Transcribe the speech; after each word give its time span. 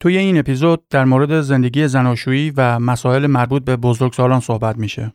توی 0.00 0.16
این 0.16 0.38
اپیزود 0.38 0.88
در 0.88 1.04
مورد 1.04 1.40
زندگی 1.40 1.88
زناشویی 1.88 2.52
و 2.56 2.78
مسائل 2.78 3.26
مربوط 3.26 3.64
به 3.64 3.76
بزرگسالان 3.76 4.40
صحبت 4.40 4.78
میشه. 4.78 5.14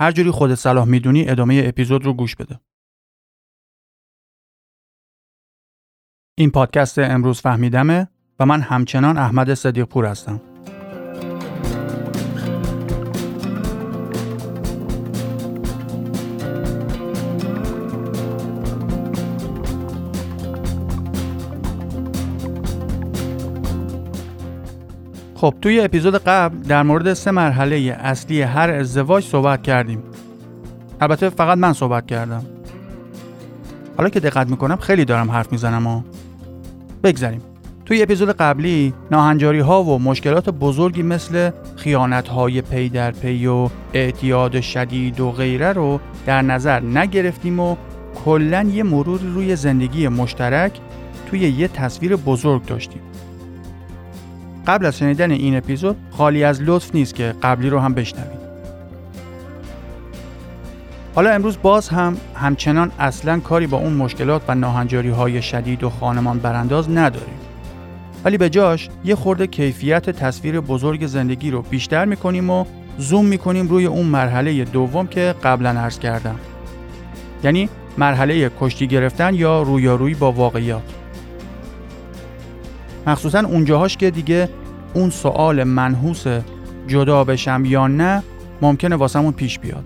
هر 0.00 0.12
جوری 0.12 0.30
خودت 0.30 0.54
صلاح 0.54 0.84
می‌دونی 0.84 1.28
ادامه 1.28 1.62
اپیزود 1.64 2.04
رو 2.04 2.14
گوش 2.14 2.36
بده. 2.36 2.60
این 6.38 6.50
پادکست 6.50 6.98
امروز 6.98 7.40
فهمیدمه 7.40 8.08
و 8.38 8.46
من 8.46 8.60
همچنان 8.60 9.18
احمد 9.18 9.54
صدیق 9.54 9.84
پور 9.84 10.06
هستم. 10.06 10.47
خب 25.40 25.54
توی 25.62 25.80
اپیزود 25.80 26.14
قبل 26.14 26.58
در 26.58 26.82
مورد 26.82 27.14
سه 27.14 27.30
مرحله 27.30 27.96
اصلی 28.00 28.42
هر 28.42 28.70
ازدواج 28.70 29.24
صحبت 29.24 29.62
کردیم. 29.62 30.02
البته 31.00 31.30
فقط 31.30 31.58
من 31.58 31.72
صحبت 31.72 32.06
کردم. 32.06 32.42
حالا 33.96 34.08
که 34.08 34.20
دقت 34.20 34.50
می‌کنم 34.50 34.76
خیلی 34.76 35.04
دارم 35.04 35.30
حرف 35.30 35.52
می‌زنم 35.52 35.86
و 35.86 36.02
بگذاریم. 37.04 37.40
توی 37.86 38.02
اپیزود 38.02 38.30
قبلی 38.30 38.94
ناهنجاری 39.10 39.60
ها 39.60 39.82
و 39.82 39.98
مشکلات 39.98 40.50
بزرگی 40.50 41.02
مثل 41.02 41.50
خیانت 41.76 42.28
های 42.28 42.62
پی 42.62 42.88
در 42.88 43.10
پی 43.10 43.46
و 43.46 43.68
اعتیاد 43.92 44.60
شدید 44.60 45.20
و 45.20 45.30
غیره 45.30 45.72
رو 45.72 46.00
در 46.26 46.42
نظر 46.42 46.80
نگرفتیم 46.80 47.60
و 47.60 47.76
کلا 48.24 48.62
یه 48.62 48.82
مرور 48.82 49.20
روی 49.20 49.56
زندگی 49.56 50.08
مشترک 50.08 50.80
توی 51.30 51.40
یه 51.40 51.68
تصویر 51.68 52.16
بزرگ 52.16 52.64
داشتیم. 52.66 53.00
قبل 54.68 54.86
از 54.86 54.98
شنیدن 54.98 55.30
این 55.30 55.56
اپیزود 55.56 55.96
خالی 56.10 56.44
از 56.44 56.62
لطف 56.62 56.94
نیست 56.94 57.14
که 57.14 57.34
قبلی 57.42 57.70
رو 57.70 57.78
هم 57.78 57.94
بشنوید. 57.94 58.38
حالا 61.14 61.30
امروز 61.30 61.58
باز 61.62 61.88
هم 61.88 62.16
همچنان 62.34 62.92
اصلا 62.98 63.40
کاری 63.40 63.66
با 63.66 63.78
اون 63.78 63.92
مشکلات 63.92 64.42
و 64.48 64.54
ناهنجاری 64.54 65.08
های 65.08 65.42
شدید 65.42 65.84
و 65.84 65.90
خانمان 65.90 66.38
برانداز 66.38 66.90
نداریم. 66.90 67.38
ولی 68.24 68.38
به 68.38 68.50
جاش 68.50 68.88
یه 69.04 69.14
خورده 69.14 69.46
کیفیت 69.46 70.10
تصویر 70.10 70.60
بزرگ 70.60 71.06
زندگی 71.06 71.50
رو 71.50 71.62
بیشتر 71.62 72.04
می‌کنیم 72.04 72.50
و 72.50 72.64
زوم 72.98 73.24
می‌کنیم 73.24 73.68
روی 73.68 73.86
اون 73.86 74.06
مرحله 74.06 74.64
دوم 74.64 75.06
که 75.06 75.34
قبلا 75.44 75.70
عرض 75.70 75.98
کردم. 75.98 76.36
یعنی 77.44 77.68
مرحله 77.98 78.50
کشتی 78.60 78.86
گرفتن 78.86 79.34
یا 79.34 79.62
رویارویی 79.62 80.14
با 80.14 80.32
واقعیات. 80.32 80.97
مخصوصا 83.06 83.40
اونجاهاش 83.40 83.96
که 83.96 84.10
دیگه 84.10 84.48
اون 84.94 85.10
سوال 85.10 85.64
منحوس 85.64 86.24
جدا 86.88 87.24
بشم 87.24 87.62
یا 87.64 87.86
نه 87.86 88.22
ممکنه 88.62 88.96
واسمون 88.96 89.32
پیش 89.32 89.58
بیاد. 89.58 89.84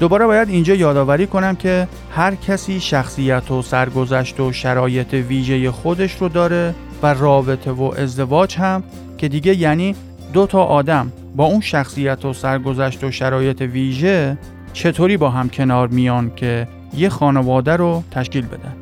دوباره 0.00 0.26
باید 0.26 0.48
اینجا 0.48 0.74
یادآوری 0.74 1.26
کنم 1.26 1.56
که 1.56 1.88
هر 2.10 2.34
کسی 2.34 2.80
شخصیت 2.80 3.50
و 3.50 3.62
سرگذشت 3.62 4.40
و 4.40 4.52
شرایط 4.52 5.14
ویژه 5.14 5.70
خودش 5.70 6.16
رو 6.16 6.28
داره 6.28 6.74
و 7.02 7.14
رابطه 7.14 7.70
و 7.70 7.82
ازدواج 7.82 8.56
هم 8.56 8.82
که 9.18 9.28
دیگه 9.28 9.54
یعنی 9.54 9.94
دو 10.32 10.46
تا 10.46 10.64
آدم 10.64 11.12
با 11.36 11.44
اون 11.44 11.60
شخصیت 11.60 12.24
و 12.24 12.32
سرگذشت 12.32 13.04
و 13.04 13.10
شرایط 13.10 13.60
ویژه 13.60 14.38
چطوری 14.72 15.16
با 15.16 15.30
هم 15.30 15.48
کنار 15.48 15.88
میان 15.88 16.32
که 16.36 16.68
یه 16.96 17.08
خانواده 17.08 17.76
رو 17.76 18.02
تشکیل 18.10 18.46
بدن؟ 18.46 18.74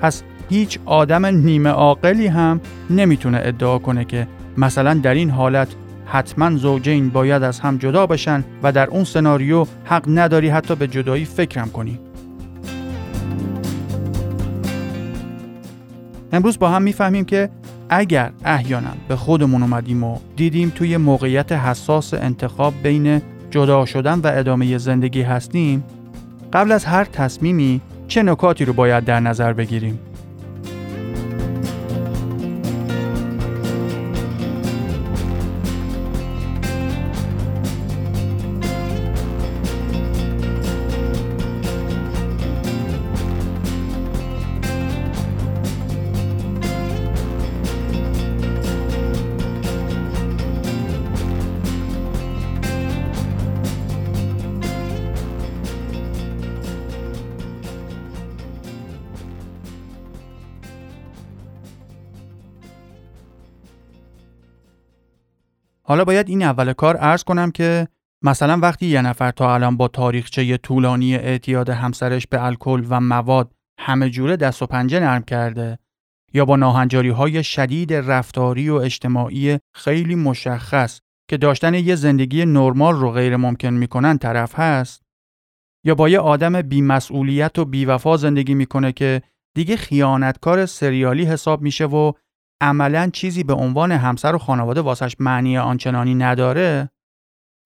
پس 0.00 0.22
هیچ 0.48 0.78
آدم 0.84 1.26
نیمه 1.26 1.70
عاقلی 1.70 2.26
هم 2.26 2.60
نمی‌تونه 2.90 3.40
ادعا 3.42 3.78
کنه 3.78 4.04
که 4.04 4.28
مثلا 4.56 4.94
در 4.94 5.14
این 5.14 5.30
حالت 5.30 5.68
حتما 6.06 6.56
زوجین 6.56 7.08
باید 7.08 7.42
از 7.42 7.60
هم 7.60 7.76
جدا 7.76 8.06
بشن 8.06 8.44
و 8.62 8.72
در 8.72 8.86
اون 8.86 9.04
سناریو 9.04 9.66
حق 9.84 10.04
نداری 10.08 10.48
حتی 10.48 10.74
به 10.74 10.86
جدایی 10.86 11.24
فکرم 11.24 11.68
کنی. 11.68 11.98
امروز 16.32 16.58
با 16.58 16.68
هم 16.68 16.82
می‌فهمیم 16.82 17.24
که 17.24 17.50
اگر 17.88 18.32
احیانا 18.44 18.90
به 19.08 19.16
خودمون 19.16 19.62
اومدیم 19.62 20.04
و 20.04 20.18
دیدیم 20.36 20.72
توی 20.74 20.96
موقعیت 20.96 21.52
حساس 21.52 22.14
انتخاب 22.14 22.74
بین 22.82 23.22
جدا 23.50 23.84
شدن 23.84 24.18
و 24.18 24.30
ادامه 24.34 24.78
زندگی 24.78 25.22
هستیم 25.22 25.84
قبل 26.52 26.72
از 26.72 26.84
هر 26.84 27.04
تصمیمی 27.04 27.80
چه 28.08 28.22
نکاتی 28.22 28.64
رو 28.64 28.72
باید 28.72 29.04
در 29.04 29.20
نظر 29.20 29.52
بگیریم 29.52 29.98
حالا 65.88 66.04
باید 66.04 66.28
این 66.28 66.42
اول 66.42 66.72
کار 66.72 66.96
عرض 66.96 67.24
کنم 67.24 67.50
که 67.50 67.88
مثلا 68.22 68.58
وقتی 68.58 68.86
یه 68.86 69.02
نفر 69.02 69.30
تا 69.30 69.54
الان 69.54 69.76
با 69.76 69.88
تاریخچه 69.88 70.56
طولانی 70.56 71.14
اعتیاد 71.14 71.68
همسرش 71.70 72.26
به 72.26 72.44
الکل 72.44 72.84
و 72.88 73.00
مواد 73.00 73.54
همه 73.80 74.10
جوره 74.10 74.36
دست 74.36 74.62
و 74.62 74.66
پنجه 74.66 75.00
نرم 75.00 75.22
کرده 75.22 75.78
یا 76.32 76.44
با 76.44 76.56
ناهنجاری 76.56 77.08
های 77.08 77.44
شدید 77.44 77.92
رفتاری 77.92 78.70
و 78.70 78.74
اجتماعی 78.74 79.58
خیلی 79.74 80.14
مشخص 80.14 81.00
که 81.28 81.36
داشتن 81.36 81.74
یه 81.74 81.94
زندگی 81.94 82.44
نرمال 82.44 82.94
رو 82.94 83.10
غیر 83.10 83.36
ممکن 83.36 83.68
می‌کنن 83.68 84.18
طرف 84.18 84.58
هست 84.58 85.02
یا 85.84 85.94
با 85.94 86.08
یه 86.08 86.18
آدم 86.18 86.62
بیمسئولیت 86.62 87.58
و 87.58 87.64
بیوفا 87.64 88.16
زندگی 88.16 88.54
می‌کنه 88.54 88.92
که 88.92 89.22
دیگه 89.54 89.76
خیانتکار 89.76 90.66
سریالی 90.66 91.24
حساب 91.24 91.62
میشه 91.62 91.86
و 91.86 92.12
عملا 92.60 93.10
چیزی 93.12 93.44
به 93.44 93.52
عنوان 93.52 93.92
همسر 93.92 94.34
و 94.34 94.38
خانواده 94.38 94.80
واسش 94.80 95.16
معنی 95.18 95.58
آنچنانی 95.58 96.14
نداره 96.14 96.90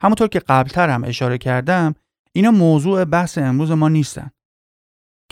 همونطور 0.02 0.28
که 0.28 0.38
قبلتر 0.38 0.88
هم 0.88 1.04
اشاره 1.04 1.38
کردم 1.38 1.94
اینا 2.32 2.50
موضوع 2.50 3.04
بحث 3.04 3.38
امروز 3.38 3.70
ما 3.70 3.88
نیستن 3.88 4.30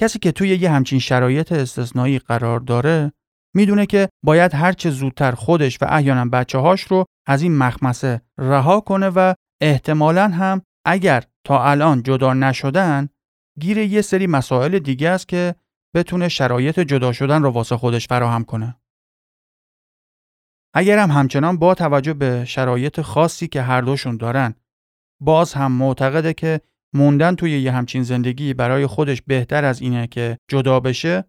کسی 0.00 0.18
که 0.18 0.32
توی 0.32 0.48
یه 0.48 0.70
همچین 0.70 0.98
شرایط 0.98 1.52
استثنایی 1.52 2.18
قرار 2.18 2.60
داره 2.60 3.12
می‌دونه 3.54 3.86
که 3.86 4.08
باید 4.24 4.54
هرچه 4.54 4.90
زودتر 4.90 5.32
خودش 5.32 5.82
و 5.82 5.86
احیانا 5.88 6.24
بچه 6.24 6.58
هاش 6.58 6.82
رو 6.82 7.04
از 7.26 7.42
این 7.42 7.58
مخمسه 7.58 8.20
رها 8.38 8.80
کنه 8.80 9.08
و 9.08 9.34
احتمالا 9.62 10.28
هم 10.28 10.62
اگر 10.86 11.24
تا 11.44 11.64
الان 11.64 12.02
جدا 12.02 12.34
نشدن 12.34 13.08
گیر 13.60 13.78
یه 13.78 14.02
سری 14.02 14.26
مسائل 14.26 14.78
دیگه 14.78 15.08
است 15.08 15.28
که 15.28 15.54
بتونه 15.94 16.28
شرایط 16.28 16.80
جدا 16.80 17.12
شدن 17.12 17.42
رو 17.42 17.50
واسه 17.50 17.76
خودش 17.76 18.08
فراهم 18.08 18.44
کنه. 18.44 18.79
اگر 20.74 20.98
هم 20.98 21.10
همچنان 21.10 21.56
با 21.56 21.74
توجه 21.74 22.14
به 22.14 22.44
شرایط 22.44 23.00
خاصی 23.00 23.48
که 23.48 23.62
هر 23.62 23.80
دوشون 23.80 24.16
دارن 24.16 24.54
باز 25.20 25.54
هم 25.54 25.72
معتقده 25.72 26.34
که 26.34 26.60
موندن 26.94 27.34
توی 27.34 27.60
یه 27.60 27.72
همچین 27.72 28.02
زندگی 28.02 28.54
برای 28.54 28.86
خودش 28.86 29.22
بهتر 29.22 29.64
از 29.64 29.80
اینه 29.80 30.06
که 30.06 30.38
جدا 30.48 30.80
بشه 30.80 31.24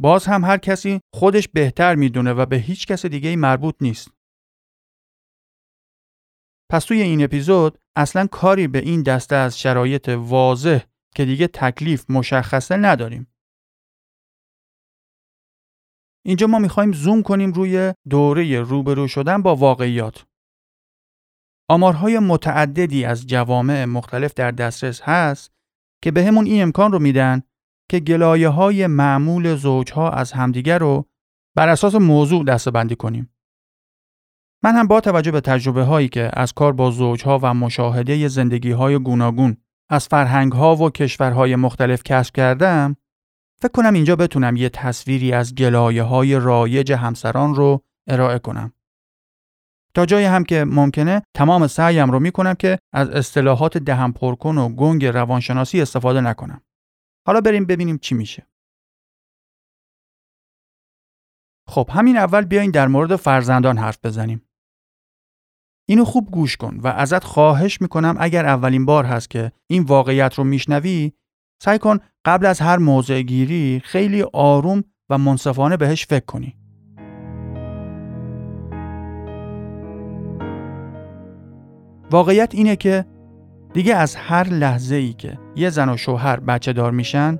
باز 0.00 0.26
هم 0.26 0.44
هر 0.44 0.58
کسی 0.58 1.00
خودش 1.14 1.48
بهتر 1.48 1.94
می‌دونه 1.94 2.32
و 2.32 2.46
به 2.46 2.56
هیچ 2.56 2.86
کس 2.86 3.06
دیگه 3.06 3.36
مربوط 3.36 3.74
نیست. 3.80 4.10
پس 6.70 6.84
توی 6.84 7.02
این 7.02 7.24
اپیزود 7.24 7.78
اصلا 7.96 8.26
کاری 8.26 8.68
به 8.68 8.78
این 8.78 9.02
دسته 9.02 9.36
از 9.36 9.60
شرایط 9.60 10.08
واضح 10.08 10.80
که 11.14 11.24
دیگه 11.24 11.46
تکلیف 11.46 12.10
مشخصه 12.10 12.76
نداریم. 12.76 13.33
اینجا 16.26 16.46
ما 16.46 16.58
می‌خوایم 16.58 16.92
زوم 16.92 17.22
کنیم 17.22 17.52
روی 17.52 17.94
دوره 18.10 18.60
روبرو 18.60 19.08
شدن 19.08 19.42
با 19.42 19.56
واقعیات. 19.56 20.26
آمارهای 21.68 22.18
متعددی 22.18 23.04
از 23.04 23.26
جوامع 23.26 23.84
مختلف 23.84 24.34
در 24.34 24.50
دسترس 24.50 25.00
هست 25.02 25.52
که 26.02 26.10
به 26.10 26.28
این 26.28 26.62
امکان 26.62 26.92
رو 26.92 26.98
میدن 26.98 27.42
که 27.90 28.00
گلایه 28.00 28.48
های 28.48 28.86
معمول 28.86 29.54
زوجها 29.54 30.10
از 30.10 30.32
همدیگر 30.32 30.78
رو 30.78 31.04
بر 31.56 31.68
اساس 31.68 31.94
موضوع 31.94 32.44
دسته 32.44 32.70
بندی 32.70 32.96
کنیم. 32.96 33.30
من 34.64 34.74
هم 34.74 34.86
با 34.86 35.00
توجه 35.00 35.30
به 35.30 35.40
تجربه 35.40 35.82
هایی 35.82 36.08
که 36.08 36.30
از 36.32 36.52
کار 36.52 36.72
با 36.72 36.90
زوجها 36.90 37.38
و 37.42 37.54
مشاهده 37.54 38.28
زندگی 38.28 38.70
های 38.70 38.98
گوناگون 38.98 39.56
از 39.90 40.08
فرهنگ 40.08 40.52
ها 40.52 40.76
و 40.76 40.90
کشورهای 40.90 41.56
مختلف 41.56 42.02
کسب 42.02 42.34
کردم 42.34 42.96
فکر 43.60 43.72
کنم 43.72 43.94
اینجا 43.94 44.16
بتونم 44.16 44.56
یه 44.56 44.68
تصویری 44.68 45.32
از 45.32 45.54
گلایه 45.54 46.02
های 46.02 46.40
رایج 46.40 46.92
همسران 46.92 47.54
رو 47.54 47.84
ارائه 48.08 48.38
کنم. 48.38 48.72
تا 49.94 50.06
جایی 50.06 50.26
هم 50.26 50.44
که 50.44 50.64
ممکنه 50.64 51.22
تمام 51.34 51.66
سعیم 51.66 52.10
رو 52.10 52.20
می‌کنم 52.20 52.54
که 52.54 52.78
از 52.92 53.08
اصطلاحات 53.10 53.78
دهم 53.78 54.12
پرکن 54.12 54.58
و 54.58 54.68
گنگ 54.68 55.04
روانشناسی 55.04 55.82
استفاده 55.82 56.20
نکنم. 56.20 56.62
حالا 57.26 57.40
بریم 57.40 57.66
ببینیم 57.66 57.98
چی 57.98 58.14
میشه. 58.14 58.46
خب 61.68 61.90
همین 61.92 62.16
اول 62.16 62.44
بیاین 62.44 62.70
در 62.70 62.88
مورد 62.88 63.16
فرزندان 63.16 63.78
حرف 63.78 63.98
بزنیم. 64.04 64.48
اینو 65.88 66.04
خوب 66.04 66.30
گوش 66.30 66.56
کن 66.56 66.80
و 66.82 66.86
ازت 66.86 67.24
خواهش 67.24 67.80
می‌کنم 67.80 68.16
اگر 68.20 68.46
اولین 68.46 68.84
بار 68.84 69.04
هست 69.04 69.30
که 69.30 69.52
این 69.66 69.82
واقعیت 69.82 70.34
رو 70.34 70.44
میشنوی 70.44 71.12
سعی 71.62 71.78
کن 71.78 71.98
قبل 72.24 72.46
از 72.46 72.60
هر 72.60 72.76
موضع 72.76 73.22
گیری 73.22 73.82
خیلی 73.84 74.24
آروم 74.32 74.84
و 75.10 75.18
منصفانه 75.18 75.76
بهش 75.76 76.06
فکر 76.06 76.24
کنی. 76.24 76.56
واقعیت 82.10 82.54
اینه 82.54 82.76
که 82.76 83.04
دیگه 83.72 83.94
از 83.94 84.16
هر 84.16 84.48
لحظه 84.48 84.94
ای 84.94 85.12
که 85.12 85.38
یه 85.56 85.70
زن 85.70 85.88
و 85.88 85.96
شوهر 85.96 86.40
بچه 86.40 86.72
دار 86.72 86.90
میشن 86.90 87.38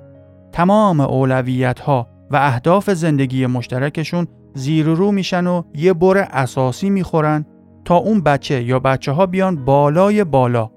تمام 0.51 0.99
اولویت 0.99 1.79
ها 1.79 2.07
و 2.31 2.35
اهداف 2.35 2.89
زندگی 2.89 3.45
مشترکشون 3.45 4.27
زیر 4.53 4.85
رو 4.85 5.11
میشن 5.11 5.47
و 5.47 5.63
یه 5.75 5.93
بر 5.93 6.17
اساسی 6.17 6.89
می‌خورن 6.89 7.45
تا 7.85 7.95
اون 7.95 8.21
بچه 8.21 8.63
یا 8.63 8.79
بچه 8.79 9.11
ها 9.11 9.25
بیان 9.25 9.65
بالای 9.65 10.23
بالا 10.23 10.71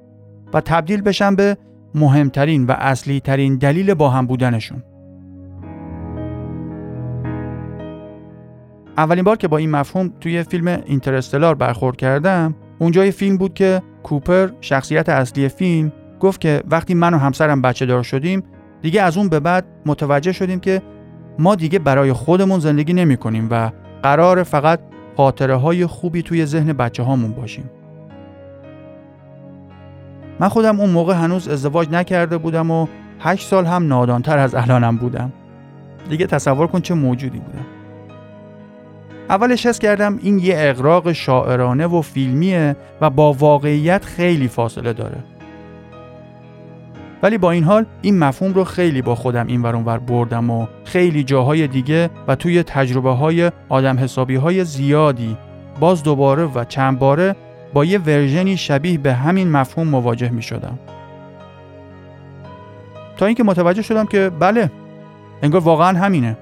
و 0.55 0.61
تبدیل 0.61 1.03
بشن 1.03 1.37
به 1.37 1.57
مهمترین 1.99 2.67
و 2.67 2.73
اصلی 2.73 3.21
ترین 3.21 3.57
دلیل 3.57 3.95
با 3.95 4.11
هم 4.11 4.27
بودنشون. 4.27 4.83
اولین 8.97 9.25
بار 9.25 9.37
که 9.37 9.49
با 9.49 9.57
این 9.57 9.71
مفهوم 9.71 10.13
توی 10.21 10.43
فیلم 10.43 10.69
اینترستلار 10.87 11.55
برخورد 11.55 11.97
کردم 11.97 12.55
اونجای 12.79 13.11
فیلم 13.11 13.37
بود 13.37 13.55
که 13.55 13.83
کوپر 14.03 14.49
شخصیت 14.61 15.09
اصلی 15.09 15.49
فیلم 15.49 15.93
گفت 16.21 16.41
که 16.41 16.63
وقتی 16.71 16.95
من 16.95 17.15
و 17.15 17.19
همسرم 17.19 17.63
بچه 17.63 17.87
دار 17.87 18.03
شدیم 18.03 18.43
دیگه 18.83 19.03
از 19.03 19.17
اون 19.17 19.29
به 19.29 19.41
بعد 19.41 19.65
متوجه 19.87 20.33
شدیم 20.33 20.61
که 20.61 20.83
ما 21.39 21.55
دیگه 21.55 21.79
برای 21.79 22.13
خودمون 22.13 22.61
زندگی 22.61 22.93
نمی 22.93 23.17
کنیم 23.17 23.49
و 23.51 23.71
قرار 24.03 24.43
فقط 24.43 24.81
خاطره 25.17 25.57
های 25.57 25.87
خوبی 25.87 26.23
توی 26.23 26.47
ذهن 26.47 26.73
بچه 26.73 27.03
هامون 27.03 27.33
باشیم. 27.33 27.71
من 30.41 30.49
خودم 30.49 30.81
اون 30.81 30.91
موقع 30.91 31.15
هنوز 31.15 31.49
ازدواج 31.49 31.89
نکرده 31.91 32.39
بودم 32.39 32.71
و 32.71 32.87
هشت 33.21 33.49
سال 33.49 33.67
هم 33.67 33.87
نادانتر 33.87 34.39
از 34.39 34.55
الانم 34.55 34.97
بودم. 34.97 35.33
دیگه 36.11 36.27
تصور 36.27 36.67
کن 36.67 36.81
چه 36.81 36.95
موجودی 36.95 37.39
بودم. 37.39 37.67
اولش 39.31 39.67
حس 39.67 39.79
کردم 39.79 40.19
این 40.23 40.39
یه 40.39 40.55
اقراق 40.57 41.13
شاعرانه 41.13 41.87
و 41.87 42.03
فیلمیه 42.03 42.77
و 43.01 43.11
با 43.11 43.33
واقعیت 43.33 44.05
خیلی 44.05 44.49
فاصله 44.49 44.93
داره. 44.93 45.25
ولی 47.23 47.39
با 47.39 47.51
این 47.51 47.65
حال 47.65 47.87
این 48.03 48.19
مفهوم 48.19 48.55
رو 48.55 48.65
خیلی 48.65 49.03
با 49.03 49.15
خودم 49.15 49.47
این 49.47 49.63
ور 49.63 49.99
بردم 49.99 50.51
و 50.51 50.67
خیلی 50.85 51.25
جاهای 51.25 51.67
دیگه 51.67 52.11
و 52.29 52.35
توی 52.35 52.63
تجربه 52.63 53.11
های 53.11 53.51
آدم 53.69 53.99
حسابی 53.99 54.37
های 54.37 54.65
زیادی 54.65 55.37
باز 55.81 56.03
دوباره 56.03 56.45
و 56.45 56.65
چند 56.65 56.99
باره 56.99 57.37
با 57.75 57.85
یه 57.85 57.99
ورژنی 57.99 58.57
شبیه 58.57 58.99
به 58.99 59.15
همین 59.15 59.51
مفهوم 59.51 59.89
مواجه 59.89 60.29
می 60.29 60.43
شدم. 60.43 60.79
تا 63.17 63.27
اینکه 63.27 63.45
متوجه 63.45 63.83
شدم 63.83 64.07
که 64.07 64.31
بله 64.31 64.71
انگار 65.43 65.61
واقعا 65.61 65.99
همینه. 65.99 66.37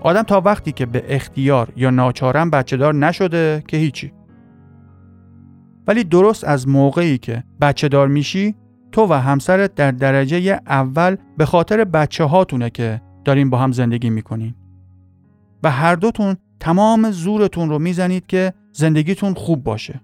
آدم 0.00 0.22
تا 0.22 0.40
وقتی 0.40 0.72
که 0.72 0.86
به 0.86 1.04
اختیار 1.08 1.68
یا 1.76 1.90
ناچارم 1.90 2.50
بچه 2.50 2.76
دار 2.76 2.94
نشده 2.94 3.64
که 3.68 3.76
هیچی. 3.76 4.12
ولی 5.86 6.04
درست 6.04 6.44
از 6.44 6.68
موقعی 6.68 7.18
که 7.18 7.44
بچه 7.60 7.88
دار 7.88 8.08
میشی 8.08 8.54
تو 8.92 9.06
و 9.06 9.12
همسرت 9.12 9.74
در 9.74 9.90
درجه 9.90 10.60
اول 10.66 11.16
به 11.38 11.46
خاطر 11.46 11.84
بچه 11.84 12.24
هاتونه 12.24 12.70
که 12.70 13.02
دارین 13.24 13.50
با 13.50 13.58
هم 13.58 13.72
زندگی 13.72 14.10
می‌کنین 14.10 14.54
و 15.62 15.70
هر 15.70 15.94
دوتون 15.94 16.36
تمام 16.60 17.10
زورتون 17.10 17.68
رو 17.68 17.78
می‌زنید 17.78 18.26
که 18.26 18.52
زندگیتون 18.72 19.34
خوب 19.34 19.62
باشه 19.62 20.00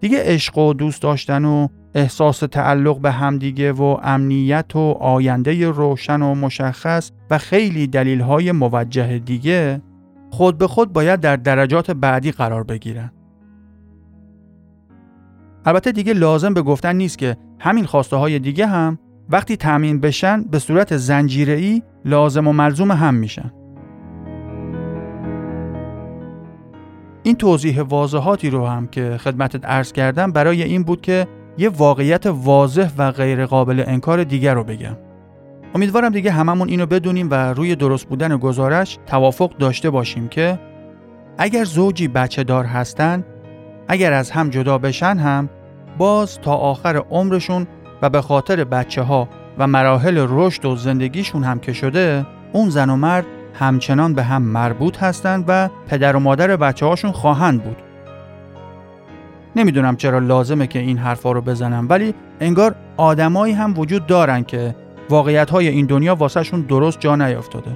دیگه 0.00 0.18
عشق 0.22 0.58
و 0.58 0.74
دوست 0.74 1.02
داشتن 1.02 1.44
و 1.44 1.68
احساس 1.94 2.38
تعلق 2.38 3.00
به 3.00 3.10
همدیگه 3.10 3.72
و 3.72 3.96
امنیت 4.02 4.76
و 4.76 4.78
آینده 5.00 5.70
روشن 5.70 6.22
و 6.22 6.34
مشخص 6.34 7.10
و 7.30 7.38
خیلی 7.38 7.86
دلیل 7.86 8.20
های 8.20 8.52
موجه 8.52 9.18
دیگه 9.18 9.82
خود 10.30 10.58
به 10.58 10.66
خود 10.66 10.92
باید 10.92 11.20
در 11.20 11.36
درجات 11.36 11.90
بعدی 11.90 12.32
قرار 12.32 12.64
بگیرن. 12.64 13.12
البته 15.64 15.92
دیگه 15.92 16.12
لازم 16.12 16.54
به 16.54 16.62
گفتن 16.62 16.96
نیست 16.96 17.18
که 17.18 17.36
همین 17.58 17.84
خواسته 17.84 18.16
های 18.16 18.38
دیگه 18.38 18.66
هم 18.66 18.98
وقتی 19.28 19.56
تأمین 19.56 20.00
بشن 20.00 20.42
به 20.42 20.58
صورت 20.58 20.96
زنجیره‌ای 20.96 21.82
لازم 22.04 22.48
و 22.48 22.52
ملزوم 22.52 22.92
هم 22.92 23.14
میشن. 23.14 23.52
این 27.28 27.36
توضیح 27.36 27.82
واضحاتی 27.82 28.50
رو 28.50 28.66
هم 28.66 28.86
که 28.86 29.16
خدمتت 29.20 29.64
عرض 29.64 29.92
کردم 29.92 30.32
برای 30.32 30.62
این 30.62 30.82
بود 30.82 31.00
که 31.00 31.26
یه 31.58 31.68
واقعیت 31.68 32.26
واضح 32.26 32.90
و 32.98 33.10
غیر 33.10 33.46
قابل 33.46 33.84
انکار 33.86 34.24
دیگر 34.24 34.54
رو 34.54 34.64
بگم. 34.64 34.96
امیدوارم 35.74 36.12
دیگه 36.12 36.30
هممون 36.30 36.68
اینو 36.68 36.86
بدونیم 36.86 37.30
و 37.30 37.34
روی 37.34 37.76
درست 37.76 38.08
بودن 38.08 38.36
گزارش 38.36 38.98
توافق 39.06 39.56
داشته 39.56 39.90
باشیم 39.90 40.28
که 40.28 40.58
اگر 41.38 41.64
زوجی 41.64 42.08
بچه 42.08 42.44
دار 42.44 42.64
هستن 42.64 43.24
اگر 43.88 44.12
از 44.12 44.30
هم 44.30 44.50
جدا 44.50 44.78
بشن 44.78 45.16
هم 45.16 45.48
باز 45.98 46.38
تا 46.38 46.54
آخر 46.54 46.96
عمرشون 47.10 47.66
و 48.02 48.10
به 48.10 48.20
خاطر 48.20 48.64
بچه 48.64 49.02
ها 49.02 49.28
و 49.58 49.66
مراحل 49.66 50.26
رشد 50.28 50.64
و 50.64 50.76
زندگیشون 50.76 51.44
هم 51.44 51.58
که 51.58 51.72
شده 51.72 52.26
اون 52.52 52.70
زن 52.70 52.90
و 52.90 52.96
مرد 52.96 53.26
همچنان 53.58 54.14
به 54.14 54.22
هم 54.22 54.42
مربوط 54.42 55.02
هستند 55.02 55.44
و 55.48 55.68
پدر 55.88 56.16
و 56.16 56.20
مادر 56.20 56.56
بچه 56.56 56.86
هاشون 56.86 57.12
خواهند 57.12 57.62
بود. 57.62 57.76
نمی‌دونم 59.56 59.96
چرا 59.96 60.18
لازمه 60.18 60.66
که 60.66 60.78
این 60.78 60.98
حرفا 60.98 61.32
رو 61.32 61.40
بزنم 61.40 61.86
ولی 61.88 62.14
انگار 62.40 62.74
آدمایی 62.96 63.54
هم 63.54 63.78
وجود 63.78 64.06
دارن 64.06 64.42
که 64.42 64.74
واقعیت 65.10 65.50
های 65.50 65.68
این 65.68 65.86
دنیا 65.86 66.14
واسهشون 66.14 66.60
درست 66.60 67.00
جا 67.00 67.16
نیافتاده. 67.16 67.70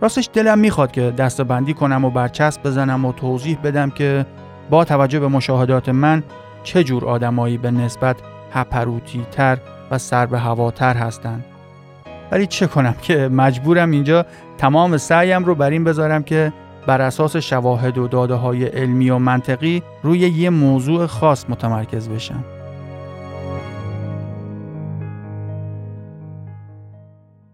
راستش 0.00 0.30
دلم 0.32 0.58
می‌خواد 0.58 0.90
که 0.92 1.10
دست 1.10 1.42
بندی 1.42 1.74
کنم 1.74 2.04
و 2.04 2.10
برچسب 2.10 2.62
بزنم 2.62 3.04
و 3.04 3.12
توضیح 3.12 3.58
بدم 3.64 3.90
که 3.90 4.26
با 4.70 4.84
توجه 4.84 5.20
به 5.20 5.28
مشاهدات 5.28 5.88
من 5.88 6.22
چه 6.62 6.84
جور 6.84 7.04
آدمایی 7.04 7.58
به 7.58 7.70
نسبت 7.70 8.16
هپروتی 8.52 9.26
تر 9.30 9.58
و 9.90 9.98
سر 9.98 10.26
به 10.26 10.38
هواتر 10.38 10.94
هستند. 10.94 11.44
ولی 12.32 12.46
چه 12.46 12.66
کنم 12.66 12.94
که 13.02 13.28
مجبورم 13.28 13.90
اینجا 13.90 14.26
تمام 14.58 14.96
سعیم 14.96 15.44
رو 15.44 15.54
بر 15.54 15.70
این 15.70 15.84
بذارم 15.84 16.22
که 16.22 16.52
بر 16.86 17.02
اساس 17.02 17.36
شواهد 17.36 17.98
و 17.98 18.08
داده 18.08 18.34
های 18.34 18.64
علمی 18.64 19.10
و 19.10 19.18
منطقی 19.18 19.82
روی 20.02 20.18
یه 20.18 20.50
موضوع 20.50 21.06
خاص 21.06 21.50
متمرکز 21.50 22.08
بشم. 22.08 22.44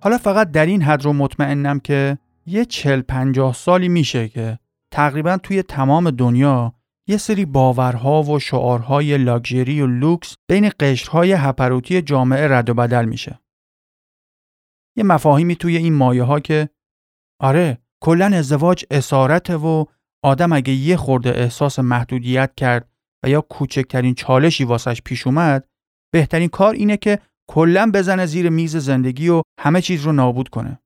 حالا 0.00 0.18
فقط 0.18 0.50
در 0.50 0.66
این 0.66 0.82
حد 0.82 1.04
رو 1.04 1.12
مطمئنم 1.12 1.80
که 1.80 2.18
یه 2.46 2.64
چل 2.64 3.00
پنجاه 3.00 3.54
سالی 3.54 3.88
میشه 3.88 4.28
که 4.28 4.58
تقریبا 4.90 5.36
توی 5.36 5.62
تمام 5.62 6.10
دنیا 6.10 6.72
یه 7.08 7.16
سری 7.16 7.44
باورها 7.44 8.22
و 8.22 8.38
شعارهای 8.38 9.18
لاکچری 9.18 9.80
و 9.80 9.86
لوکس 9.86 10.36
بین 10.48 10.70
قشرهای 10.80 11.32
هپروتی 11.32 12.02
جامعه 12.02 12.48
رد 12.48 12.70
و 12.70 12.74
بدل 12.74 13.04
میشه. 13.04 13.38
یه 14.96 15.04
مفاهیمی 15.04 15.56
توی 15.56 15.76
این 15.76 15.94
مایه 15.94 16.22
ها 16.22 16.40
که 16.40 16.68
آره 17.40 17.78
کلا 18.02 18.26
ازدواج 18.26 18.84
اسارته 18.90 19.56
و 19.56 19.84
آدم 20.24 20.52
اگه 20.52 20.72
یه 20.72 20.96
خورده 20.96 21.30
احساس 21.30 21.78
محدودیت 21.78 22.54
کرد 22.54 22.88
و 23.24 23.28
یا 23.28 23.40
کوچکترین 23.40 24.14
چالشی 24.14 24.64
واسش 24.64 25.02
پیش 25.02 25.26
اومد 25.26 25.68
بهترین 26.12 26.48
کار 26.48 26.74
اینه 26.74 26.96
که 26.96 27.18
کلا 27.50 27.90
بزنه 27.94 28.26
زیر 28.26 28.50
میز 28.50 28.76
زندگی 28.76 29.28
و 29.28 29.42
همه 29.60 29.80
چیز 29.80 30.02
رو 30.02 30.12
نابود 30.12 30.48
کنه. 30.48 30.78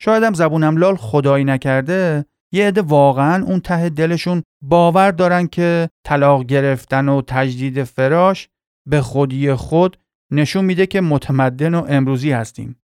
شایدم 0.00 0.34
زبونم 0.34 0.76
لال 0.76 0.96
خدایی 0.96 1.44
نکرده 1.44 2.24
یه 2.52 2.68
عده 2.68 2.82
واقعا 2.82 3.44
اون 3.44 3.60
ته 3.60 3.88
دلشون 3.88 4.42
باور 4.62 5.10
دارن 5.10 5.46
که 5.46 5.90
طلاق 6.06 6.44
گرفتن 6.44 7.08
و 7.08 7.22
تجدید 7.26 7.84
فراش 7.84 8.48
به 8.88 9.00
خودی 9.00 9.54
خود 9.54 9.96
نشون 10.30 10.64
میده 10.64 10.86
که 10.86 11.00
متمدن 11.00 11.74
و 11.74 11.86
امروزی 11.88 12.32
هستیم. 12.32 12.82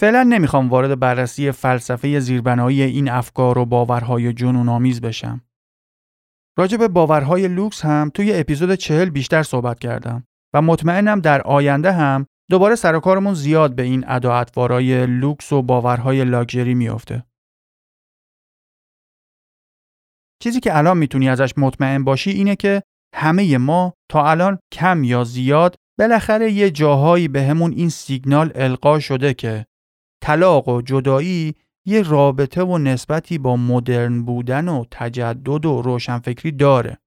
فعلا 0.00 0.22
نمی‌خوام 0.22 0.68
وارد 0.68 1.00
بررسی 1.00 1.52
فلسفه 1.52 2.20
زیربنایی 2.20 2.82
این 2.82 3.08
افکار 3.08 3.58
و 3.58 3.64
باورهای 3.64 4.32
جنون 4.32 4.68
آمیز 4.68 5.00
بشم. 5.00 5.40
راجع 6.58 6.76
به 6.76 6.88
باورهای 6.88 7.48
لوکس 7.48 7.84
هم 7.84 8.10
توی 8.14 8.34
اپیزود 8.34 8.74
چهل 8.74 9.10
بیشتر 9.10 9.42
صحبت 9.42 9.78
کردم. 9.78 10.24
و 10.54 10.62
مطمئنم 10.62 11.20
در 11.20 11.42
آینده 11.42 11.92
هم 11.92 12.26
دوباره 12.50 12.74
سر 12.74 13.00
کارمون 13.00 13.34
زیاد 13.34 13.74
به 13.74 13.82
این 13.82 14.04
ادا 14.08 14.44
لوکس 15.06 15.52
و 15.52 15.62
باورهای 15.62 16.24
لاکچری 16.24 16.74
میافته. 16.74 17.24
چیزی 20.42 20.60
که 20.60 20.78
الان 20.78 20.98
می‌تونی 20.98 21.28
ازش 21.28 21.52
مطمئن 21.56 22.04
باشی 22.04 22.30
اینه 22.30 22.56
که 22.56 22.82
همه 23.14 23.58
ما 23.58 23.94
تا 24.10 24.30
الان 24.30 24.58
کم 24.72 25.04
یا 25.04 25.24
زیاد 25.24 25.74
بالاخره 25.98 26.52
یه 26.52 26.70
جاهایی 26.70 27.28
بهمون 27.28 27.72
این 27.72 27.88
سیگنال 27.88 28.52
القا 28.54 29.00
شده 29.00 29.34
که 29.34 29.66
طلاق 30.22 30.68
و 30.68 30.82
جدایی 30.82 31.54
یه 31.86 32.02
رابطه 32.02 32.62
و 32.62 32.78
نسبتی 32.78 33.38
با 33.38 33.56
مدرن 33.56 34.22
بودن 34.22 34.68
و 34.68 34.84
تجدد 34.90 35.66
و 35.66 35.82
روشنفکری 35.82 36.52
داره. 36.52 36.98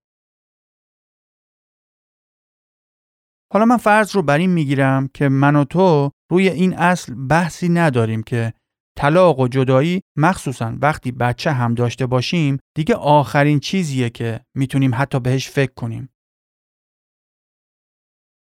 حالا 3.53 3.65
من 3.65 3.77
فرض 3.77 4.15
رو 4.15 4.21
بر 4.21 4.37
این 4.37 4.49
می‌گیرم 4.49 5.07
که 5.07 5.29
من 5.29 5.55
و 5.55 5.63
تو 5.63 6.11
روی 6.31 6.49
این 6.49 6.73
اصل 6.73 7.27
بحثی 7.27 7.69
نداریم 7.69 8.23
که 8.23 8.53
طلاق 8.97 9.39
و 9.39 9.47
جدایی 9.47 10.01
مخصوصا 10.17 10.77
وقتی 10.81 11.11
بچه 11.11 11.51
هم 11.51 11.73
داشته 11.73 12.05
باشیم 12.05 12.59
دیگه 12.75 12.95
آخرین 12.95 13.59
چیزیه 13.59 14.09
که 14.09 14.45
می‌تونیم 14.55 14.95
حتی 14.95 15.19
بهش 15.19 15.49
فکر 15.49 15.73
کنیم. 15.73 16.09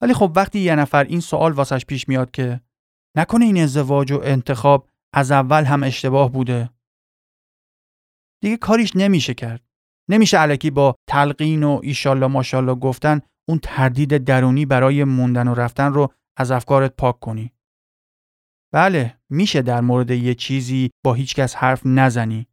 ولی 0.02 0.14
خب 0.14 0.32
وقتی 0.36 0.60
یه 0.60 0.76
نفر 0.76 1.04
این 1.04 1.20
سوال 1.20 1.52
واسش 1.52 1.86
پیش 1.86 2.08
میاد 2.08 2.32
که 2.32 2.62
نکنه 3.18 3.46
این 3.46 3.64
ازدواج 3.64 4.12
و 4.12 4.22
انتخاب 4.24 4.90
از 5.14 5.32
اول 5.32 5.64
هم 5.64 5.84
اشتباه 5.84 6.32
بوده؟ 6.32 6.70
دیگه 8.44 8.58
کاریش 8.58 8.92
نمیشه 8.96 9.34
کرد. 9.34 9.64
نمیشه 10.10 10.38
علکی 10.38 10.72
با 10.72 10.96
تلقین 11.10 11.64
و 11.64 11.80
ایشالله 11.84 12.28
ماشالله 12.28 12.76
گفتن 12.76 13.22
اون 13.50 13.60
تردید 13.64 14.18
درونی 14.18 14.66
برای 14.66 15.04
موندن 15.04 15.48
و 15.48 15.54
رفتن 15.54 15.94
رو 15.94 16.14
از 16.38 16.52
افکارت 16.52 16.96
پاک 16.96 17.20
کنی. 17.20 17.54
بله 18.72 19.20
میشه 19.30 19.62
در 19.62 19.82
مورد 19.82 20.12
یه 20.12 20.36
چیزی 20.36 20.90
با 21.04 21.14
هیچکس 21.14 21.56
حرف 21.56 21.82
نزنی 21.86 22.48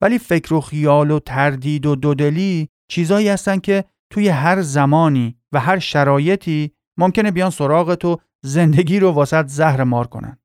ولی 0.00 0.18
فکر 0.18 0.54
و 0.54 0.60
خیال 0.60 1.10
و 1.10 1.18
تردید 1.18 1.86
و 1.86 1.96
دودلی 1.96 2.68
چیزایی 2.90 3.28
هستن 3.28 3.58
که 3.58 3.84
توی 4.10 4.28
هر 4.28 4.62
زمانی 4.62 5.38
و 5.52 5.60
هر 5.60 5.78
شرایطی 5.78 6.72
ممکنه 6.98 7.30
بیان 7.30 7.50
سراغت 7.50 8.04
و 8.04 8.20
زندگی 8.44 9.00
رو 9.00 9.10
واسط 9.10 9.46
زهر 9.46 9.84
مار 9.84 10.06
کنن. 10.06 10.38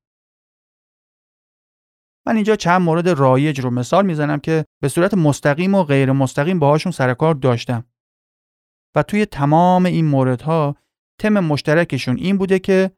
من 2.26 2.34
اینجا 2.34 2.56
چند 2.56 2.80
مورد 2.80 3.08
رایج 3.08 3.60
رو 3.60 3.70
مثال 3.70 4.06
می‌زنم 4.06 4.38
که 4.38 4.64
به 4.82 4.88
صورت 4.88 5.14
مستقیم 5.14 5.74
و 5.74 5.82
غیر 5.82 6.12
مستقیم 6.12 6.58
باهاشون 6.58 6.92
سر 6.92 7.14
کار 7.14 7.34
داشتم. 7.34 7.84
و 8.96 9.02
توی 9.02 9.26
تمام 9.26 9.86
این 9.86 10.04
موردها 10.04 10.76
تم 11.20 11.40
مشترکشون 11.40 12.16
این 12.16 12.38
بوده 12.38 12.58
که 12.58 12.90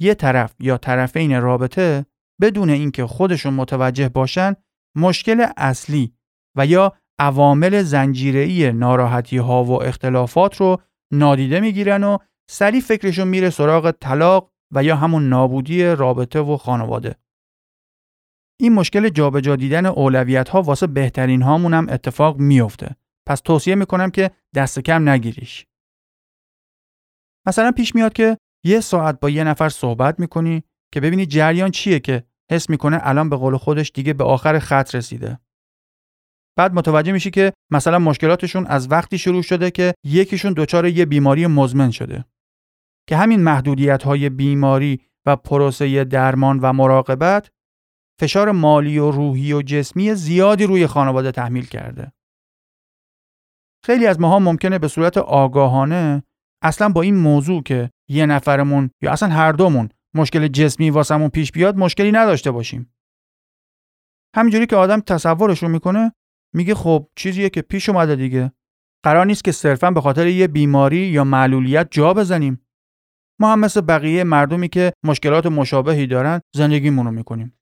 یه 0.00 0.14
طرف 0.14 0.54
یا 0.60 0.78
طرفین 0.78 1.40
رابطه 1.40 2.06
بدون 2.40 2.70
اینکه 2.70 3.06
خودشون 3.06 3.54
متوجه 3.54 4.08
باشن 4.08 4.54
مشکل 4.96 5.46
اصلی 5.56 6.14
و 6.56 6.66
یا 6.66 6.96
عوامل 7.18 7.82
زنجیره‌ای 7.82 8.72
ناراحتی 8.72 9.36
ها 9.36 9.64
و 9.64 9.82
اختلافات 9.82 10.56
رو 10.56 10.82
نادیده 11.12 11.60
می‌گیرن 11.60 12.04
و 12.04 12.18
سریع 12.50 12.80
فکرشون 12.80 13.28
میره 13.28 13.50
سراغ 13.50 13.90
طلاق 13.90 14.52
و 14.74 14.84
یا 14.84 14.96
همون 14.96 15.28
نابودی 15.28 15.84
رابطه 15.84 16.40
و 16.40 16.56
خانواده. 16.56 17.16
این 18.60 18.72
مشکل 18.72 19.08
جابجا 19.08 19.56
دیدن 19.56 19.86
اولویت 19.86 20.48
ها 20.48 20.62
واسه 20.62 20.86
بهترین 20.86 21.42
هامون 21.42 21.74
هم 21.74 21.86
اتفاق 21.88 22.38
میفته. 22.38 22.96
پس 23.28 23.40
توصیه 23.40 23.74
می‌کنم 23.74 24.10
که 24.10 24.30
دست 24.54 24.78
کم 24.78 25.08
نگیریش. 25.08 25.66
مثلا 27.46 27.72
پیش 27.72 27.94
میاد 27.94 28.12
که 28.12 28.38
یه 28.68 28.80
ساعت 28.80 29.20
با 29.20 29.30
یه 29.30 29.44
نفر 29.44 29.68
صحبت 29.68 30.20
می‌کنی 30.20 30.62
که 30.94 31.00
ببینی 31.00 31.26
جریان 31.26 31.70
چیه 31.70 32.00
که 32.00 32.24
حس 32.50 32.70
می‌کنه 32.70 32.98
الان 33.02 33.28
به 33.28 33.36
قول 33.36 33.56
خودش 33.56 33.92
دیگه 33.94 34.12
به 34.12 34.24
آخر 34.24 34.58
خط 34.58 34.94
رسیده. 34.94 35.38
بعد 36.56 36.74
متوجه 36.74 37.12
میشی 37.12 37.30
که 37.30 37.52
مثلا 37.70 37.98
مشکلاتشون 37.98 38.66
از 38.66 38.90
وقتی 38.90 39.18
شروع 39.18 39.42
شده 39.42 39.70
که 39.70 39.94
یکیشون 40.04 40.52
دچار 40.56 40.86
یه 40.86 41.06
بیماری 41.06 41.46
مزمن 41.46 41.90
شده. 41.90 42.24
که 43.08 43.16
همین 43.16 43.42
محدودیت 43.42 44.02
های 44.02 44.28
بیماری 44.28 45.00
و 45.26 45.36
پروسه 45.36 46.04
درمان 46.04 46.58
و 46.60 46.72
مراقبت 46.72 47.48
فشار 48.20 48.52
مالی 48.52 48.98
و 48.98 49.10
روحی 49.10 49.52
و 49.52 49.62
جسمی 49.62 50.14
زیادی 50.14 50.64
روی 50.64 50.86
خانواده 50.86 51.32
تحمیل 51.32 51.66
کرده. 51.66 52.12
خیلی 53.84 54.06
از 54.06 54.20
ماها 54.20 54.38
ممکنه 54.38 54.78
به 54.78 54.88
صورت 54.88 55.18
آگاهانه 55.18 56.22
اصلا 56.62 56.88
با 56.88 57.02
این 57.02 57.16
موضوع 57.16 57.62
که 57.62 57.90
یه 58.08 58.26
نفرمون 58.26 58.90
یا 59.02 59.12
اصلا 59.12 59.28
هر 59.28 59.52
دومون 59.52 59.88
مشکل 60.14 60.48
جسمی 60.48 60.90
واسمون 60.90 61.28
پیش 61.28 61.52
بیاد 61.52 61.76
مشکلی 61.76 62.12
نداشته 62.12 62.50
باشیم. 62.50 62.94
همینجوری 64.36 64.66
که 64.66 64.76
آدم 64.76 65.00
تصورش 65.00 65.62
رو 65.62 65.68
می‌کنه 65.68 66.12
میگه 66.54 66.74
خب 66.74 67.08
چیزیه 67.16 67.50
که 67.50 67.62
پیش 67.62 67.88
اومده 67.88 68.16
دیگه. 68.16 68.52
قرار 69.04 69.26
نیست 69.26 69.44
که 69.44 69.52
صرفا 69.52 69.90
به 69.90 70.00
خاطر 70.00 70.26
یه 70.26 70.46
بیماری 70.46 70.98
یا 70.98 71.24
معلولیت 71.24 71.88
جا 71.90 72.14
بزنیم. 72.14 72.66
ما 73.40 73.52
هم 73.52 73.60
مثل 73.60 73.80
بقیه 73.80 74.24
مردمی 74.24 74.68
که 74.68 74.92
مشکلات 75.04 75.46
مشابهی 75.46 76.06
دارن 76.06 76.40
زندگیمون 76.56 77.06
رو 77.06 77.12
می‌کنیم. 77.12 77.58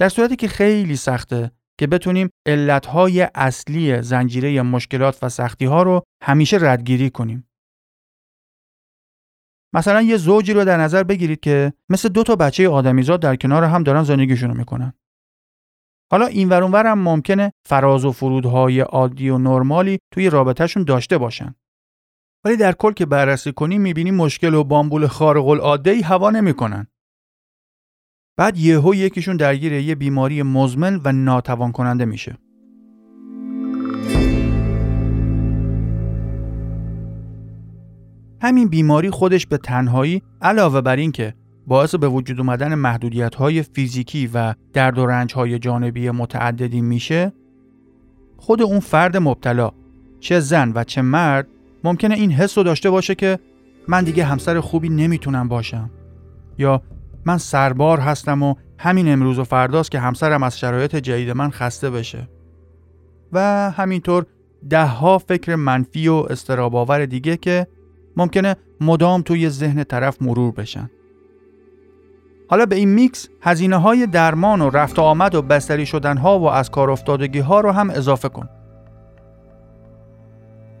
در 0.00 0.08
صورتی 0.08 0.36
که 0.36 0.48
خیلی 0.48 0.96
سخته 0.96 1.50
که 1.80 1.86
بتونیم 1.86 2.28
علتهای 2.46 3.28
اصلی 3.34 4.02
زنجیره 4.02 4.62
مشکلات 4.62 5.18
و 5.22 5.28
سختی 5.28 5.64
ها 5.64 5.82
رو 5.82 6.02
همیشه 6.22 6.58
ردگیری 6.60 7.10
کنیم. 7.10 7.45
مثلا 9.76 10.02
یه 10.02 10.16
زوجی 10.16 10.52
رو 10.52 10.64
در 10.64 10.76
نظر 10.76 11.02
بگیرید 11.02 11.40
که 11.40 11.72
مثل 11.88 12.08
دو 12.08 12.22
تا 12.22 12.36
بچه 12.36 12.68
آدمیزاد 12.68 13.20
در 13.20 13.36
کنار 13.36 13.64
هم 13.64 13.82
دارن 13.82 14.02
زندگیشون 14.02 14.50
رو 14.50 14.56
می‌کنن. 14.56 14.92
حالا 16.10 16.26
این 16.26 16.48
ورون 16.48 16.74
هم 16.74 16.98
ممکنه 16.98 17.52
فراز 17.66 18.04
و 18.04 18.12
فرودهای 18.12 18.80
عادی 18.80 19.28
و 19.28 19.38
نرمالی 19.38 19.98
توی 20.14 20.30
رابطهشون 20.30 20.84
داشته 20.84 21.18
باشن. 21.18 21.54
ولی 22.44 22.56
در 22.56 22.72
کل 22.72 22.92
که 22.92 23.06
بررسی 23.06 23.52
کنیم 23.52 23.80
می‌بینیم 23.80 24.14
مشکل 24.14 24.54
و 24.54 24.64
بامبول 24.64 25.06
خارق 25.06 25.48
العاده 25.48 25.90
ای 25.90 26.02
هوا 26.02 26.30
نمی‌کنن. 26.30 26.86
بعد 28.38 28.58
یهو 28.58 28.94
یکیشون 28.94 29.36
درگیر 29.36 29.72
یه 29.72 29.94
بیماری 29.94 30.42
مزمن 30.42 31.00
و 31.04 31.12
ناتوان 31.12 31.72
کننده 31.72 32.04
میشه. 32.04 32.38
همین 38.46 38.68
بیماری 38.68 39.10
خودش 39.10 39.46
به 39.46 39.58
تنهایی 39.58 40.22
علاوه 40.42 40.80
بر 40.80 40.96
این 40.96 41.12
که 41.12 41.34
باعث 41.66 41.94
به 41.94 42.08
وجود 42.08 42.40
اومدن 42.40 42.74
محدودیت 42.74 43.34
های 43.34 43.62
فیزیکی 43.62 44.30
و 44.34 44.54
درد 44.72 44.98
و 44.98 45.06
رنج 45.06 45.34
های 45.34 45.58
جانبی 45.58 46.10
متعددی 46.10 46.80
میشه 46.80 47.32
خود 48.36 48.62
اون 48.62 48.80
فرد 48.80 49.16
مبتلا 49.16 49.70
چه 50.20 50.40
زن 50.40 50.72
و 50.74 50.84
چه 50.84 51.02
مرد 51.02 51.46
ممکنه 51.84 52.14
این 52.14 52.30
حس 52.30 52.58
رو 52.58 52.64
داشته 52.64 52.90
باشه 52.90 53.14
که 53.14 53.38
من 53.88 54.04
دیگه 54.04 54.24
همسر 54.24 54.60
خوبی 54.60 54.88
نمی‌تونم 54.88 55.48
باشم. 55.48 55.90
یا 56.58 56.82
من 57.24 57.38
سربار 57.38 58.00
هستم 58.00 58.42
و 58.42 58.54
همین 58.78 59.12
امروز 59.12 59.38
و 59.38 59.44
فرداست 59.44 59.90
که 59.90 59.98
همسرم 59.98 60.42
از 60.42 60.58
شرایط 60.58 60.96
جدید 60.96 61.30
من 61.30 61.50
خسته 61.50 61.90
بشه. 61.90 62.28
و 63.32 63.70
همینطور 63.70 64.26
دهها 64.70 65.18
فکر 65.18 65.54
منفی 65.54 66.08
و 66.08 66.14
استراباور 66.14 67.06
دیگه 67.06 67.36
که 67.36 67.66
ممکنه 68.16 68.56
مدام 68.80 69.22
توی 69.22 69.48
ذهن 69.48 69.84
طرف 69.84 70.22
مرور 70.22 70.52
بشن. 70.52 70.90
حالا 72.48 72.66
به 72.66 72.76
این 72.76 72.88
میکس 72.88 73.28
هزینه 73.42 73.76
های 73.76 74.06
درمان 74.06 74.60
و 74.60 74.70
رفت 74.70 74.98
آمد 74.98 75.34
و 75.34 75.42
بستری 75.42 75.86
شدن 75.86 76.16
ها 76.16 76.38
و 76.38 76.50
از 76.50 76.70
کار 76.70 76.90
افتادگی 76.90 77.38
ها 77.38 77.60
رو 77.60 77.70
هم 77.70 77.90
اضافه 77.90 78.28
کن. 78.28 78.48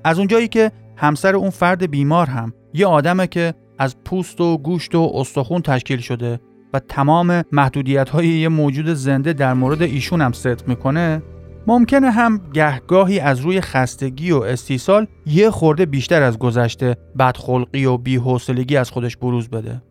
از 0.04 0.18
اونجایی 0.18 0.48
که 0.48 0.72
همسر 0.96 1.36
اون 1.36 1.50
فرد 1.50 1.90
بیمار 1.90 2.26
هم 2.26 2.52
یه 2.74 2.86
آدمه 2.86 3.26
که 3.26 3.54
از 3.78 3.96
پوست 4.04 4.40
و 4.40 4.58
گوشت 4.58 4.94
و 4.94 5.12
استخون 5.14 5.62
تشکیل 5.62 6.00
شده 6.00 6.40
و 6.72 6.78
تمام 6.78 7.42
محدودیت 7.52 8.08
های 8.08 8.28
یه 8.28 8.48
موجود 8.48 8.88
زنده 8.88 9.32
در 9.32 9.54
مورد 9.54 9.82
ایشون 9.82 10.20
هم 10.20 10.32
صدق 10.32 10.68
می‌کنه 10.68 11.22
ممکنه 11.66 12.10
هم 12.10 12.40
گهگاهی 12.52 13.20
از 13.20 13.40
روی 13.40 13.60
خستگی 13.60 14.32
و 14.32 14.36
استیصال 14.36 15.06
یه 15.26 15.50
خورده 15.50 15.86
بیشتر 15.86 16.22
از 16.22 16.38
گذشته 16.38 16.96
بدخلقی 17.18 17.84
و 17.84 17.96
بیحوصلگی 17.96 18.76
از 18.76 18.90
خودش 18.90 19.16
بروز 19.16 19.48
بده. 19.48 19.82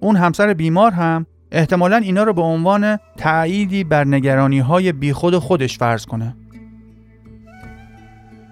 اون 0.00 0.16
همسر 0.16 0.54
بیمار 0.54 0.90
هم 0.90 1.26
احتمالا 1.52 1.96
اینا 1.96 2.22
رو 2.22 2.32
به 2.32 2.42
عنوان 2.42 2.98
تعییدی 3.16 3.84
بر 3.84 4.04
نگرانی 4.04 4.58
های 4.58 4.92
بیخود 4.92 5.38
خودش 5.38 5.78
فرض 5.78 6.06
کنه. 6.06 6.36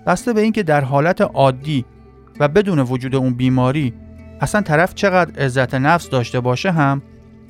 بسته 0.07 0.33
به 0.33 0.41
اینکه 0.41 0.63
در 0.63 0.85
حالت 0.85 1.21
عادی 1.21 1.85
و 2.41 2.49
بدون 2.49 2.79
وجود 2.79 3.15
اون 3.15 3.35
بیماری 3.35 3.95
اصلا 4.41 4.61
طرف 4.61 4.95
چقدر 4.95 5.45
عزت 5.45 5.75
نفس 5.75 6.11
داشته 6.11 6.41
باشه 6.41 6.73
هم 6.73 7.03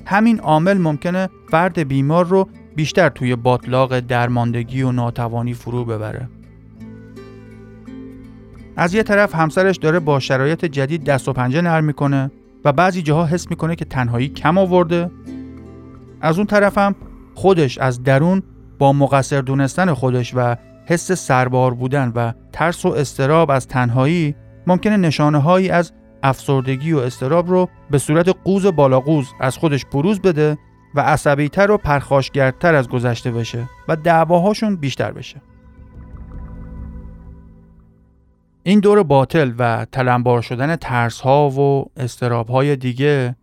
همین 0.05 0.39
عامل 0.39 0.77
ممکنه 0.77 1.29
فرد 1.51 1.79
بیمار 1.79 2.25
رو 2.25 2.47
بیشتر 2.75 3.09
توی 3.09 3.35
باطلاق 3.35 3.99
درماندگی 3.99 4.81
و 4.81 4.91
ناتوانی 4.91 5.53
فرو 5.53 5.85
ببره. 5.85 6.29
از 8.75 8.93
یه 8.93 9.03
طرف 9.03 9.35
همسرش 9.35 9.77
داره 9.77 9.99
با 9.99 10.19
شرایط 10.19 10.65
جدید 10.65 11.03
دست 11.03 11.29
و 11.29 11.33
پنجه 11.33 11.61
نرم 11.61 11.83
می‌کنه 11.83 12.31
و 12.65 12.71
بعضی 12.71 13.01
جاها 13.01 13.25
حس 13.25 13.49
می‌کنه 13.49 13.75
که 13.75 13.85
تنهایی 13.85 14.29
کم 14.29 14.57
آورده 14.57 15.11
از 16.21 16.37
اون 16.37 16.47
طرف 16.47 16.77
هم 16.77 16.95
خودش 17.33 17.77
از 17.77 18.03
درون 18.03 18.43
با 18.79 18.93
مقصر 18.93 19.41
دونستن 19.41 19.93
خودش 19.93 20.33
و 20.35 20.55
حس 20.85 21.11
سربار 21.11 21.73
بودن 21.73 22.11
و 22.15 22.33
ترس 22.51 22.85
و 22.85 22.89
استراب 22.89 23.51
از 23.51 23.67
تنهایی 23.67 24.35
ممکنه 24.67 24.97
نشانه 24.97 25.37
هایی 25.37 25.69
از 25.69 25.91
افسردگی 26.23 26.93
و 26.93 26.97
استراب 26.97 27.49
رو 27.49 27.69
به 27.91 27.97
صورت 27.97 28.29
قوز 28.43 28.65
بالاقوز 28.65 29.27
از 29.39 29.57
خودش 29.57 29.85
بروز 29.85 30.19
بده 30.21 30.57
و 30.95 31.01
عصبیتر 31.01 31.71
و 31.71 31.77
پرخاشگردتر 31.77 32.75
از 32.75 32.89
گذشته 32.89 33.31
بشه 33.31 33.69
و 33.87 33.95
دعواهاشون 33.95 34.75
بیشتر 34.75 35.11
بشه. 35.11 35.41
این 38.63 38.79
دور 38.79 39.03
باطل 39.03 39.53
و 39.57 39.85
تلمبار 39.91 40.41
شدن 40.41 40.75
ترس 40.75 41.21
ها 41.21 41.49
و 41.49 41.91
استراب 41.97 42.49
های 42.49 42.75
دیگه 42.75 43.35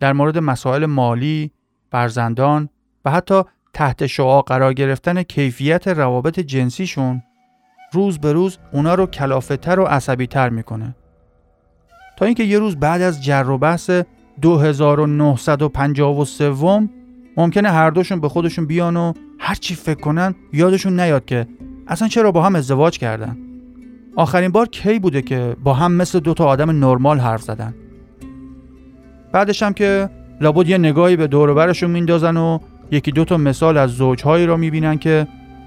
در 0.00 0.12
مورد 0.12 0.38
مسائل 0.38 0.86
مالی، 0.86 1.50
فرزندان 1.92 2.68
و 3.04 3.10
حتی 3.10 3.42
تحت 3.72 4.06
شعا 4.06 4.42
قرار 4.42 4.72
گرفتن 4.72 5.22
کیفیت 5.22 5.88
روابط 5.88 6.40
جنسیشون 6.40 7.22
روز 7.92 8.18
به 8.18 8.32
روز 8.32 8.58
اونا 8.72 8.94
رو 8.94 9.06
کلافتر 9.06 9.80
و 9.80 9.84
عصبی 9.84 10.26
تر 10.26 10.48
می‌کنه 10.48 10.96
تا 12.16 12.26
اینکه 12.26 12.44
یه 12.44 12.58
روز 12.58 12.76
بعد 12.76 13.02
از 13.02 13.24
جر 13.24 13.48
و 13.48 13.58
بحث 13.58 13.90
2953 14.42 16.88
ممکنه 17.38 17.70
هر 17.70 17.90
دوشون 17.90 18.20
به 18.20 18.28
خودشون 18.28 18.66
بیان 18.66 18.96
و 18.96 19.12
هر 19.38 19.54
چی 19.54 19.74
فکر 19.74 20.00
کنن 20.00 20.34
یادشون 20.52 21.00
نیاد 21.00 21.24
که 21.24 21.46
اصلا 21.86 22.08
چرا 22.08 22.32
با 22.32 22.42
هم 22.42 22.56
ازدواج 22.56 22.98
کردن. 22.98 23.36
آخرین 24.16 24.52
بار 24.52 24.66
کی 24.66 24.98
بوده 24.98 25.22
که 25.22 25.56
با 25.64 25.74
هم 25.74 25.92
مثل 25.92 26.20
دو 26.20 26.34
تا 26.34 26.46
آدم 26.46 26.70
نرمال 26.70 27.18
حرف 27.18 27.42
زدن؟ 27.42 27.74
بعدش 29.32 29.62
هم 29.62 29.72
که 29.72 30.10
لابد 30.40 30.68
یه 30.68 30.78
نگاهی 30.78 31.16
به 31.16 31.26
دور 31.26 31.54
برشون 31.54 31.90
میندازن 31.90 32.36
و 32.36 32.58
یکی 32.90 33.12
دو 33.12 33.24
تا 33.24 33.36
مثال 33.36 33.76
از 33.76 33.90
زوجهایی 33.90 34.46
را 34.46 34.56
می‌بینن 34.56 34.98
که 34.98 35.26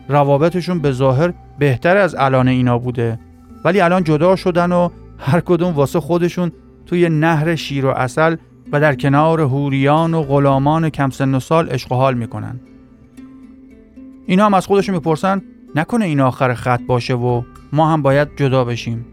روابطشون 0.10 0.80
به 0.80 0.92
ظاهر 0.92 1.34
بهتر 1.60 1.98
از 1.98 2.16
الان 2.20 2.48
اینا 2.48 2.78
بوده. 2.78 3.20
ولی 3.66 3.82
الان 3.82 4.04
جدا 4.04 4.36
شدن 4.36 4.72
و 4.72 4.90
هر 5.18 5.40
کدوم 5.40 5.74
واسه 5.74 6.00
خودشون 6.00 6.52
توی 6.86 7.10
نهر 7.10 7.56
شیر 7.56 7.86
و 7.86 7.90
اصل 7.90 8.36
و 8.72 8.80
در 8.80 8.96
کنار 8.96 9.42
هوریان 9.42 10.14
و 10.14 10.24
غلامان 10.24 10.90
کم 10.90 11.10
سن 11.10 11.36
و 11.36 11.40
سال 11.40 11.70
عشق 11.70 11.92
و 11.92 11.96
حال 11.96 12.14
می‌کنن. 12.14 12.60
اینا 14.28 14.46
هم 14.46 14.54
از 14.54 14.68
خودشون 14.68 14.96
می‌پرسن 14.96 15.42
نکنه 15.76 16.06
این 16.06 16.20
آخر 16.20 16.54
خط 16.54 16.82
باشه 16.82 17.14
و 17.14 17.44
ما 17.74 17.94
هم 17.94 18.02
باید 18.02 18.28
جدا 18.36 18.66
بشیم. 18.66 19.06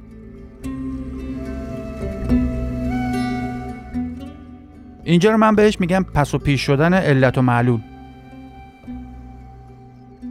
اینجا 5.04 5.30
رو 5.30 5.36
من 5.36 5.54
بهش 5.54 5.80
میگم 5.80 6.04
پس 6.14 6.34
و 6.34 6.38
پیش 6.38 6.60
شدن 6.60 6.94
علت 6.94 7.38
و 7.38 7.42
معلول. 7.42 7.80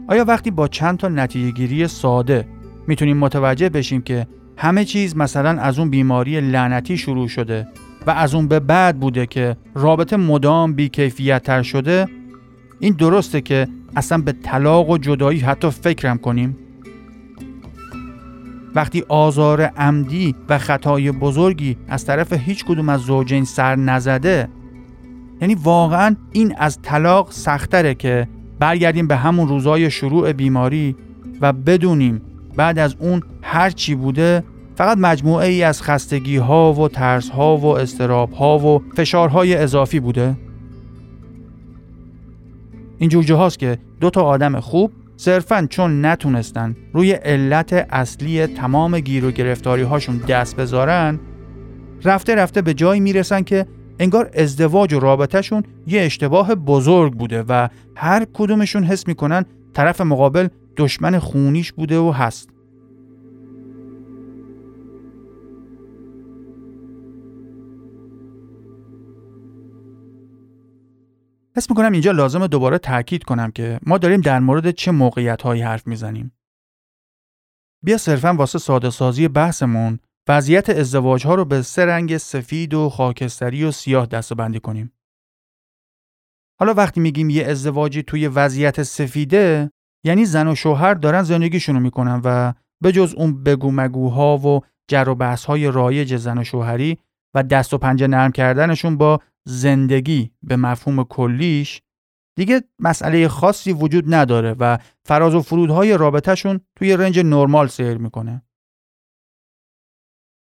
آیا 0.08 0.26
وقتی 0.26 0.52
با 0.52 0.68
چند 0.68 0.98
تا 0.98 1.08
نتیجه 1.08 1.52
گیری 1.52 1.88
ساده 1.88 2.48
می‌تونیم 2.88 3.18
متوجه 3.18 3.70
بشیم 3.70 4.02
که 4.02 4.28
همه 4.58 4.86
چیز 4.86 5.18
مثلا 5.18 5.50
از 5.50 5.80
اون 5.80 5.90
بیماری 5.90 6.42
لعنتی 6.42 6.98
شروع 6.98 7.28
شده 7.28 7.68
و 8.08 8.10
از 8.10 8.36
اون 8.36 8.48
به 8.48 8.60
بعد 8.60 9.00
بوده 9.00 9.26
که 9.26 9.58
رابطه 9.76 10.18
مدام 10.18 10.74
بیکیفیت 10.74 11.44
تر 11.44 11.64
شده 11.64 12.08
این 12.80 12.94
درسته 12.94 13.42
که 13.42 13.68
اصلا 13.96 14.18
به 14.18 14.32
طلاق 14.32 14.90
و 14.90 14.98
جدایی 14.98 15.40
حتی 15.40 15.70
فکرم 15.70 16.18
کنیم. 16.18 16.58
وقتی 18.76 19.04
آزار 19.08 19.62
عمدی 19.62 20.36
و 20.50 20.58
خطای 20.58 21.12
بزرگی 21.12 21.78
از 21.88 22.06
طرف 22.06 22.34
هیچ 22.34 22.66
کدوم 22.66 22.90
از 22.90 23.02
زوجین 23.02 23.46
سر 23.46 23.76
نزده 23.76 24.48
یعنی 25.42 25.56
واقعا 25.56 26.16
این 26.32 26.56
از 26.58 26.82
طلاق 26.82 27.32
سختره 27.32 27.96
که 27.96 28.28
برگردیم 28.60 29.08
به 29.08 29.16
همون 29.16 29.48
روزای 29.48 29.92
شروع 29.92 30.34
بیماری 30.34 30.96
و 31.42 31.54
بدونیم 31.54 32.22
بعد 32.56 32.80
از 32.80 32.96
اون 33.00 33.24
هر 33.42 33.70
چی 33.70 33.96
بوده 33.96 34.44
فقط 34.78 34.98
مجموعه 34.98 35.48
ای 35.48 35.64
از 35.64 35.82
خستگی 35.82 36.38
ها 36.38 36.74
و 36.74 36.88
ترس 36.88 37.30
ها 37.30 37.58
و 37.58 37.66
استراب 37.66 38.32
ها 38.32 38.60
و 38.60 38.84
فشارهای 38.96 39.56
اضافی 39.56 40.00
بوده 40.00 40.36
این 42.98 43.10
جوجه 43.10 43.36
هاست 43.36 43.60
که 43.60 43.78
دو 44.02 44.10
تا 44.10 44.22
آدم 44.22 44.60
خوب 44.60 44.92
صرفا 45.18 45.68
چون 45.70 46.06
نتونستن 46.06 46.76
روی 46.94 47.12
علت 47.12 47.88
اصلی 47.90 48.48
تمام 48.48 49.00
گیر 49.00 49.26
و 49.26 49.32
گرفتاری 49.32 49.82
هاشون 49.82 50.18
دست 50.18 50.56
بذارن 50.56 51.20
رفته 52.04 52.36
رفته 52.36 52.62
به 52.62 52.74
جایی 52.74 53.02
می‌رسن 53.02 53.42
که 53.42 53.66
انگار 54.00 54.30
ازدواج 54.34 54.94
و 54.94 55.00
رابطهشون 55.00 55.64
یه 55.88 56.02
اشتباه 56.02 56.56
بزرگ 56.56 57.14
بوده 57.14 57.44
و 57.44 57.68
هر 57.96 58.26
کدومشون 58.34 58.84
حس 58.84 59.08
می‌کنن 59.08 59.46
طرف 59.74 60.02
مقابل 60.02 60.48
دشمن 60.78 61.20
خونیش 61.20 61.72
بوده 61.72 62.00
و 62.00 62.12
هست. 62.12 62.57
حس 71.58 71.70
می‌کنم 71.70 71.92
اینجا 71.92 72.12
لازم 72.12 72.48
دوباره 72.48 72.78
تاکید 72.78 73.24
کنم 73.24 73.52
که 73.52 73.80
ما 73.86 73.98
داریم 73.98 74.22
در 74.22 74.40
مورد 74.40 74.72
چه 74.72 74.92
موقعیت 74.92 75.42
هایی 75.42 75.62
حرف 75.62 75.88
می‌زنیم. 75.88 76.32
بیا 77.84 77.98
صرفا 77.98 78.34
واسه 78.34 78.60
ساده 78.60 78.90
سازی 78.90 79.28
بحثمون 79.28 80.00
وضعیت 80.28 80.70
ازدواج 80.70 81.28
ها 81.28 81.36
رو 81.36 81.46
به 81.46 81.62
سه 81.62 81.86
رنگ 81.86 82.18
سفید 82.18 82.74
و 82.74 82.90
خاکستری 82.90 83.64
و 83.64 83.72
سیاه 83.72 84.06
دستبندی 84.06 84.60
کنیم. 84.60 84.94
حالا 86.60 86.74
وقتی 86.74 87.00
میگیم 87.00 87.30
یه 87.30 87.46
ازدواجی 87.46 88.04
توی 88.04 88.28
وضعیت 88.28 88.84
سفیده 88.84 89.72
یعنی 90.04 90.26
زن 90.26 90.48
و 90.48 90.56
شوهر 90.56 90.94
دارن 90.94 91.24
زندگیشونو 91.24 91.80
می‌کنن 91.80 92.22
و 92.24 92.54
به 92.82 92.92
جز 92.92 93.14
اون 93.14 93.44
بگو 93.44 93.72
مگوها 93.72 94.38
و 94.38 94.62
جر 94.88 95.10
و 95.10 95.16
بحث 95.16 95.46
های 95.46 95.72
رایج 95.72 96.16
زن 96.16 96.38
و 96.38 96.44
شوهری 96.44 96.98
و 97.34 97.44
دست 97.44 97.74
و 97.74 97.78
پنجه 97.78 98.08
نرم 98.08 98.32
کردنشون 98.32 98.98
با 98.98 99.20
زندگی 99.48 100.32
به 100.44 100.56
مفهوم 100.56 101.04
کلیش 101.04 101.82
دیگه 102.38 102.64
مسئله 102.80 103.28
خاصی 103.28 103.74
وجود 103.74 104.14
نداره 104.14 104.56
و 104.60 104.78
فراز 105.06 105.36
و 105.36 105.42
فرودهای 105.42 105.98
رابطهشون 105.98 106.60
توی 106.76 106.98
رنج 106.98 107.20
نرمال 107.20 107.68
سیر 107.68 107.98
می‌کنه. 107.98 108.42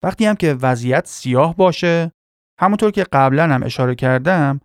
وقتی 0.04 0.26
هم 0.26 0.36
که 0.36 0.54
وضعیت 0.54 1.08
سیاه 1.08 1.56
باشه 1.56 2.12
همونطور 2.60 2.92
که 2.92 3.04
قبلا 3.04 3.44
هم 3.54 3.64
اشاره 3.64 3.96
کردم 3.96 4.60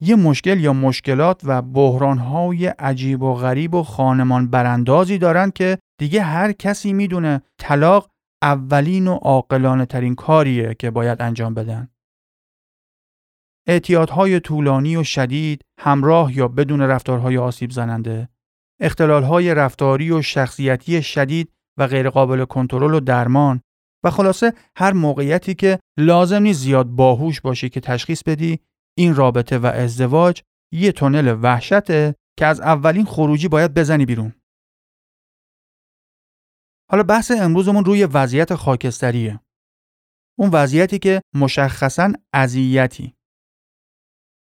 یه 0.00 0.16
مشکل 0.16 0.60
یا 0.60 0.72
مشکلات 0.72 1.40
و 1.44 1.62
بحرانهای 1.62 2.66
عجیب 2.66 3.22
و 3.22 3.34
غریب 3.34 3.74
و 3.74 3.82
خانمان 3.82 4.50
براندازی 4.50 5.18
دارن 5.18 5.50
که 5.50 5.78
دیگه 6.00 6.22
هر 6.22 6.52
کسی 6.52 6.92
می‌دونه 6.92 7.42
طلاق 7.58 8.10
اولین 8.42 9.08
و 9.08 9.14
عاقلانه 9.14 9.86
ترین 9.86 10.14
کاریه 10.14 10.74
که 10.74 10.90
باید 10.90 11.22
انجام 11.22 11.54
بدن. 11.54 11.93
اعتیادهای 13.66 14.40
طولانی 14.40 14.96
و 14.96 15.04
شدید 15.04 15.64
همراه 15.80 16.36
یا 16.36 16.48
بدون 16.48 16.80
رفتارهای 16.80 17.38
آسیب 17.38 17.70
زننده، 17.70 18.28
اختلالهای 18.80 19.54
رفتاری 19.54 20.10
و 20.10 20.22
شخصیتی 20.22 21.02
شدید 21.02 21.52
و 21.78 21.86
غیرقابل 21.86 22.44
کنترل 22.44 22.94
و 22.94 23.00
درمان 23.00 23.60
و 24.04 24.10
خلاصه 24.10 24.52
هر 24.76 24.92
موقعیتی 24.92 25.54
که 25.54 25.78
لازم 25.98 26.42
نیست 26.42 26.60
زیاد 26.60 26.86
باهوش 26.86 27.40
باشی 27.40 27.68
که 27.68 27.80
تشخیص 27.80 28.22
بدی 28.22 28.58
این 28.98 29.14
رابطه 29.14 29.58
و 29.58 29.66
ازدواج 29.66 30.42
یه 30.72 30.92
تونل 30.92 31.38
وحشته 31.42 32.14
که 32.38 32.46
از 32.46 32.60
اولین 32.60 33.04
خروجی 33.04 33.48
باید 33.48 33.74
بزنی 33.74 34.06
بیرون. 34.06 34.32
حالا 36.90 37.02
بحث 37.02 37.30
امروزمون 37.30 37.84
روی 37.84 38.04
وضعیت 38.04 38.54
خاکستریه. 38.54 39.40
اون 40.38 40.50
وضعیتی 40.50 40.98
که 40.98 41.22
مشخصا 41.34 42.12
اذیتی. 42.32 43.13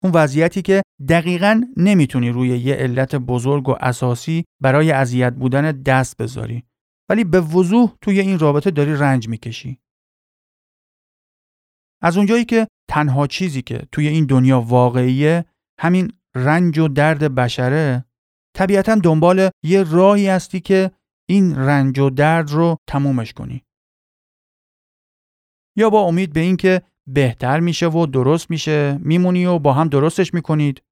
اون 0.02 0.12
وضعیتی 0.14 0.62
که 0.62 0.82
دقیقا 1.08 1.62
نمی‌تونی 1.76 2.30
روی 2.30 2.48
یه 2.48 2.74
علت 2.74 3.14
بزرگ 3.14 3.68
و 3.68 3.76
اساسی 3.80 4.44
برای 4.60 4.92
اذیت 4.92 5.32
بودن 5.32 5.82
دست 5.82 6.16
بذاری. 6.16 6.64
ولی 7.08 7.24
به 7.24 7.40
وضوح 7.40 7.96
توی 8.00 8.20
این 8.20 8.38
رابطه 8.38 8.70
داری 8.70 8.94
رنج 8.96 9.28
می‌کشی. 9.28 9.78
از 12.02 12.16
اونجایی 12.16 12.44
که 12.44 12.66
تنها 12.90 13.26
چیزی 13.26 13.62
که 13.62 13.86
توی 13.92 14.08
این 14.08 14.26
دنیا 14.26 14.60
واقعیه 14.60 15.44
همین 15.80 16.12
رنج 16.34 16.78
و 16.78 16.88
درد 16.88 17.34
بشره 17.34 18.04
طبیعتا 18.56 18.94
دنبال 18.94 19.50
یه 19.64 19.82
راهی 19.82 20.28
هستی 20.28 20.60
که 20.60 20.90
این 21.28 21.56
رنج 21.56 21.98
و 21.98 22.10
درد 22.10 22.50
رو 22.50 22.76
تمومش 22.88 23.32
کنی. 23.32 23.64
یا 25.76 25.90
با 25.90 26.00
امید 26.00 26.32
به 26.32 26.40
اینکه 26.40 26.82
بهتر 27.06 27.60
میشه 27.60 27.88
و 27.88 28.06
درست 28.06 28.50
میشه 28.50 28.98
میمونی 29.00 29.46
و 29.46 29.58
با 29.58 29.72
هم 29.72 29.88
درستش 29.88 30.34
می‌کنید 30.34 30.82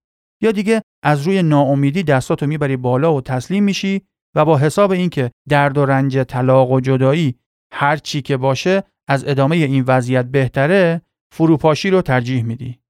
یا 0.42 0.52
دیگه 0.52 0.82
از 1.04 1.22
روی 1.22 1.42
ناامیدی 1.42 2.02
دستاتو 2.02 2.46
می‌بری 2.46 2.76
بالا 2.76 3.14
و 3.14 3.20
تسلیم 3.20 3.64
میشی 3.64 4.02
و 4.34 4.44
با 4.44 4.58
حساب 4.58 4.90
اینکه 4.90 5.30
درد 5.48 5.78
و 5.78 5.86
رنج 5.86 6.18
طلاق 6.18 6.70
و 6.70 6.80
جدایی 6.80 7.38
هر 7.72 7.96
چی 7.96 8.22
که 8.22 8.36
باشه 8.36 8.82
از 9.08 9.28
ادامه 9.28 9.56
این 9.56 9.84
وضعیت 9.86 10.24
بهتره 10.24 11.02
فروپاشی 11.32 11.90
رو 11.90 12.02
ترجیح 12.02 12.42
میدی. 12.42 12.80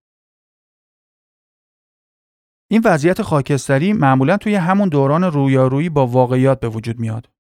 این 2.71 2.83
وضعیت 2.85 3.23
خاکستری 3.23 3.93
معمولا 3.93 4.37
توی 4.37 4.55
همون 4.55 4.89
دوران 4.89 5.25
رویارویی 5.25 5.89
با 5.89 6.07
واقعیات 6.07 6.61
به 6.61 6.69
وجود 6.69 6.99
میاد. 6.99 7.31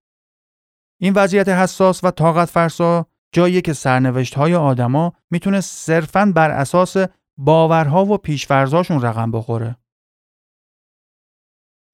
این 1.01 1.12
وضعیت 1.12 1.49
حساس 1.49 2.05
و 2.05 2.11
طاقت 2.11 2.49
فرسا 2.49 3.07
جایی 3.33 3.62
که 3.62 3.73
سرنوشت 3.73 4.35
های 4.35 4.55
آدما 4.55 5.12
می‌تونه 5.31 5.61
صرفاً 5.61 6.33
بر 6.35 6.51
اساس 6.51 6.97
باورها 7.37 8.05
و 8.05 8.19
پیشفرزاشون 8.19 9.03
رقم 9.03 9.31
بخوره. 9.31 9.77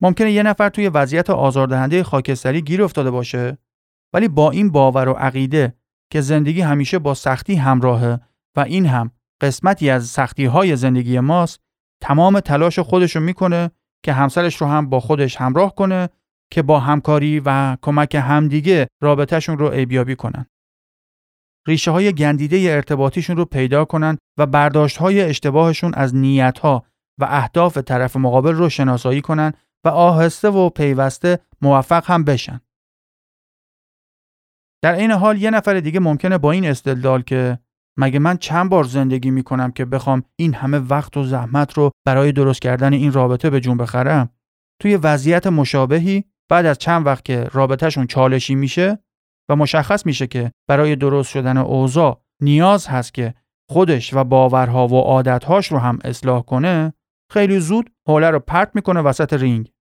ممکنه 0.00 0.32
یه 0.32 0.42
نفر 0.42 0.68
توی 0.68 0.88
وضعیت 0.88 1.30
آزاردهنده 1.30 2.02
خاکستری 2.02 2.62
گیر 2.62 2.82
افتاده 2.82 3.10
باشه 3.10 3.58
ولی 4.12 4.28
با 4.28 4.50
این 4.50 4.70
باور 4.70 5.08
و 5.08 5.12
عقیده 5.12 5.74
که 6.12 6.20
زندگی 6.20 6.60
همیشه 6.60 6.98
با 6.98 7.14
سختی 7.14 7.54
همراهه 7.54 8.20
و 8.56 8.60
این 8.60 8.86
هم 8.86 9.10
قسمتی 9.40 9.90
از 9.90 10.06
سختی 10.06 10.44
های 10.44 10.76
زندگی 10.76 11.20
ماست 11.20 11.60
تمام 12.02 12.40
تلاش 12.40 12.78
خودش 12.78 13.16
رو 13.16 13.22
می‌کنه 13.22 13.70
که 14.04 14.12
همسرش 14.12 14.56
رو 14.56 14.66
هم 14.66 14.88
با 14.88 15.00
خودش 15.00 15.36
همراه 15.36 15.74
کنه 15.74 16.08
که 16.50 16.62
با 16.62 16.80
همکاری 16.80 17.42
و 17.44 17.76
کمک 17.82 18.14
همدیگه 18.14 18.86
رابطهشون 19.02 19.58
رو 19.58 19.66
ایبیابی 19.66 20.16
کنن. 20.16 20.46
ریشه 21.66 21.90
های 21.90 22.12
گندیده 22.12 22.56
ارتباطیشون 22.56 23.36
رو 23.36 23.44
پیدا 23.44 23.84
کنن 23.84 24.18
و 24.38 24.46
برداشت 24.46 24.96
های 24.96 25.22
اشتباهشون 25.22 25.94
از 25.94 26.14
نیت 26.14 26.58
ها 26.58 26.84
و 27.20 27.26
اهداف 27.30 27.78
طرف 27.78 28.16
مقابل 28.16 28.52
رو 28.52 28.68
شناسایی 28.68 29.20
کنن 29.20 29.52
و 29.84 29.88
آهسته 29.88 30.50
و 30.50 30.70
پیوسته 30.70 31.38
موفق 31.62 32.10
هم 32.10 32.24
بشن. 32.24 32.60
در 34.82 34.94
این 34.94 35.10
حال 35.10 35.42
یه 35.42 35.50
نفر 35.50 35.80
دیگه 35.80 36.00
ممکنه 36.00 36.38
با 36.38 36.52
این 36.52 36.66
استدلال 36.66 37.22
که 37.22 37.58
مگه 37.98 38.18
من 38.18 38.36
چند 38.36 38.70
بار 38.70 38.84
زندگی 38.84 39.30
می‌کنم 39.30 39.72
که 39.72 39.84
بخوام 39.84 40.22
این 40.36 40.54
همه 40.54 40.78
وقت 40.78 41.16
و 41.16 41.24
زحمت 41.24 41.72
رو 41.72 41.90
برای 42.04 42.32
درست 42.32 42.60
کردن 42.60 42.92
این 42.92 43.12
رابطه 43.12 43.50
به 43.50 43.60
جون 43.60 43.76
بخرم 43.76 44.30
توی 44.82 44.96
وضعیت 44.96 45.46
مشابهی 45.46 46.24
بعد 46.48 46.66
از 46.66 46.78
چند 46.78 47.06
وقت 47.06 47.24
که 47.24 47.44
رابطهشون 47.52 48.06
چالشی 48.06 48.54
میشه 48.54 48.98
و 49.48 49.56
مشخص 49.56 50.06
میشه 50.06 50.26
که 50.26 50.52
برای 50.68 50.96
درست 50.96 51.30
شدن 51.30 51.56
اوضاع 51.56 52.20
نیاز 52.42 52.86
هست 52.86 53.14
که 53.14 53.34
خودش 53.70 54.14
و 54.14 54.24
باورها 54.24 54.88
و 54.88 55.00
عادتهاش 55.00 55.72
رو 55.72 55.78
هم 55.78 55.98
اصلاح 56.04 56.42
کنه 56.42 56.92
خیلی 57.32 57.60
زود 57.60 57.90
حوله 58.08 58.30
رو 58.30 58.38
پرت 58.38 58.70
می‌کنه 58.74 59.00
وسط 59.00 59.32
رینگ. 59.32 59.72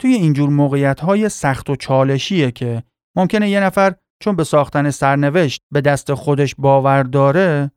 توی 0.00 0.12
اینجور 0.14 0.48
موقعیت 0.50 1.00
های 1.00 1.28
سخت 1.28 1.70
و 1.70 1.76
چالشیه 1.76 2.50
که 2.50 2.82
ممکنه 3.16 3.50
یه 3.50 3.60
نفر 3.60 3.94
چون 4.22 4.36
به 4.36 4.44
ساختن 4.44 4.90
سرنوشت 4.90 5.62
به 5.72 5.80
دست 5.80 6.14
خودش 6.14 6.54
باور 6.58 7.02
داره 7.02 7.70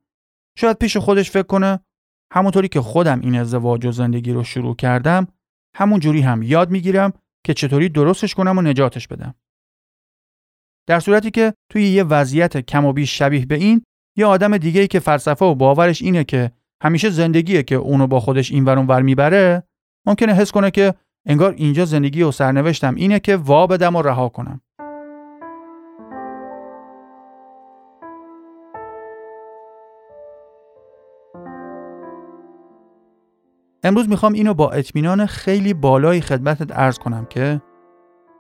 شاید 0.58 0.78
پیش 0.78 0.98
خودش 0.98 1.32
فکر 1.32 1.48
کنه 1.48 1.80
همونطوری 2.34 2.68
که 2.68 2.82
خودم 2.82 3.20
این 3.20 3.36
ازدواج 3.36 3.86
و 3.86 3.92
زندگی 3.92 4.34
رو 4.34 4.44
شروع 4.44 4.76
کردم 4.76 5.28
همون 5.76 6.00
جوری 6.00 6.22
هم 6.22 6.44
یاد 6.44 6.70
می‌گیرم 6.70 7.14
که 7.46 7.54
چطوری 7.54 7.90
درستش 7.90 8.36
کنم 8.36 8.58
و 8.58 8.62
نجاتش 8.62 9.08
بدم. 9.08 9.36
در 10.88 11.00
صورتی 11.00 11.32
که 11.32 11.54
توی 11.72 11.88
یه 11.88 12.04
وضعیت 12.04 12.58
کم 12.58 12.86
و 12.86 12.94
بیش 12.94 13.18
شبیه 13.18 13.46
به 13.46 13.56
این 13.56 13.82
یه 14.18 14.26
آدم 14.26 14.58
دیگه 14.58 14.82
ای 14.82 14.88
که 14.88 15.00
فلسفه 15.00 15.46
و 15.46 15.56
باورش 15.56 16.02
اینه 16.02 16.24
که 16.24 16.52
همیشه 16.84 17.10
زندگیه 17.10 17.64
که 17.64 17.76
اونو 17.76 18.08
با 18.08 18.20
خودش 18.20 18.52
این 18.52 18.66
ور 18.66 18.78
ور 18.78 19.02
می‌بره 19.02 19.64
ممکنه 20.08 20.34
حس 20.34 20.52
کنه 20.52 20.72
که 20.72 20.94
انگار 21.26 21.54
اینجا 21.54 21.86
زندگی 21.86 22.22
و 22.22 22.32
سرنوشتم 22.32 22.96
اینه 22.96 23.20
که 23.20 23.36
وا 23.36 23.68
بدم 23.68 23.96
و 23.96 24.02
رها 24.02 24.30
کنم. 24.30 24.62
امروز 33.84 34.10
می‌خوام 34.10 34.34
اینو 34.34 34.54
با 34.54 34.72
اطمینان 34.72 35.26
خیلی 35.26 35.74
بالای 35.74 36.22
خدمتت 36.22 36.72
ارز 36.72 36.98
کنم 36.98 37.26
که 37.26 37.62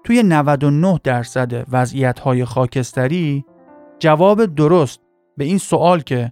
توی 0.04 0.23
99 0.23 0.99
درصد 1.04 1.65
وضعیت 1.71 2.19
های 2.19 2.45
خاکستری 2.45 3.45
جواب 3.99 4.45
درست 4.45 4.99
به 5.38 5.45
این 5.45 5.58
سوال 5.58 6.02
که 6.02 6.32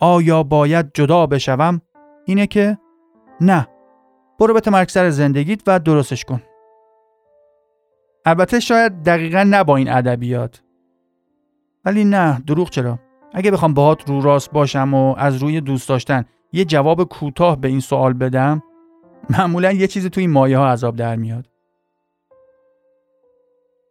آیا 0.00 0.42
باید 0.42 0.90
جدا 0.94 1.26
بشوم 1.26 1.80
اینه 2.24 2.46
که 2.46 2.78
نه. 3.40 3.68
برو 4.40 4.54
به 4.54 4.60
تمرک 4.60 4.90
سر 4.90 5.10
زندگیت 5.10 5.62
و 5.66 5.78
درستش 5.78 6.24
کن. 6.24 6.42
البته 8.24 8.60
شاید 8.60 9.02
دقیقا 9.02 9.42
نه 9.42 9.64
با 9.64 9.76
این 9.76 9.92
ادبیات. 9.92 10.62
ولی 11.84 12.04
نه 12.04 12.42
دروغ 12.46 12.70
چرا؟ 12.70 12.98
اگه 13.32 13.50
بخوام 13.50 13.74
باهات 13.74 14.08
رو 14.08 14.20
راست 14.20 14.50
باشم 14.50 14.94
و 14.94 15.14
از 15.18 15.36
روی 15.36 15.60
دوست 15.60 15.88
داشتن 15.88 16.24
یه 16.52 16.64
جواب 16.64 17.04
کوتاه 17.04 17.60
به 17.60 17.68
این 17.68 17.80
سوال 17.80 18.12
بدم. 18.12 18.62
معمولا 19.30 19.72
یه 19.72 19.86
چیزی 19.86 20.10
توی 20.10 20.26
مایه 20.26 20.58
ها 20.58 20.68
عذاب 20.68 20.96
در 20.96 21.16
میاد. 21.16 21.46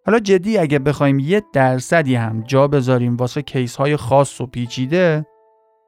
حالا 0.05 0.19
جدی 0.19 0.57
اگه 0.57 0.79
بخوایم 0.79 1.19
یه 1.19 1.43
درصدی 1.53 2.15
هم 2.15 2.43
جا 2.43 2.67
بذاریم 2.67 3.17
واسه 3.17 3.41
کیس 3.41 3.75
های 3.75 3.97
خاص 3.97 4.41
و 4.41 4.45
پیچیده 4.45 5.25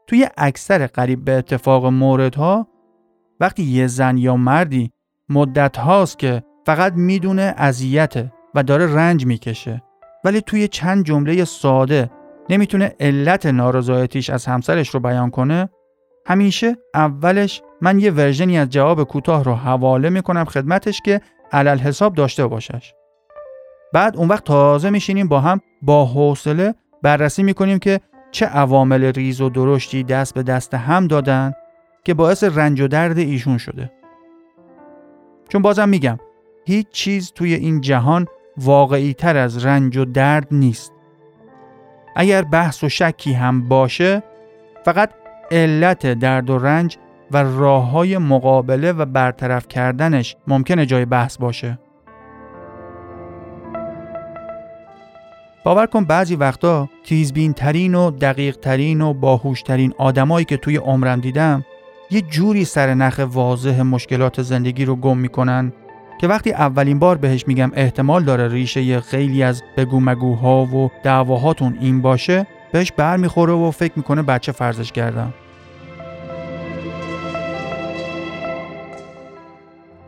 توی 0.08 0.28
اکثر 0.38 0.88
قریب 0.88 1.26
به 1.26 1.32
اتفاق 1.32 1.86
موردها 1.86 2.68
وقتی 3.40 3.64
یه 3.64 3.88
زن 3.88 4.18
یا 4.18 4.36
مردی 4.36 4.92
مدت 5.30 5.78
هاست 5.78 6.20
که 6.20 6.44
فقط 6.66 6.94
می‌دونه 6.94 7.54
اذیته 7.58 8.34
و 8.56 8.64
داره 8.64 8.96
رنج 8.96 9.26
می‌کشه 9.26 9.84
ولی 10.26 10.42
توی 10.42 10.68
چند 10.68 11.06
جمله 11.06 11.46
ساده 11.46 12.10
نمی‌تونه 12.50 12.96
علت 13.00 13.46
نارضایتیش 13.46 14.30
از 14.30 14.46
همسرش 14.46 14.90
رو 14.90 15.00
بیان 15.00 15.30
کنه 15.30 15.70
همیشه 16.30 16.78
اولش 16.94 17.62
من 17.82 18.00
یه 18.00 18.12
ورژنی 18.12 18.58
از 18.58 18.70
جواب 18.70 19.04
کوتاه 19.04 19.44
رو 19.44 19.54
حواله 19.54 20.10
می‌کنم 20.10 20.46
خدمتش 20.46 21.02
که 21.02 21.22
علل 21.52 21.78
حساب 21.78 22.16
داشته 22.16 22.48
باشش. 22.48 22.94
بعد 23.94 24.18
اون 24.18 24.28
وقت 24.28 24.44
تازه 24.44 24.90
میشینیم 24.90 25.28
با 25.28 25.40
هم 25.40 25.62
با 25.82 26.06
حوصله 26.06 26.76
بررسی 27.02 27.44
می‌کنیم 27.44 27.80
که 27.80 28.00
چه 28.32 28.46
عوامل 28.46 29.04
ریز 29.04 29.42
و 29.42 29.50
درشتی 29.50 30.04
دست 30.04 30.34
به 30.34 30.44
دست 30.44 30.74
هم 30.74 31.08
دادن 31.08 31.54
که 32.04 32.14
باعث 32.14 32.44
رنج 32.44 32.82
و 32.82 32.88
درد 32.88 33.18
ایشون 33.18 33.58
شده. 33.58 33.92
چون 35.50 35.62
بازم 35.62 35.90
میگم 35.90 36.20
هیچ 36.66 36.88
چیز 36.90 37.32
توی 37.32 37.54
این 37.54 37.82
جهان 37.82 38.28
واقعی 38.58 39.14
تر 39.14 39.38
از 39.38 39.66
رنج 39.66 39.98
و 39.98 40.06
درد 40.06 40.48
نیست. 40.52 40.92
اگر 42.16 42.42
بحث 42.42 42.84
و 42.84 42.90
شکی 42.90 43.34
هم 43.34 43.68
باشه 43.68 44.24
فقط 44.86 45.10
علت 45.52 46.08
درد 46.08 46.50
و 46.50 46.58
رنج 46.58 46.98
و 47.32 47.38
راه 47.38 47.90
های 47.90 48.18
مقابله 48.18 48.92
و 48.92 49.06
برطرف 49.06 49.68
کردنش 49.68 50.36
ممکنه 50.48 50.86
جای 50.86 51.06
بحث 51.06 51.38
باشه. 51.38 51.80
باور 55.64 55.86
کن 55.86 56.06
بعضی 56.06 56.36
وقتا 56.36 56.90
تیزبین 57.04 57.54
ترین 57.54 57.96
و 57.96 58.12
دقیق 58.12 58.56
ترین 58.56 59.02
و 59.02 59.14
باهوش 59.14 59.62
ترین 59.62 59.94
آدمایی 59.98 60.46
که 60.46 60.58
توی 60.58 60.78
عمرم 60.78 61.20
دیدم 61.20 61.66
یه 62.12 62.22
جوری 62.22 62.66
سر 62.66 62.94
نخ 62.94 63.22
واضح 63.34 63.82
مشکلات 63.82 64.42
زندگی 64.42 64.86
رو 64.86 64.96
گم 64.96 65.18
می‌کنن 65.18 65.74
که 66.22 66.28
وقتی 66.28 66.52
اولین 66.52 67.00
بار 67.00 67.18
بهش 67.18 67.48
میگم 67.48 67.72
احتمال 67.76 68.24
داره 68.24 68.48
ریشه 68.48 69.02
خیلی 69.02 69.44
از 69.44 69.64
بگو 69.78 70.00
مگوها 70.00 70.66
و 70.66 70.92
دعواهاتون 71.04 71.78
این 71.82 72.02
باشه 72.02 72.48
بهش 72.72 72.92
بر 72.92 73.18
می‌خوره 73.18 73.54
و 73.54 73.72
فکر 73.72 73.94
می‌کنه 73.96 74.22
بچه 74.22 74.52
فرزش 74.52 74.92
کردم 74.92 75.34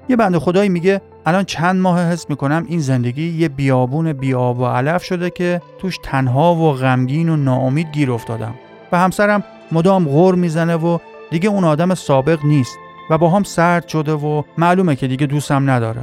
یه 0.10 0.15
بنده 0.15 0.39
خدایی 0.39 0.69
میگه 0.69 1.02
الان 1.26 1.43
چند 1.43 1.82
ماه 1.82 2.12
حس 2.12 2.30
می‌کنم 2.30 2.65
این 2.67 2.80
زندگی 2.80 3.30
یه 3.30 3.50
بیابون 3.50 4.13
بیاب 4.13 4.60
و 4.60 4.65
علف 4.65 5.04
شده 5.04 5.30
که 5.30 5.62
توش 5.80 5.97
تنها 6.04 6.56
و 6.56 6.74
غمگین 6.74 7.30
و 7.30 7.36
ناامید 7.36 7.88
گیر 7.91 8.12
افتادم. 8.12 8.54
و 8.91 9.00
همسرم 9.00 9.43
مدام 9.71 10.06
غور 10.06 10.36
می‌زنه 10.36 10.76
و 10.76 10.97
دیگه 11.30 11.50
اون 11.50 11.63
آدم 11.63 11.95
سابق 11.95 12.39
نیست 12.45 12.78
و 13.10 13.17
با 13.17 13.30
هم 13.30 13.43
سرد 13.43 13.88
شده 13.88 14.13
و 14.13 14.43
معلومه 14.58 14.95
که 14.95 15.08
دیگه 15.08 15.28
دوستم 15.28 15.69
نداره. 15.69 16.02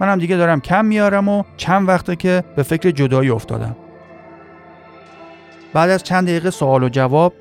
منم 0.00 0.18
دیگه 0.18 0.36
دارم 0.36 0.60
کم 0.60 0.84
میارم 0.84 1.28
و 1.28 1.42
چند 1.56 1.88
وقته 1.88 2.16
که 2.16 2.44
به 2.56 2.62
فکر 2.62 2.90
جدایی 2.90 3.30
افتادم. 3.30 3.76
بعد 5.74 5.90
از 5.90 6.02
چند 6.02 6.26
دقیقه 6.26 6.50
سوال 6.50 6.82
و 6.82 6.88
جواب 6.88 7.32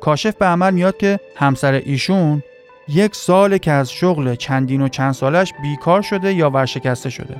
کاشف 0.00 0.34
به 0.34 0.46
عمل 0.46 0.74
میاد 0.74 0.96
که 0.96 1.20
همسر 1.36 1.72
ایشون 1.72 2.42
یک 2.88 3.14
سال 3.14 3.58
که 3.58 3.70
از 3.70 3.92
شغل 3.92 4.34
چندین 4.34 4.82
و 4.82 4.88
چند 4.88 5.12
سالش 5.12 5.52
بیکار 5.62 6.02
شده 6.02 6.32
یا 6.32 6.50
ورشکسته 6.50 7.10
شده 7.10 7.36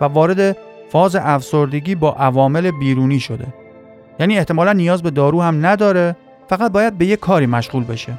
و 0.00 0.04
وارد 0.04 0.56
فاز 0.88 1.16
افسردگی 1.16 1.94
با 1.94 2.12
عوامل 2.12 2.70
بیرونی 2.70 3.20
شده. 3.20 3.46
یعنی 4.20 4.38
احتمالا 4.38 4.72
نیاز 4.72 5.02
به 5.02 5.10
دارو 5.10 5.42
هم 5.42 5.66
نداره 5.66 6.16
فقط 6.48 6.72
باید 6.72 6.98
به 6.98 7.06
یه 7.06 7.16
کاری 7.16 7.46
مشغول 7.46 7.84
بشه. 7.84 8.12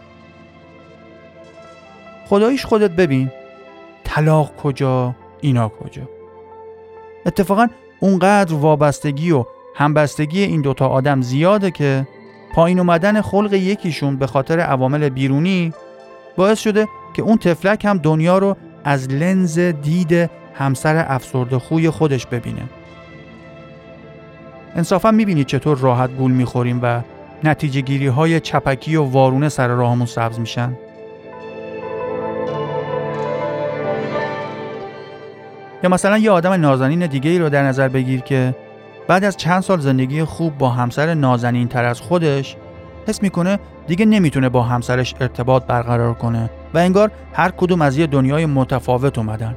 خداییش 2.30 2.66
خودت 2.66 2.92
ببین 2.92 3.32
طلاق 4.04 4.56
کجا 4.56 5.16
اینا 5.42 5.70
کجا. 5.70 6.02
اتفاقا 7.26 7.68
اونقدر 8.00 8.54
وابستگی 8.54 9.32
و 9.32 9.46
همبستگی 9.78 10.44
این 10.44 10.62
دوتا 10.62 10.88
آدم 10.88 11.22
زیاده 11.22 11.72
که 11.72 12.08
پایین 12.54 12.80
اومدن 12.80 13.22
خلق 13.22 13.54
یکیشون 13.54 14.16
به 14.16 14.28
خاطر 14.28 14.60
عوامل 14.60 15.10
بیرونی 15.10 15.74
باعث 16.36 16.60
شده 16.60 16.88
که 17.14 17.22
اون 17.22 17.38
تفلک 17.38 17.86
هم 17.86 17.98
دنیا 17.98 18.38
رو 18.38 18.58
از 18.84 19.10
لنز 19.10 19.60
دید 19.60 20.30
همسر 20.54 21.06
افسرده 21.08 21.60
خوی 21.60 21.90
خودش 21.90 22.26
ببینه. 22.26 22.62
انصافا 24.76 25.12
می‌بینید 25.12 25.48
چطور 25.48 25.78
راحت 25.78 26.10
گول 26.10 26.32
می‌خوریم 26.32 26.80
و 26.84 27.02
نتیجه 27.44 27.82
گیری 27.82 28.08
های 28.08 28.40
چپکی 28.40 28.96
و 28.96 29.04
وارونه 29.04 29.50
سر 29.50 29.68
راهمون 29.68 30.06
سبز 30.06 30.40
میشن. 30.40 30.78
یا 35.84 35.90
مثلا 35.90 36.18
یه 36.18 36.32
آدم 36.32 36.54
نازنین 36.54 37.06
دیگه 37.06 37.30
ای 37.30 37.40
رو 37.40 37.50
در 37.50 37.64
نظر 37.64 37.88
بگیر 37.88 38.22
که 38.22 38.56
بعد 39.08 39.24
از 39.24 39.38
چند 39.38 39.62
سال 39.62 39.80
زندگی 39.80 40.24
خوب 40.24 40.58
با 40.58 40.70
همسر 40.70 41.14
نازنین 41.14 41.68
تر 41.68 41.86
از 41.86 42.02
خودش 42.02 42.58
حس 43.08 43.24
می‌کنه 43.24 43.60
دیگه 43.88 44.06
نمی‌تونه 44.06 44.50
با 44.50 44.64
همسرش 44.64 45.16
ارتباط 45.22 45.66
برقرار 45.66 46.14
کنه 46.14 46.50
و 46.74 46.78
انگار 46.78 47.12
هر 47.34 47.52
کدوم 47.52 47.82
از 47.82 47.98
یه 47.98 48.08
دنیای 48.08 48.46
متفاوت 48.46 49.18
اومدن. 49.18 49.56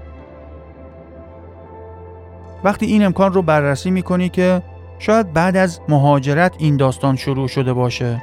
وقتی 2.64 2.86
این 2.86 3.04
امکان 3.04 3.32
رو 3.32 3.42
بررسی 3.42 3.90
می‌کنی 3.90 4.28
که 4.28 4.62
شاید 4.98 5.32
بعد 5.32 5.56
از 5.56 5.80
مهاجرت 5.88 6.54
این 6.58 6.76
داستان 6.76 7.16
شروع 7.16 7.48
شده 7.48 7.72
باشه 7.72 8.22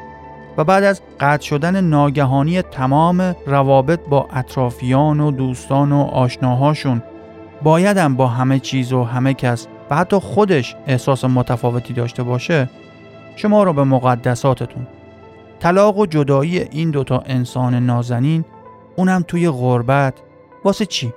و 0.58 0.64
بعد 0.64 0.84
از 0.84 1.02
قطع 1.20 1.44
شدن 1.44 1.82
ناگهانی 1.82 2.62
تمام 2.62 3.36
روابط 3.46 4.00
با 4.10 4.28
اطرافیان 4.34 5.20
و 5.20 5.32
دوستان 5.32 5.92
و 5.92 6.02
آشناهاشون 6.02 7.04
بایدم 7.64 8.16
با 8.16 8.28
همه 8.28 8.60
چیز 8.60 8.94
و 8.94 9.04
همه 9.04 9.34
کس 9.34 9.68
و 9.90 9.96
حتی 9.96 10.20
خودش 10.20 10.76
احساس 10.88 11.26
متفاوتی 11.26 11.94
داشته 11.94 12.24
باشه 12.24 12.70
شما 13.36 13.64
رو 13.64 13.74
به 13.74 13.84
مقدساتتون 13.84 14.88
طلاق 15.60 15.98
و 15.98 16.06
جدایی 16.06 16.60
این 16.60 16.92
دوتا 16.92 17.24
انسان 17.26 17.76
نازنین 17.76 18.46
اونم 18.96 19.24
توی 19.28 19.50
غربت 19.50 20.14
واسه 20.66 20.86
چی؟ 20.86 21.14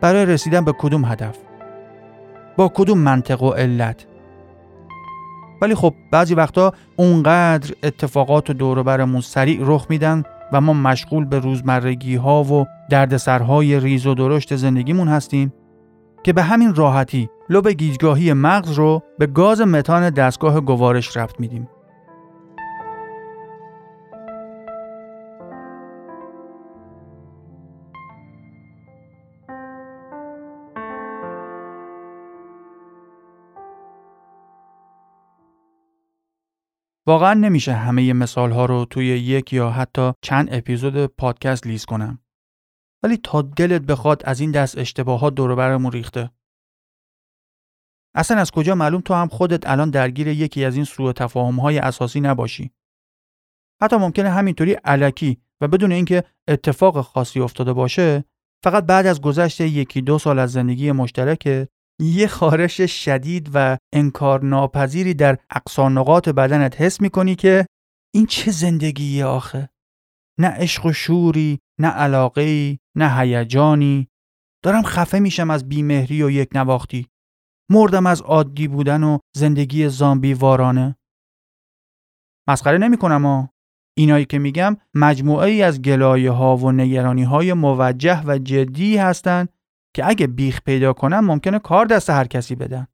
برای 0.00 0.26
رسیدن 0.26 0.64
به 0.64 0.72
کدوم 0.78 1.04
هدف؟ 1.04 1.36
با 2.56 2.68
کدوم 2.74 2.98
منطق 2.98 3.42
و 3.42 3.50
علت؟ 3.50 4.06
ولی 5.62 5.74
خب 5.74 5.94
بعضی 6.10 6.34
وقتا 6.34 6.72
اونقدر 6.96 7.74
اتفاقات 7.82 8.50
و 8.50 8.52
دوروبرمون 8.52 9.20
سریع 9.20 9.58
رخ 9.62 9.86
میدن 9.90 10.22
و 10.52 10.60
ما 10.60 10.72
مشغول 10.72 11.24
به 11.24 11.38
روزمرگی 11.38 12.16
ها 12.16 12.44
و 12.44 12.66
دردسرهای 12.90 13.80
ریز 13.80 14.06
و 14.06 14.14
درشت 14.14 14.56
زندگیمون 14.56 15.08
هستیم 15.08 15.52
که 16.22 16.32
به 16.32 16.42
همین 16.42 16.74
راحتی 16.74 17.30
لب 17.48 17.68
گیجگاهی 17.68 18.32
مغز 18.32 18.72
رو 18.72 19.02
به 19.18 19.26
گاز 19.26 19.60
متان 19.60 20.10
دستگاه 20.10 20.60
گوارش 20.60 21.16
رفت 21.16 21.40
میدیم. 21.40 21.68
واقعا 37.06 37.34
نمیشه 37.34 37.72
همه 37.72 38.12
مثال 38.12 38.50
ها 38.50 38.66
رو 38.66 38.84
توی 38.84 39.06
یک 39.06 39.52
یا 39.52 39.70
حتی 39.70 40.12
چند 40.22 40.48
اپیزود 40.52 41.06
پادکست 41.06 41.66
لیز 41.66 41.84
کنم. 41.84 42.18
ولی 43.02 43.16
تا 43.16 43.42
دلت 43.42 43.82
بخواد 43.82 44.22
از 44.24 44.40
این 44.40 44.50
دست 44.50 44.78
اشتباهات 44.78 45.34
دور 45.34 45.54
برمون 45.54 45.92
ریخته. 45.92 46.30
اصلا 48.14 48.40
از 48.40 48.50
کجا 48.50 48.74
معلوم 48.74 49.00
تو 49.00 49.14
هم 49.14 49.28
خودت 49.28 49.70
الان 49.70 49.90
درگیر 49.90 50.28
یکی 50.28 50.64
از 50.64 50.74
این 50.74 50.84
سوء 50.84 51.12
تفاهم 51.12 51.60
های 51.60 51.78
اساسی 51.78 52.20
نباشی. 52.20 52.70
حتی 53.82 53.96
ممکنه 53.96 54.30
همینطوری 54.30 54.72
علکی 54.72 55.42
و 55.60 55.68
بدون 55.68 55.92
اینکه 55.92 56.24
اتفاق 56.48 57.00
خاصی 57.00 57.40
افتاده 57.40 57.72
باشه 57.72 58.24
فقط 58.64 58.84
بعد 58.84 59.06
از 59.06 59.20
گذشت 59.20 59.60
یکی 59.60 60.02
دو 60.02 60.18
سال 60.18 60.38
از 60.38 60.52
زندگی 60.52 60.92
مشترک 60.92 61.68
یه 62.00 62.26
خارش 62.26 62.80
شدید 62.80 63.50
و 63.54 63.78
انکار 63.92 64.44
ناپذیری 64.44 65.14
در 65.14 65.38
اقصانقات 65.50 66.28
بدنت 66.28 66.80
حس 66.80 67.00
می‌کنی 67.00 67.34
که 67.34 67.66
این 68.14 68.26
چه 68.26 68.50
زندگیه 68.50 69.24
آخه 69.24 69.68
نه 70.38 70.48
عشق 70.48 70.86
و 70.86 70.92
شوری 70.92 71.58
نه 71.80 71.88
علاقه 71.88 72.78
نه 72.96 73.18
هیجانی. 73.18 74.08
دارم 74.64 74.82
خفه 74.82 75.18
میشم 75.18 75.50
از 75.50 75.68
بیمهری 75.68 76.22
و 76.22 76.30
یک 76.30 76.48
نواختی. 76.54 77.06
مردم 77.70 78.06
از 78.06 78.22
عادی 78.22 78.68
بودن 78.68 79.02
و 79.02 79.18
زندگی 79.36 79.88
زامبی 79.88 80.34
وارانه. 80.34 80.96
مسخره 82.48 82.78
نمی 82.78 82.96
کنم 82.96 83.26
ها 83.26 83.50
اینایی 83.98 84.24
که 84.24 84.38
میگم 84.38 84.76
مجموعه 84.94 85.48
ای 85.50 85.62
از 85.62 85.82
گلایه 85.82 86.30
ها 86.30 86.56
و 86.56 86.72
نگرانی 86.72 87.22
های 87.22 87.52
موجه 87.52 88.22
و 88.26 88.38
جدی 88.38 88.96
هستند 88.96 89.48
که 89.96 90.08
اگه 90.08 90.26
بیخ 90.26 90.60
پیدا 90.62 90.92
کنن 90.92 91.18
ممکنه 91.18 91.58
کار 91.58 91.86
دست 91.86 92.10
هر 92.10 92.26
کسی 92.26 92.54
بدن. 92.54 92.86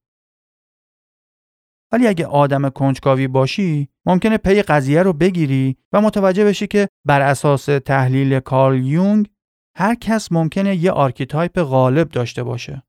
ولی 1.95 2.07
اگه 2.07 2.27
آدم 2.27 2.69
کنجکاوی 2.69 3.29
باشی 3.29 3.89
ممکنه 4.07 4.39
پی 4.39 4.63
قضیه 4.63 5.03
رو 5.03 5.13
بگیری 5.13 5.77
و 5.93 6.01
متوجه 6.01 6.45
بشی 6.45 6.67
که 6.67 6.89
بر 7.05 7.21
اساس 7.21 7.65
تحلیل 7.65 8.41
کارل 8.41 8.85
یونگ 8.85 9.31
هر 9.77 9.95
کس 9.95 10.33
ممکنه 10.33 10.77
یه 10.77 10.91
archetype 10.91 11.61
غالب 11.61 12.09
داشته 12.09 12.43
باشه 12.43 12.83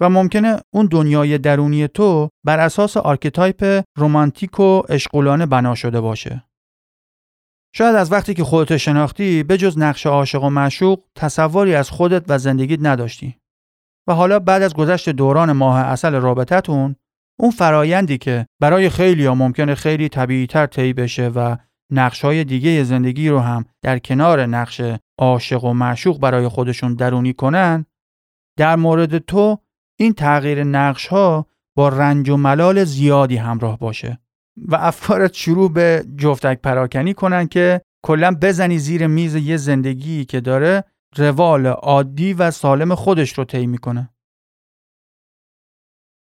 و 0.00 0.10
ممکنه 0.10 0.60
اون 0.72 0.86
دنیای 0.86 1.38
درونی 1.38 1.88
تو 1.88 2.28
بر 2.44 2.60
اساس 2.60 2.96
archetype 2.96 3.84
رومانتیک 3.98 4.60
و 4.60 4.82
عشقولانه 4.88 5.46
بنا 5.46 5.74
شده 5.74 6.00
باشه. 6.00 6.44
شاید 7.74 7.96
از 7.96 8.12
وقتی 8.12 8.34
که 8.34 8.44
خودتو 8.44 8.76
شناختی 8.76 9.42
به 9.42 9.56
جز 9.56 9.78
نقش 9.78 10.06
عاشق 10.06 10.42
و 10.42 10.50
معشوق 10.50 11.00
تصوری 11.14 11.74
از 11.74 11.90
خودت 11.90 12.24
و 12.28 12.38
زندگیت 12.38 12.80
نداشتی 12.82 13.36
و 14.08 14.14
حالا 14.14 14.38
بعد 14.38 14.62
از 14.62 14.74
گذشت 14.74 15.08
دوران 15.08 15.52
ماه 15.52 15.78
اصل 15.78 16.14
رابطتون 16.14 16.96
اون 17.40 17.50
فرایندی 17.50 18.18
که 18.18 18.46
برای 18.60 18.88
خیلی 18.88 19.26
ها 19.26 19.34
ممکنه 19.34 19.74
خیلی 19.74 20.08
طبیعی 20.08 20.46
تر 20.46 20.66
طی 20.66 20.92
بشه 20.92 21.28
و 21.28 21.56
نقش 21.90 22.24
های 22.24 22.44
دیگه 22.44 22.84
زندگی 22.84 23.28
رو 23.28 23.38
هم 23.38 23.64
در 23.82 23.98
کنار 23.98 24.46
نقش 24.46 24.80
عاشق 25.18 25.64
و 25.64 25.72
معشوق 25.72 26.20
برای 26.20 26.48
خودشون 26.48 26.94
درونی 26.94 27.32
کنن 27.32 27.86
در 28.58 28.76
مورد 28.76 29.18
تو 29.18 29.58
این 29.98 30.12
تغییر 30.12 30.64
نقش 30.64 31.06
ها 31.06 31.46
با 31.76 31.88
رنج 31.88 32.30
و 32.30 32.36
ملال 32.36 32.84
زیادی 32.84 33.36
همراه 33.36 33.78
باشه 33.78 34.18
و 34.56 34.74
افکارت 34.74 35.34
شروع 35.34 35.72
به 35.72 36.04
جفتک 36.16 36.60
پراکنی 36.60 37.14
کنن 37.14 37.46
که 37.46 37.80
کلا 38.04 38.36
بزنی 38.42 38.78
زیر 38.78 39.06
میز 39.06 39.34
یه 39.34 39.56
زندگی 39.56 40.24
که 40.24 40.40
داره 40.40 40.84
روال 41.16 41.66
عادی 41.66 42.32
و 42.32 42.50
سالم 42.50 42.94
خودش 42.94 43.38
رو 43.38 43.44
طی 43.44 43.66
می‌کنه. 43.66 44.13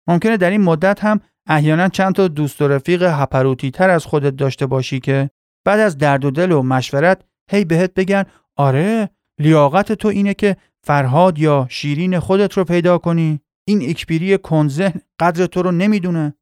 ممکنه 0.09 0.37
در 0.37 0.49
این 0.49 0.61
مدت 0.61 1.03
هم 1.03 1.19
احیانا 1.47 1.87
چند 1.87 2.15
تا 2.15 2.27
دوست 2.27 2.61
و 2.61 2.67
رفیق 2.67 3.03
هپروتی 3.03 3.71
تر 3.71 3.89
از 3.89 4.05
خودت 4.05 4.35
داشته 4.35 4.65
باشی 4.65 4.99
که 4.99 5.29
بعد 5.65 5.79
از 5.79 5.97
درد 5.97 6.25
و 6.25 6.31
دل 6.31 6.51
و 6.51 6.61
مشورت 6.61 7.21
هی 7.51 7.65
بهت 7.65 7.93
بگن 7.93 8.23
آره 8.55 9.09
لیاقت 9.39 9.91
تو 9.91 10.07
اینه 10.07 10.33
که 10.33 10.57
فرهاد 10.83 11.39
یا 11.39 11.67
شیرین 11.69 12.19
خودت 12.19 12.53
رو 12.53 12.63
پیدا 12.63 12.97
کنی. 12.97 13.39
این 13.67 13.89
اکبیری 13.89 14.37
کنزه 14.37 14.93
قدر 15.19 15.45
تو 15.45 15.61
رو 15.61 15.71
نمی‌دونه. 15.71 16.33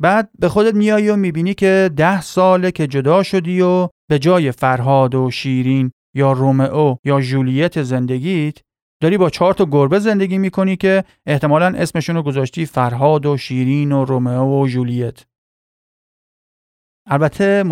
بعد 0.00 0.30
به 0.38 0.48
خودت 0.48 0.74
میایی 0.74 1.08
و 1.08 1.16
می‌بینی 1.16 1.54
که 1.54 1.90
ده 1.96 2.20
ساله 2.20 2.70
که 2.70 2.86
جدا 2.86 3.22
شدی 3.22 3.60
و 3.60 3.88
به 4.10 4.18
جای 4.18 4.52
فرهاد 4.52 5.14
و 5.14 5.30
شیرین 5.30 5.92
یا 6.14 6.32
رومئو 6.32 6.96
یا 7.04 7.20
جولیت 7.20 7.82
زندگیت 7.82 8.58
داری 9.02 9.18
با 9.18 9.30
چهار 9.30 9.54
تا 9.54 9.64
گربه 9.64 9.98
زندگی 9.98 10.38
می‌کنی 10.38 10.76
که 10.76 11.04
احتمالا 11.26 11.66
اسمشون 11.66 12.16
رو 12.16 12.22
گذاشتی 12.22 12.66
فرهاد 12.66 13.26
و 13.26 13.36
شیرین 13.36 13.92
و 13.92 14.04
رومئو 14.04 14.62
و 14.62 14.66
جولیت. 14.66 15.26
البته 17.06 17.62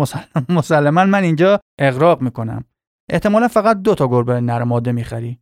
مسلما 0.49 1.05
من 1.05 1.23
اینجا 1.23 1.59
اغراق 1.79 2.21
می‌کنم. 2.21 2.63
احتمالا 3.09 3.47
فقط 3.47 3.77
دو 3.77 3.95
تا 3.95 4.07
گربه 4.07 4.41
نرماده 4.41 4.91
می‌خری. 4.91 5.39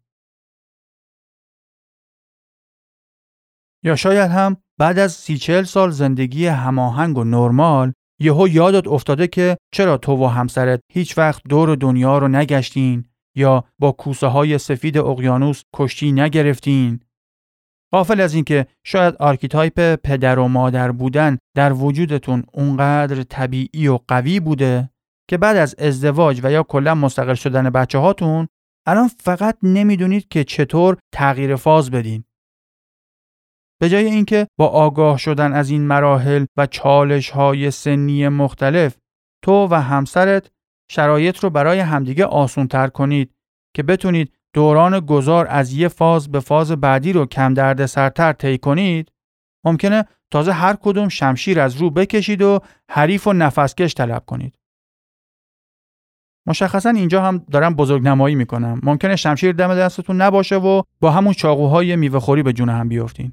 یا 3.83 3.95
شاید 3.95 4.31
هم 4.31 4.57
بعد 4.79 4.99
از 4.99 5.11
سی 5.11 5.37
چل 5.37 5.63
سال 5.63 5.91
زندگی 5.91 6.45
هماهنگ 6.45 7.17
و 7.17 7.23
نرمال 7.23 7.93
یهو 8.19 8.47
یادت 8.47 8.87
افتاده 8.87 9.27
که 9.27 9.57
چرا 9.73 9.97
تو 9.97 10.15
و 10.15 10.27
همسرت 10.27 10.79
هیچ 10.91 11.17
وقت 11.17 11.41
دور 11.49 11.75
دنیا 11.75 12.17
رو 12.17 12.27
نگشتین 12.27 13.08
یا 13.35 13.63
با 13.79 13.91
کوسه 13.91 14.27
های 14.27 14.57
سفید 14.57 14.97
اقیانوس 14.97 15.63
کشتی 15.73 16.11
نگرفتین؟ 16.11 16.99
غافل 17.91 18.21
از 18.21 18.33
اینکه 18.33 18.67
شاید 18.83 19.15
archetype 19.15 19.95
پدر 19.95 20.39
و 20.39 20.47
مادر 20.47 20.91
بودن 20.91 21.37
در 21.55 21.73
وجودتون 21.73 22.43
اونقدر 22.53 23.23
طبیعی 23.23 23.87
و 23.87 23.99
قوی 24.07 24.39
بوده 24.39 24.89
که 25.29 25.37
بعد 25.37 25.57
از 25.57 25.75
ازدواج 25.75 26.39
و 26.43 26.51
یا 26.51 26.63
کلا 26.63 26.95
مستقل 26.95 27.33
شدن 27.33 27.69
بچه 27.69 27.97
هاتون 27.97 28.47
الان 28.87 29.07
فقط 29.07 29.57
نمی‌دونید 29.63 30.27
که 30.27 30.43
چطور 30.43 30.97
تغییر 31.13 31.55
فاز 31.55 31.91
بدین. 31.91 32.23
به 33.81 33.89
جای 33.89 34.05
اینکه 34.05 34.47
با 34.59 34.67
آگاه 34.67 35.17
شدن 35.17 35.53
از 35.53 35.69
این 35.69 35.87
مراحل 35.87 36.45
و 36.57 36.65
چالش 36.65 37.29
های 37.29 37.71
سنی 37.71 38.27
مختلف 38.27 38.97
تو 39.43 39.67
و 39.71 39.73
همسرت 39.73 40.51
شرایط 40.91 41.39
رو 41.39 41.49
برای 41.49 41.79
همدیگه 41.79 42.25
آسون 42.25 42.67
تر 42.67 42.87
کنید 42.87 43.35
که 43.75 43.83
بتونید 43.83 44.33
دوران 44.53 44.99
گذار 44.99 45.47
از 45.49 45.73
یه 45.73 45.87
فاز 45.87 46.31
به 46.31 46.39
فاز 46.39 46.71
بعدی 46.71 47.13
رو 47.13 47.25
کم 47.25 47.53
درد 47.53 47.85
سرتر 47.85 48.33
طی 48.33 48.57
کنید 48.57 49.11
ممکنه 49.65 50.05
تازه 50.31 50.51
هر 50.51 50.75
کدوم 50.81 51.09
شمشیر 51.09 51.59
از 51.59 51.75
رو 51.75 51.89
بکشید 51.89 52.41
و 52.41 52.59
حریف 52.91 53.27
و 53.27 53.33
نفسکش 53.33 53.93
طلب 53.93 54.25
کنید. 54.25 54.55
مشخصا 56.47 56.89
اینجا 56.89 57.21
هم 57.21 57.37
دارم 57.37 57.75
بزرگ 57.75 58.03
نمایی 58.03 58.35
می‌کنم. 58.35 58.79
ممکنه 58.83 59.15
شمشیر 59.15 59.51
دم 59.51 59.75
دستتون 59.75 60.21
نباشه 60.21 60.55
و 60.55 60.81
با 60.99 61.11
همون 61.11 61.33
چاقوهای 61.33 61.95
میوه 61.95 62.19
خوری 62.19 62.43
به 62.43 62.53
جون 62.53 62.69
هم 62.69 62.89
بیفتین. 62.89 63.31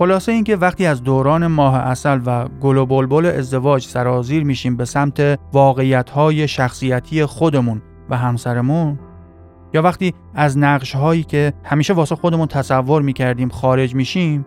خلاصه 0.00 0.32
اینکه 0.32 0.56
وقتی 0.56 0.86
از 0.86 1.02
دوران 1.02 1.46
ماه 1.46 1.74
اصل 1.74 2.20
و 2.26 2.48
گل 2.48 2.76
و 2.76 2.86
بلبل 2.86 3.26
ازدواج 3.26 3.84
سرازیر 3.84 4.44
میشیم 4.44 4.76
به 4.76 4.84
سمت 4.84 5.38
واقعیت 5.52 6.46
شخصیتی 6.46 7.24
خودمون 7.24 7.82
و 8.10 8.16
همسرمون 8.16 8.98
یا 9.74 9.82
وقتی 9.82 10.14
از 10.34 10.58
نقش 10.58 10.96
هایی 10.96 11.22
که 11.22 11.52
همیشه 11.64 11.92
واسه 11.92 12.14
خودمون 12.14 12.46
تصور 12.46 13.02
می‌کردیم 13.02 13.48
خارج 13.48 13.94
میشیم 13.94 14.46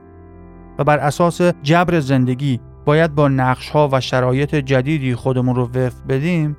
و 0.79 0.83
بر 0.83 0.97
اساس 0.97 1.41
جبر 1.41 1.99
زندگی 1.99 2.59
باید 2.85 3.15
با 3.15 3.27
نقش 3.27 3.69
ها 3.69 3.89
و 3.91 4.01
شرایط 4.01 4.55
جدیدی 4.55 5.15
خودمون 5.15 5.55
رو 5.55 5.65
وفق 5.65 6.07
بدیم 6.09 6.57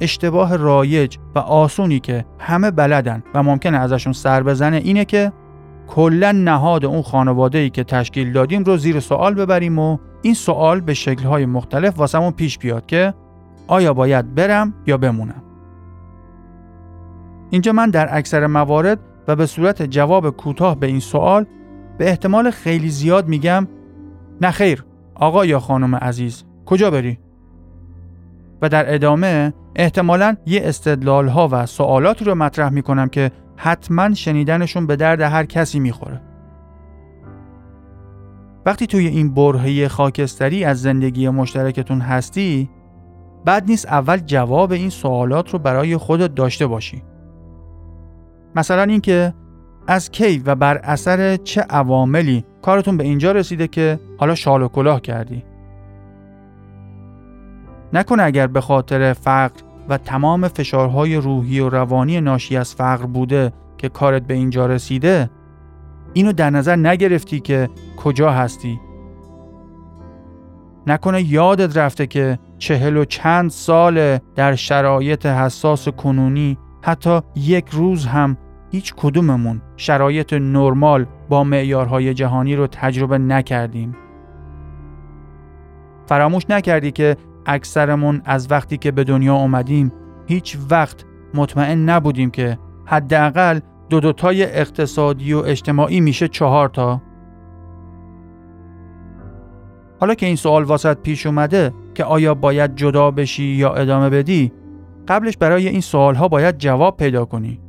اشتباه 0.00 0.56
رایج 0.56 1.16
و 1.34 1.38
آسونی 1.38 2.00
که 2.00 2.24
همه 2.38 2.70
بلدن 2.70 3.22
و 3.34 3.42
ممکنه 3.42 3.78
ازشون 3.78 4.12
سر 4.12 4.42
بزنه 4.42 4.76
اینه 4.76 5.04
که 5.04 5.32
کلا 5.88 6.32
نهاد 6.32 6.84
اون 6.84 7.02
خانواده 7.02 7.58
ای 7.58 7.70
که 7.70 7.84
تشکیل 7.84 8.32
دادیم 8.32 8.64
رو 8.64 8.76
زیر 8.76 9.00
سوال 9.00 9.34
ببریم 9.34 9.78
و 9.78 9.98
این 10.22 10.34
سوال 10.34 10.80
به 10.80 10.94
شکلهای 10.94 11.46
مختلف 11.46 11.98
واسمون 11.98 12.30
پیش 12.30 12.58
بیاد 12.58 12.86
که 12.86 13.14
آیا 13.66 13.94
باید 13.94 14.34
برم 14.34 14.74
یا 14.86 14.96
بمونم 14.96 15.42
اینجا 17.50 17.72
من 17.72 17.90
در 17.90 18.16
اکثر 18.16 18.46
موارد 18.46 18.98
و 19.28 19.36
به 19.36 19.46
صورت 19.46 19.82
جواب 19.82 20.30
کوتاه 20.30 20.80
به 20.80 20.86
این 20.86 21.00
سوال 21.00 21.46
به 21.98 22.08
احتمال 22.08 22.50
خیلی 22.50 22.88
زیاد 22.88 23.28
میگم 23.28 23.68
نه 24.40 24.50
خیر 24.50 24.84
آقا 25.14 25.44
یا 25.44 25.60
خانم 25.60 25.94
عزیز 25.94 26.44
کجا 26.66 26.90
بری؟ 26.90 27.18
و 28.62 28.68
در 28.68 28.94
ادامه 28.94 29.52
احتمالا 29.76 30.36
یه 30.46 30.60
استدلال 30.64 31.28
ها 31.28 31.48
و 31.52 31.66
سوالاتی 31.66 32.24
رو 32.24 32.34
مطرح 32.34 32.68
می‌کنم 32.68 33.08
که 33.08 33.30
حتما 33.56 34.14
شنیدنشون 34.14 34.86
به 34.86 34.96
درد 34.96 35.20
هر 35.20 35.44
کسی 35.44 35.80
می‌خوره. 35.80 36.20
وقتی 38.66 38.86
توی 38.86 39.06
این 39.06 39.34
برهه 39.34 39.88
خاکستری 39.88 40.64
از 40.64 40.82
زندگی 40.82 41.28
مشترکتون 41.28 42.00
هستی 42.00 42.70
بعد 43.44 43.64
نیست 43.66 43.86
اول 43.86 44.16
جواب 44.16 44.72
این 44.72 44.90
سوالات 44.90 45.50
رو 45.50 45.58
برای 45.58 45.96
خودت 45.96 46.34
داشته 46.34 46.66
باشی. 46.66 47.02
مثلا 48.56 48.82
اینکه 48.82 49.34
از 49.86 50.10
کی 50.10 50.42
و 50.46 50.54
بر 50.54 50.78
اثر 50.78 51.36
چه 51.36 51.60
عواملی 51.60 52.44
کارتون 52.62 52.96
به 52.96 53.04
اینجا 53.04 53.32
رسیده 53.32 53.68
که 53.68 54.00
حالا 54.18 54.34
شال 54.34 54.62
و 54.62 54.68
کلاه 54.68 55.00
کردی؟ 55.00 55.44
نکنه 57.92 58.22
اگر 58.22 58.46
به 58.46 58.60
خاطر 58.60 59.12
فقر 59.12 59.60
و 59.88 59.98
تمام 59.98 60.48
فشارهای 60.48 61.16
روحی 61.16 61.60
و 61.60 61.68
روانی 61.68 62.20
ناشی 62.20 62.56
از 62.56 62.74
فقر 62.74 63.06
بوده 63.06 63.52
که 63.78 63.88
کارت 63.88 64.22
به 64.26 64.34
اینجا 64.34 64.66
رسیده 64.66 65.30
اینو 66.12 66.32
در 66.32 66.50
نظر 66.50 66.76
نگرفتی 66.76 67.40
که 67.40 67.68
کجا 67.96 68.30
هستی؟ 68.30 68.80
نکنه 70.86 71.22
یادت 71.22 71.76
رفته 71.76 72.06
که 72.06 72.38
چهل 72.58 72.96
و 72.96 73.04
چند 73.04 73.50
سال 73.50 74.18
در 74.18 74.54
شرایط 74.54 75.26
حساس 75.26 75.88
کنونی 75.88 76.58
حتی 76.82 77.20
یک 77.36 77.68
روز 77.72 78.06
هم 78.06 78.36
هیچ 78.70 78.94
کدوممون 78.96 79.62
شرایط 79.76 80.32
نرمال 80.32 81.06
با 81.28 81.44
معیارهای 81.44 82.14
جهانی 82.14 82.56
رو 82.56 82.66
تجربه 82.66 83.18
نکردیم. 83.18 83.96
فراموش 86.06 86.42
نکردی 86.50 86.90
که 86.90 87.16
اکثرمون 87.46 88.22
از 88.24 88.50
وقتی 88.50 88.76
که 88.76 88.90
به 88.90 89.04
دنیا 89.04 89.34
اومدیم 89.34 89.92
هیچ 90.26 90.58
وقت 90.70 91.04
مطمئن 91.34 91.88
نبودیم 91.88 92.30
که 92.30 92.58
حداقل 92.86 93.60
دو 93.88 94.00
دوتای 94.00 94.42
اقتصادی 94.42 95.32
و 95.32 95.38
اجتماعی 95.38 96.00
میشه 96.00 96.28
چهار 96.28 96.68
تا. 96.68 97.02
حالا 100.00 100.14
که 100.14 100.26
این 100.26 100.36
سوال 100.36 100.64
واسط 100.64 100.98
پیش 100.98 101.26
اومده 101.26 101.74
که 101.94 102.04
آیا 102.04 102.34
باید 102.34 102.76
جدا 102.76 103.10
بشی 103.10 103.44
یا 103.44 103.74
ادامه 103.74 104.10
بدی 104.10 104.52
قبلش 105.08 105.36
برای 105.36 105.68
این 105.68 105.80
سوال 105.80 106.14
ها 106.14 106.28
باید 106.28 106.58
جواب 106.58 106.96
پیدا 106.96 107.24
کنی. 107.24 107.60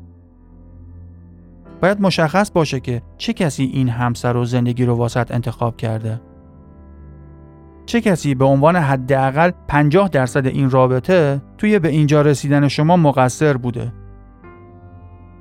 باید 1.82 2.02
مشخص 2.02 2.52
باشه 2.52 2.80
که 2.80 3.02
چه 3.18 3.34
کسی 3.34 3.64
این 3.64 3.90
همسر 3.90 4.38
و 4.38 4.46
زندگی 4.46 4.86
رو 4.86 4.96
واسط 4.96 5.32
انتخاب 5.32 5.78
کرده. 5.78 6.22
چه 7.86 8.02
کسی 8.02 8.36
به 8.36 8.46
عنوان 8.46 8.76
حداقل 8.76 9.52
50 9.68 10.10
درصد 10.10 10.48
این 10.48 10.70
رابطه 10.70 11.42
توی 11.58 11.80
به 11.80 11.90
اینجا 11.90 12.22
رسیدن 12.22 12.68
شما 12.68 12.98
مقصر 12.98 13.58
بوده 13.58 13.94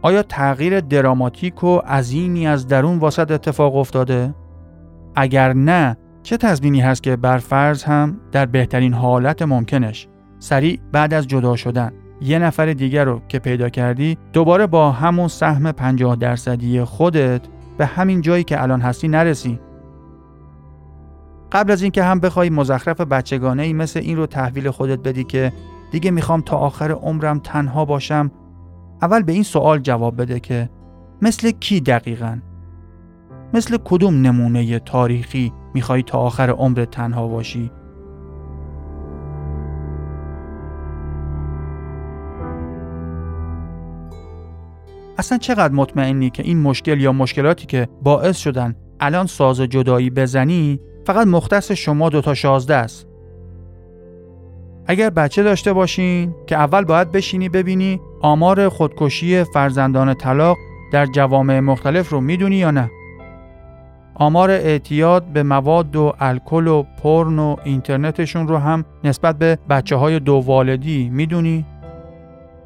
آیا 0.02 0.22
تغییر 0.22 0.80
دراماتیک 0.80 1.64
و 1.64 1.78
عظیمی 1.78 2.46
از 2.46 2.66
درون 2.66 2.98
واسط 2.98 3.30
اتفاق 3.30 3.76
افتاده؟ 3.76 4.34
اگر 5.14 5.52
نه 5.52 5.96
چه 6.22 6.36
تضمینی 6.36 6.80
هست 6.80 7.02
که 7.02 7.16
بر 7.16 7.38
فرض 7.38 7.84
هم 7.84 8.20
در 8.32 8.46
بهترین 8.46 8.94
حالت 8.94 9.42
ممکنش 9.42 10.08
سریع 10.38 10.80
بعد 10.92 11.14
از 11.14 11.26
جدا 11.26 11.56
شدن 11.56 11.92
یه 12.20 12.38
نفر 12.38 12.72
دیگر 12.72 13.04
رو 13.04 13.22
که 13.28 13.38
پیدا 13.38 13.68
کردی 13.68 14.18
دوباره 14.32 14.66
با 14.66 14.90
همون 14.90 15.28
سهم 15.28 15.72
50 15.72 16.16
درصدی 16.16 16.84
خودت 16.84 17.40
به 17.78 17.86
همین 17.86 18.20
جایی 18.20 18.44
که 18.44 18.62
الان 18.62 18.80
هستی 18.80 19.08
نرسی 19.08 19.58
قبل 21.52 21.72
از 21.72 21.82
اینکه 21.82 22.02
هم 22.04 22.20
بخوای 22.20 22.50
مزخرف 22.50 23.00
بچگانه 23.00 23.62
ای 23.62 23.72
مثل 23.72 24.00
این 24.00 24.16
رو 24.16 24.26
تحویل 24.26 24.70
خودت 24.70 24.98
بدی 24.98 25.24
که 25.24 25.52
دیگه 25.90 26.10
می‌خوام 26.10 26.40
تا 26.40 26.56
آخر 26.56 26.90
عمرم 26.90 27.38
تنها 27.38 27.84
باشم 27.84 28.30
اول 29.02 29.22
به 29.22 29.32
این 29.32 29.42
سوال 29.42 29.78
جواب 29.78 30.20
بده 30.20 30.40
که 30.40 30.70
مثل 31.22 31.50
کی 31.50 31.80
دقیقا؟ 31.80 32.38
مثل 33.54 33.78
کدوم 33.84 34.14
نمونه 34.14 34.78
تاریخی 34.78 35.52
می‌خوای 35.74 36.02
تا 36.02 36.18
آخر 36.18 36.50
عمر 36.50 36.84
تنها 36.84 37.28
باشی؟ 37.28 37.70
اصلا 45.18 45.38
چقدر 45.38 45.74
مطمئنی 45.74 46.30
که 46.30 46.42
این 46.42 46.58
مشکل 46.58 47.00
یا 47.00 47.12
مشکلاتی 47.12 47.66
که 47.66 47.88
باعث 48.02 48.36
شدن 48.36 48.74
الان 49.00 49.26
ساز 49.26 49.60
جدایی 49.60 50.10
بزنی 50.10 50.80
فقط 51.04 51.26
مختص 51.26 51.72
شما 51.72 52.08
دوتا 52.08 52.34
شازده 52.34 52.74
است 52.74 53.06
اگر 54.86 55.10
بچه 55.10 55.42
داشته 55.42 55.72
باشین 55.72 56.34
که 56.46 56.56
اول 56.56 56.84
باید 56.84 57.12
بشینی 57.12 57.48
ببینی 57.48 58.00
آمار 58.20 58.68
خودکشی 58.68 59.44
فرزندان 59.44 60.14
طلاق 60.14 60.56
در 60.92 61.06
جوامع 61.06 61.60
مختلف 61.60 62.08
رو 62.08 62.20
می‌دونی 62.20 62.56
یا 62.56 62.70
نه 62.70 62.90
آمار 64.14 64.50
اعتیاد 64.50 65.24
به 65.24 65.42
مواد 65.42 65.96
و 65.96 66.12
الکل 66.20 66.66
و 66.66 66.84
پرن 67.02 67.38
و 67.38 67.56
اینترنتشون 67.64 68.48
رو 68.48 68.56
هم 68.56 68.84
نسبت 69.04 69.38
به 69.38 69.58
بچه 69.70 69.96
های 69.96 70.20
دو 70.20 70.34
والدی 70.34 71.10
می‌دونی؟ 71.12 71.64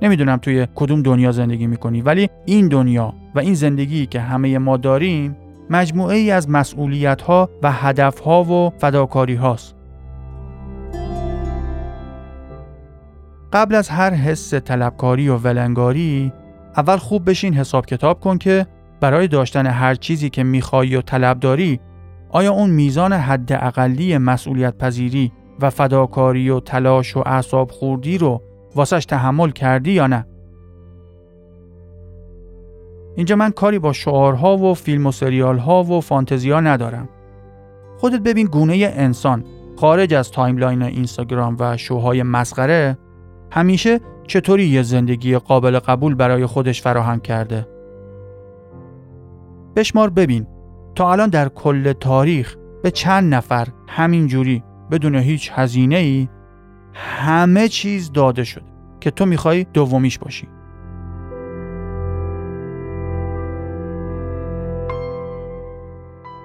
نمی‌دونم 0.03 0.37
توی 0.37 0.67
کدوم 0.75 1.03
دنیا 1.03 1.33
زندگی 1.33 1.67
می‌کنی 1.67 2.03
ولی 2.03 2.31
این 2.45 2.69
دنیا 2.69 3.13
و 3.35 3.39
این 3.39 3.55
زندگی 3.55 4.07
که 4.07 4.21
همه 4.21 4.59
ما 4.59 4.77
داریم 4.77 5.37
مجموعه 5.71 6.17
ای 6.17 6.31
از 6.31 6.51
مسئولیت 6.51 7.23
ها 7.23 7.51
و 7.63 7.73
هدف 7.73 8.19
ها 8.19 8.45
و 8.45 8.73
فداکاری 8.79 9.35
هاست. 9.35 9.77
قبل 13.53 13.75
از 13.75 13.89
هر 13.89 14.15
حس 14.15 14.55
طلبکاری 14.55 15.29
و 15.29 15.37
ولنگاری 15.37 16.33
اول 16.77 16.97
خوب 16.97 17.31
بشین 17.31 17.55
حساب 17.55 17.87
کتاب 17.87 18.21
کن 18.21 18.39
که 18.39 18.67
برای 19.01 19.29
داشتن 19.29 19.67
هر 19.67 19.95
چیزی 19.95 20.31
که 20.31 20.43
می‌خوای 20.45 20.97
و 20.97 21.03
طلب 21.03 21.41
داری 21.41 21.81
آیا 22.31 22.53
اون 22.53 22.71
میزان 22.71 23.13
حد 23.13 23.53
اقلی 23.53 24.19
مسئولیت 24.19 24.79
پذیری 24.79 25.33
و 25.61 25.71
فداکاری 25.71 26.51
و 26.51 26.61
تلاش 26.61 27.17
و 27.17 27.23
اعصاب 27.27 27.71
خوردی 27.71 28.19
رو 28.19 28.43
واسش 28.75 29.05
تحمل 29.05 29.51
کردی 29.51 29.93
یا 29.93 30.07
نه؟ 30.07 30.27
اینجا 33.17 33.37
من 33.37 33.51
کاری 33.51 33.79
با 33.79 33.93
شعارها 33.93 34.57
و 34.57 34.75
فیلم 34.75 35.07
و 35.07 35.13
سریال 35.13 35.59
ها 35.59 35.83
و 35.83 36.01
فانتزیا 36.01 36.61
ندارم. 36.61 37.09
خودت 37.99 38.21
ببین 38.21 38.47
گونه 38.47 38.93
انسان 38.97 39.45
خارج 39.77 40.15
از 40.15 40.31
timeline 40.31 40.83
اینستاگرام 40.83 41.57
و 41.61 41.77
شوهای 41.77 42.23
مسخره 42.23 42.99
همیشه 43.51 44.01
چطوری 44.27 44.65
یه 44.65 44.83
زندگی 44.83 45.37
قابل 45.37 45.79
قبول 45.79 46.15
برای 46.15 46.47
خودش 46.47 46.83
فراهم 46.83 47.21
کرده 47.21 47.69
بشمار 49.77 50.11
ببین 50.11 50.47
تا 50.95 51.13
الان 51.13 51.29
در 51.29 51.49
کل 51.49 51.93
تاریخ 51.93 52.57
به 52.83 52.91
چند 52.91 53.35
نفر 53.35 53.69
همینجوری 53.89 54.63
بدون 54.91 55.15
هیچ 55.15 55.51
هزینه 55.55 55.97
ای 55.97 56.29
همه 56.95 57.69
چیز 57.69 58.13
داده 58.13 58.45
شده 58.45 58.65
که 59.01 59.11
تو 59.11 59.27
می‌خوای 59.27 59.67
دومیش 59.73 60.19
باشی 60.19 60.49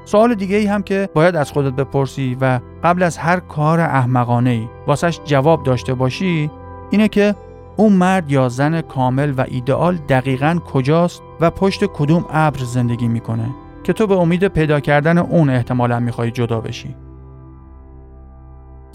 سوال 0.06 0.36
دیگه 0.36 0.58
ای 0.58 0.66
هم 0.66 0.84
که 0.84 1.10
باید 1.14 1.36
از 1.36 1.52
خودت 1.52 1.74
بپرسی 1.74 2.38
و 2.42 2.60
قبل 2.84 3.04
از 3.04 3.18
هر 3.18 3.40
کار 3.40 3.80
احمقانه 3.80 4.50
ای 4.50 4.68
واسش 4.88 5.20
جواب 5.26 5.64
داشته 5.64 5.94
باشی 5.94 6.52
اینه 6.90 7.08
که 7.08 7.36
اون 7.78 7.94
مرد 7.94 8.32
یا 8.32 8.50
زن 8.50 8.82
کامل 8.82 9.34
و 9.38 9.46
ایدئال 9.48 9.96
دقیقا 9.96 10.60
کجاست 10.74 11.22
و 11.40 11.50
پشت 11.50 11.86
کدوم 11.86 12.26
ابر 12.30 12.60
زندگی 12.60 13.08
می‌کنه 13.08 13.50
که 13.84 13.94
تو 13.94 14.08
به 14.08 14.16
امید 14.16 14.48
پیدا 14.48 14.80
کردن 14.80 15.18
اون 15.18 15.50
احتمالا 15.50 16.00
می‌خوای 16.00 16.32
جدا 16.32 16.62
بشی. 16.62 16.96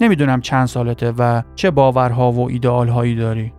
نمی‌دونم 0.01 0.41
چند 0.41 0.65
سالته 0.65 1.13
و 1.17 1.41
چه 1.55 1.71
باورها 1.71 2.31
و 2.31 2.49
ایدئال 2.49 2.87
هایی 2.87 3.15
داری. 3.15 3.53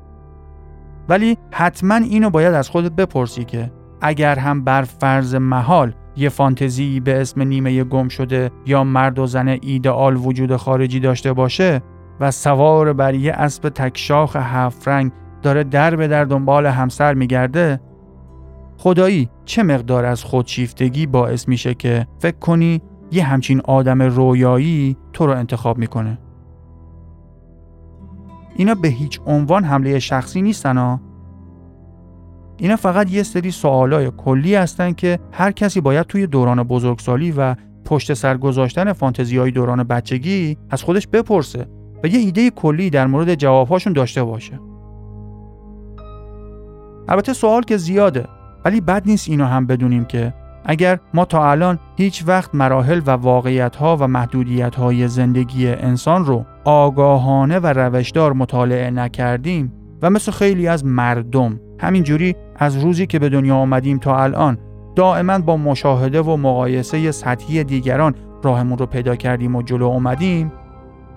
ولی 1.09 1.39
حتما 1.51 1.95
اینو 1.95 2.31
باید 2.31 2.55
از 2.55 2.69
خودت 2.69 2.93
بپرسی 2.93 3.45
که 3.45 3.71
اگر 4.01 4.39
هم 4.39 4.65
بر 4.65 4.83
فرض 4.83 5.35
محال 5.35 5.93
یه 6.19 6.29
فانتزی 6.29 7.01
به 7.01 7.21
اسم 7.21 7.43
نیمه 7.43 7.85
گم 7.85 8.09
شده 8.09 8.51
یا 8.67 8.85
مرد 8.85 9.19
و 9.19 9.27
زن 9.27 9.49
ایدئال 9.49 10.17
وجود 10.17 10.57
خارجی 10.57 11.01
داشته 11.01 11.33
باشه 11.33 11.83
و 12.21 12.31
سوار 12.31 12.93
بر 12.93 13.15
یه 13.15 13.33
اسب 13.33 13.69
تکشاخ 13.69 14.37
هفت 14.37 14.89
رنگ 14.89 15.13
داره 15.43 15.65
در 15.65 15.97
به 15.97 16.09
در 16.09 16.25
دنبال 16.25 16.67
همسر 16.67 17.15
میگرده؟ 17.15 17.81
خدایی 18.79 19.29
چه 19.45 19.63
مقدار 19.63 20.05
از 20.05 20.25
خودشیفتگی 20.25 21.07
باعث 21.07 21.49
میشه 21.49 21.75
که 21.75 22.07
فکر 22.19 22.39
کنی 22.39 22.83
یه 23.13 23.25
همچین 23.25 23.61
آدم 23.61 24.03
رویایی 24.03 24.97
تو 25.13 25.27
رو 25.27 25.33
انتخاب 25.33 25.79
می‌کنه؟ 25.79 26.19
اینا 28.57 28.75
به 28.75 28.89
هیچ 28.89 29.21
عنوان 29.27 29.65
حمله 29.65 29.99
شخصی 29.99 30.43
نیستن 30.43 30.77
ها 30.77 31.01
اینا 32.61 32.77
فقط 32.77 33.13
یه 33.13 33.23
سری 33.23 33.51
سوالای 33.51 34.13
کلی 34.17 34.55
هستن 34.55 34.93
که 34.93 35.19
هر 35.33 35.53
کسی 35.53 35.81
باید 35.81 36.07
توی 36.07 36.27
دوران 36.27 36.63
بزرگسالی 36.63 37.33
و 37.33 37.55
پشت 37.85 38.15
سر 38.15 38.37
گذاشتن 38.37 38.93
های 39.39 39.51
دوران 39.51 39.83
بچگی 39.83 40.57
از 40.71 40.83
خودش 40.83 41.07
بپرسه 41.07 41.67
و 42.05 42.07
یه 42.07 42.19
ایده 42.19 42.51
کلی 42.51 42.91
در 42.91 43.07
مورد 43.07 43.35
جوابهاشون 43.35 43.93
داشته 43.93 44.25
باشه. 44.25 44.61
البته 47.09 47.33
سوال 47.33 47.63
که 47.63 47.77
زیاده 47.77 48.27
ولی 48.65 48.81
بد 48.81 49.03
نیست 49.07 49.29
اینو 49.29 49.45
هم 49.45 49.67
بدونیم 49.67 50.05
که 50.05 50.35
اگر 50.65 50.99
ما 51.15 51.25
تا 51.25 51.51
الان 51.51 51.79
هیچ 51.97 52.25
وقت 52.27 52.55
مراحل 52.55 53.01
و 53.07 53.11
واقعیت 53.11 53.77
ها 53.77 53.97
و 53.97 54.09
محدودیت 54.09 54.75
های 54.75 55.09
زندگی 55.09 55.69
انسان 55.69 56.25
رو 56.25 56.45
آگاهانه 56.65 57.59
و 57.59 57.67
روشدار 57.67 58.33
مطالعه 58.33 58.91
نکردیم 58.91 59.73
و 60.03 60.11
مثل 60.11 60.33
خیلی 60.33 60.69
از 60.69 60.85
مردم 60.85 61.61
همینجوری 61.81 62.37
از 62.59 62.77
روزی 62.77 63.07
که 63.07 63.19
به 63.19 63.29
دنیا 63.29 63.57
آمدیم 63.57 63.99
تا 63.99 64.23
الان 64.23 64.59
دائما 64.97 65.39
با 65.39 65.57
مشاهده 65.57 66.23
و 66.23 66.37
مقایسه 66.37 67.11
سطحی 67.11 67.65
دیگران 67.65 68.15
راهمون 68.43 68.79
رو 68.79 68.87
پیدا 68.87 69.17
کردیم 69.17 69.57
و 69.57 69.63
جلو 69.63 69.85
اومدیم 69.85 70.53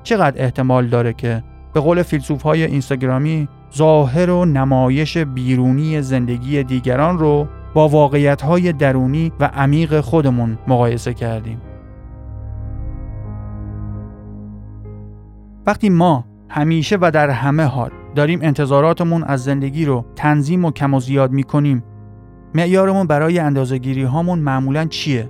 چقدر 0.04 0.44
احتمال 0.44 0.88
داره 0.88 1.14
که 1.14 1.44
به 1.74 1.80
قول 1.80 2.04
فیلسوف 2.04 2.42
های 2.42 2.64
اینستاگرامی 2.64 3.48
ظاهر 3.76 4.30
و 4.30 4.46
نمایش 4.46 5.18
بیرونی 5.18 6.02
زندگی 6.02 6.64
دیگران 6.64 7.20
رو 7.20 7.48
با 7.74 7.90
واقعیت 7.90 8.42
های 8.42 8.74
درونی 8.74 9.32
و 9.40 9.46
عمیق 9.46 10.02
خودمون 10.02 10.58
مقایسه 10.68 11.14
کردیم. 11.14 11.62
وقتی 15.66 15.90
ما 15.90 16.26
همیشه 16.50 16.98
و 17.02 17.12
در 17.12 17.30
همه 17.30 17.64
حال 17.64 17.92
داریم 18.16 18.40
انتظاراتمون 18.42 19.24
از 19.24 19.44
زندگی 19.44 19.86
رو 19.86 20.06
تنظیم 20.16 20.66
و 20.66 20.72
کم 20.72 20.94
و 20.94 21.00
زیاد 21.00 21.32
می 21.32 21.44
کنیم 21.44 21.84
معیارمون 22.56 23.08
برای 23.08 23.40
اندازهگیری 23.40 24.04
هامون 24.04 24.40
معمولا 24.40 24.86
چیه؟ 24.86 25.30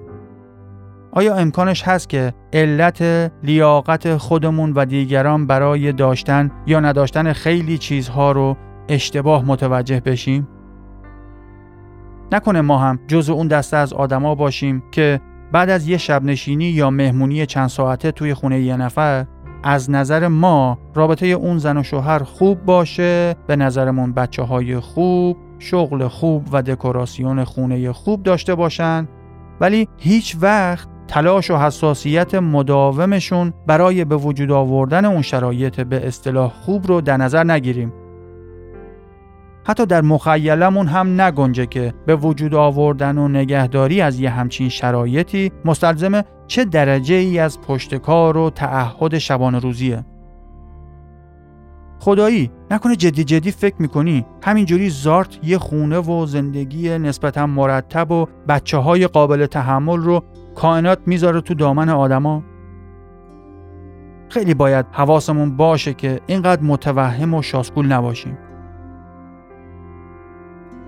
آیا 1.12 1.36
امکانش 1.36 1.84
هست 1.84 2.10
که 2.10 2.34
علت 2.54 3.32
لیاقت 3.44 4.18
خودمون 4.18 4.74
و 4.74 4.86
دیگران 4.86 5.48
برای 5.48 5.92
داشتن 5.92 6.52
یا 6.68 6.80
نداشتن 6.80 7.34
خیلی 7.34 7.78
چیزها 7.78 8.32
رو 8.32 8.58
اشتباه 8.90 9.46
متوجه 9.46 10.00
بشیم؟ 10.00 10.48
نکنه 12.32 12.62
ما 12.62 12.78
هم 12.78 13.00
جز 13.08 13.30
اون 13.30 13.48
دسته 13.48 13.78
از 13.78 13.94
آدما 13.94 14.36
باشیم 14.36 14.84
که 14.92 15.22
بعد 15.52 15.70
از 15.70 15.88
یه 15.88 15.98
شب 15.98 16.24
نشینی 16.24 16.66
یا 16.66 16.90
مهمونی 16.90 17.46
چند 17.46 17.68
ساعته 17.68 18.12
توی 18.12 18.34
خونه 18.34 18.60
یه 18.60 18.78
نفر 18.78 19.26
از 19.64 19.90
نظر 19.90 20.28
ما 20.28 20.78
رابطه 20.96 21.26
اون 21.26 21.58
زن 21.58 21.78
و 21.78 21.84
شوهر 21.84 22.20
خوب 22.20 22.66
باشه 22.66 23.36
به 23.48 23.56
نظرمون 23.56 24.14
بچه 24.14 24.44
های 24.44 24.80
خوب 24.80 25.38
شغل 25.60 26.08
خوب 26.08 26.48
و 26.52 26.62
دکوراسیون 26.62 27.44
خونه 27.44 27.92
خوب 27.92 28.24
داشته 28.24 28.56
باشن 28.56 29.08
ولی 29.62 29.88
هیچ 29.98 30.38
وقت 30.42 30.88
تلاش 31.08 31.52
و 31.52 31.58
حساسیت 31.58 32.36
مداومشون 32.36 33.54
برای 33.68 34.06
به 34.06 34.16
وجود 34.16 34.52
آوردن 34.52 35.06
اون 35.06 35.22
شرایط 35.22 35.82
به 35.82 36.08
اصطلاح 36.08 36.52
خوب 36.66 36.88
رو 36.88 37.02
در 37.02 37.18
نظر 37.18 37.44
نگیریم. 37.44 37.94
حتی 39.64 39.86
در 39.86 40.02
مخیلمون 40.02 40.88
هم 40.88 41.22
نگنجه 41.22 41.66
که 41.66 41.94
به 42.06 42.16
وجود 42.16 42.56
آوردن 42.56 43.18
و 43.18 43.28
نگهداری 43.28 44.02
از 44.02 44.20
یه 44.20 44.30
همچین 44.30 44.70
شرایطی 44.70 45.52
مستلزم 45.66 46.24
چه 46.48 46.66
درجه 46.66 47.16
ای 47.16 47.40
از 47.40 47.62
پشتکار 47.62 48.38
و 48.38 48.50
تعهد 48.50 49.18
شبان 49.18 49.56
روزیه. 49.56 50.06
خدایی 52.00 52.52
نکنه 52.72 52.96
جدی 52.96 53.24
جدی 53.24 53.52
فکر 53.52 53.76
می‌کنی؟ 53.80 54.26
همینجوری 54.44 54.90
زارت 54.90 55.40
یه 55.44 55.58
خونه 55.58 56.00
و 56.00 56.26
زندگی 56.26 56.98
نسبتا 56.98 57.48
مرتب 57.48 58.12
و 58.12 58.26
بچه 58.48 58.78
های 58.78 59.08
قابل 59.08 59.46
تحمل 59.46 59.98
رو 59.98 60.24
کائنات 60.56 61.00
می‌ذاره 61.06 61.42
تو 61.42 61.54
دامن 61.54 61.90
آدما؟ 61.90 62.44
خیلی 64.30 64.54
باید 64.54 64.86
حواسمون 64.92 65.58
باشه 65.58 65.94
که 65.94 66.20
اینقدر 66.28 66.62
متوهم 66.62 67.34
و 67.34 67.42
شاسکول 67.42 67.86
نباشیم. 67.88 68.38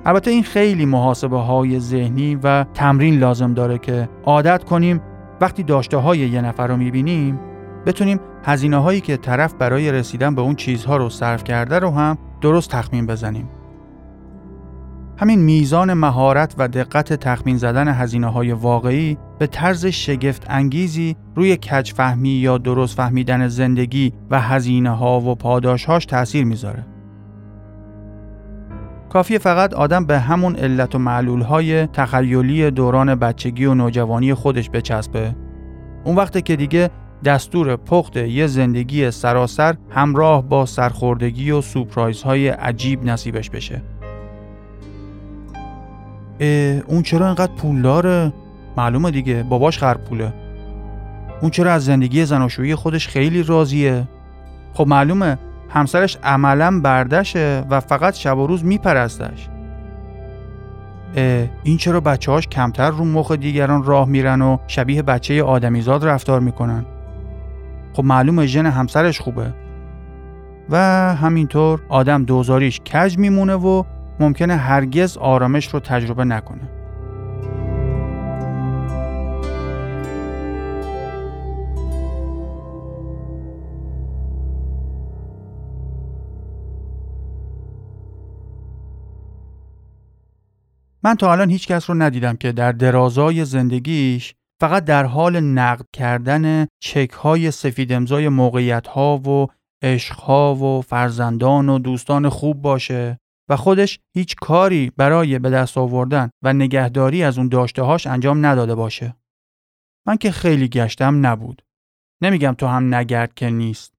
البته 0.06 0.32
این 0.32 0.44
خیلی 0.44 0.86
محاسبه 0.86 1.38
های 1.38 1.80
ذهنی 1.80 2.36
و 2.44 2.64
تمرین 2.74 3.20
لازم 3.20 3.54
داره 3.54 3.78
که 3.78 4.10
عادت 4.26 4.64
کنیم 4.64 5.02
وقتی 5.42 5.64
داشته 5.64 5.98
های 5.98 6.20
یه 6.20 6.42
نفر 6.42 6.68
رو 6.68 6.78
می‌بینیم 6.78 7.40
بتونیم 7.86 8.20
هزینه 8.44 8.78
هایی 8.78 9.02
که 9.02 9.18
طرف 9.18 9.54
برای 9.54 9.92
رسیدن 9.92 10.36
به 10.36 10.42
اون 10.42 10.56
چیزها 10.56 10.98
رو 10.98 11.10
صرف 11.10 11.44
کرده 11.44 11.80
رو 11.80 11.90
هم 11.92 12.18
درست 12.42 12.70
تخمین 12.70 13.06
بزنیم. 13.06 13.50
همین 15.18 15.40
میزان 15.40 15.94
مهارت 15.94 16.56
و 16.58 16.68
دقت 16.68 17.14
تخمین 17.14 17.58
زدن 17.58 17.88
هزینه 17.88 18.28
های 18.28 18.52
واقعی 18.52 19.18
به 19.40 19.48
طرز 19.48 19.86
شگفت 19.86 20.46
انگیزی 20.50 21.16
روی 21.36 21.58
کج 21.58 21.94
فهمی 21.94 22.30
یا 22.30 22.58
درست 22.58 22.98
فهمیدن 22.98 23.48
زندگی 23.48 24.14
و 24.30 24.42
هزینه 24.42 24.90
ها 24.90 25.20
و 25.20 25.36
پاداشهاش 25.36 26.06
تأثیر 26.06 26.46
می‌ذاره. 26.46 26.93
کافی 29.14 29.38
فقط 29.38 29.74
آدم 29.74 30.06
به 30.06 30.20
همون 30.20 30.56
علت 30.56 30.96
و 30.96 31.00
معلول 31.00 31.42
های 31.42 31.88
تخیلی 31.88 32.72
دوران 32.72 33.16
بچگی 33.16 33.66
و 33.66 33.74
نوجوانی 33.74 34.34
خودش 34.34 34.70
بچسبه. 34.70 35.36
اون 36.04 36.16
وقته 36.16 36.42
که 36.42 36.56
دیگه 36.56 36.90
دستور 37.26 37.76
پخت 37.76 38.18
یه 38.18 38.48
زندگی 38.48 39.12
سراسر 39.12 39.76
همراه 39.90 40.42
با 40.42 40.66
سرخوردگی 40.66 41.52
و 41.52 41.62
سورپرایزهای 41.62 42.48
عجیب 42.48 43.06
نصیبش 43.06 43.50
بشه. 43.50 43.82
اون 46.88 47.04
چرا 47.04 47.26
اینقدر 47.26 47.52
پول 47.54 47.82
داره؟ 47.82 48.34
معلومه 48.78 49.12
دیگه 49.12 49.44
باباش 49.44 49.78
خر 49.78 49.98
پوله. 49.98 50.34
اون 51.42 51.52
چرا 51.52 51.72
از 51.72 51.86
زندگی 51.86 52.26
زناشویی 52.26 52.76
خودش 52.76 53.08
خیلی 53.08 53.44
راضیه؟ 53.44 54.08
خب 54.74 54.88
معلومه 54.88 55.38
همسرش 55.74 56.18
عملا 56.24 56.80
بردشه 56.84 57.64
و 57.70 57.80
فقط 57.80 58.14
شب 58.14 58.38
و 58.38 58.48
روز 58.48 58.66
میپرستش. 58.66 59.50
این 61.64 61.78
چرا 61.78 62.00
بچه 62.00 62.32
هاش 62.32 62.48
کمتر 62.48 62.90
رو 62.90 63.06
مخ 63.06 63.32
دیگران 63.32 63.84
راه 63.84 64.08
میرن 64.08 64.42
و 64.42 64.58
شبیه 64.68 65.02
بچه 65.02 65.44
آدمیزاد 65.44 66.06
رفتار 66.06 66.40
می‌کنن؟ 66.40 66.86
خب 67.94 68.04
معلومه 68.04 68.46
ژن 68.46 68.66
همسرش 68.66 69.20
خوبه 69.20 69.54
و 70.70 70.78
همینطور 71.16 71.82
آدم 71.90 72.24
دوزاریش 72.24 72.80
کج 72.80 73.18
میمونه 73.18 73.56
و 73.56 73.84
ممکنه 74.20 74.56
هرگز 74.56 75.18
آرامش 75.18 75.68
رو 75.68 75.80
تجربه 75.80 76.24
نکنه 76.24 76.70
من 91.04 91.16
تا 91.16 91.32
الان 91.32 91.50
هیچ 91.50 91.68
کس 91.68 91.90
رو 91.90 91.96
ندیدم 91.96 92.36
که 92.36 92.52
در 92.52 92.72
درازای 92.72 93.46
زندگیش 93.46 94.36
فقط 94.60 94.86
در 94.86 95.04
حال 95.04 95.40
نقد 95.40 95.86
کردن 95.94 96.68
چک 96.80 97.12
های 97.12 97.52
سفید 97.52 97.94
امضای 97.94 98.30
موقعیت 98.30 98.88
ها 98.88 99.18
و 99.18 99.48
عشق 99.82 100.30
و 100.30 100.82
فرزندان 100.82 101.70
و 101.70 101.80
دوستان 101.80 102.30
خوب 102.30 102.62
باشه 102.62 103.20
و 103.50 103.56
خودش 103.58 104.00
هیچ 104.14 104.36
کاری 104.36 104.92
برای 104.98 105.40
به 105.40 105.50
دست 105.50 105.78
آوردن 105.78 106.30
و 106.42 106.54
نگهداری 106.54 107.24
از 107.24 107.38
اون 107.38 107.48
داشته 107.48 107.82
هاش 107.82 108.08
انجام 108.08 108.46
نداده 108.46 108.76
باشه. 108.76 109.16
من 110.08 110.18
که 110.18 110.32
خیلی 110.32 110.68
گشتم 110.68 111.26
نبود. 111.28 111.62
نمیگم 112.22 112.54
تو 112.54 112.68
هم 112.68 112.96
نگرد 112.96 113.34
که 113.34 113.50
نیست. 113.50 113.94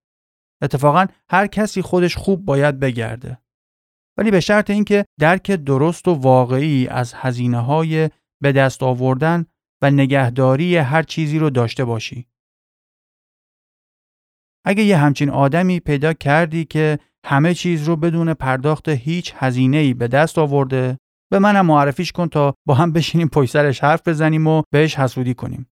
اتفاقا 0.63 1.07
هر 1.31 1.47
کسی 1.47 1.83
خودش 1.83 2.17
خوب 2.17 2.45
باید 2.45 2.81
بگرده. 2.81 3.39
ولی 4.19 4.31
به 4.31 4.41
شرط 4.41 4.71
اینکه 4.71 5.05
درک 5.21 5.51
درست 5.51 6.09
و 6.09 6.15
واقعی 6.15 6.87
از 6.89 7.15
هزینه 7.15 7.61
های 7.61 8.11
به 8.43 8.53
دست 8.53 8.83
آوردن 8.83 9.47
و 9.83 9.91
نگهداری 9.91 10.77
هر 10.77 11.03
چیزی 11.03 11.39
رو 11.39 11.51
داشته 11.51 11.85
باشی. 11.85 12.27
اگه 14.67 14.83
یه 14.83 14.97
همچین 14.97 15.31
آدمی 15.31 15.81
پیدا 15.81 16.13
کردی 16.13 16.65
که 16.65 16.99
همه 17.27 17.55
چیز 17.55 17.89
رو 17.89 17.97
بدون 17.97 18.35
پرداخت 18.35 18.89
هیچ 18.89 19.33
هزینه 19.37 19.77
ای 19.77 19.95
به 19.95 20.09
دست 20.09 20.39
آورده 20.39 20.99
به 21.31 21.39
منم 21.39 21.67
معرفیش 21.67 22.13
کن 22.13 22.29
تا 22.29 22.55
با 22.67 22.75
هم 22.75 22.93
بشینیم 22.93 23.29
پشت 23.29 23.51
سرش 23.51 23.81
حرف 23.81 24.09
بزنیم 24.09 24.47
و 24.47 24.63
بهش 24.73 24.99
حسودی 24.99 25.35
کنیم. 25.35 25.67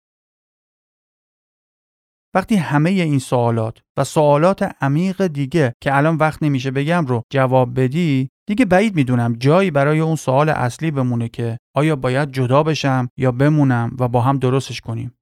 وقتی 2.35 2.57
همه 2.57 2.91
این 2.91 3.19
سوالات 3.19 3.79
و 3.97 4.05
سوالات 4.05 4.77
عمیق 4.81 5.27
دیگه 5.27 5.73
که 5.83 5.97
الان 5.97 6.17
وقت 6.17 6.43
نمیشه 6.43 6.71
بگم 6.71 7.07
رو 7.07 7.23
جواب 7.31 7.81
بدی 7.81 8.29
دیگه 8.49 8.65
بعید 8.65 8.97
می‌دونم 8.97 9.33
جایی 9.33 9.71
برای 9.71 10.01
اون 10.01 10.17
سوال 10.17 10.49
اصلی 10.49 10.91
بمونه 10.91 11.29
که 11.29 11.59
آیا 11.77 11.97
باید 11.97 12.33
جدا 12.33 12.63
بشم 12.63 13.09
یا 13.17 13.33
بمونم 13.33 13.97
و 13.99 14.09
با 14.09 14.21
هم 14.21 14.39
درستش 14.39 14.81
کنیم. 14.81 15.15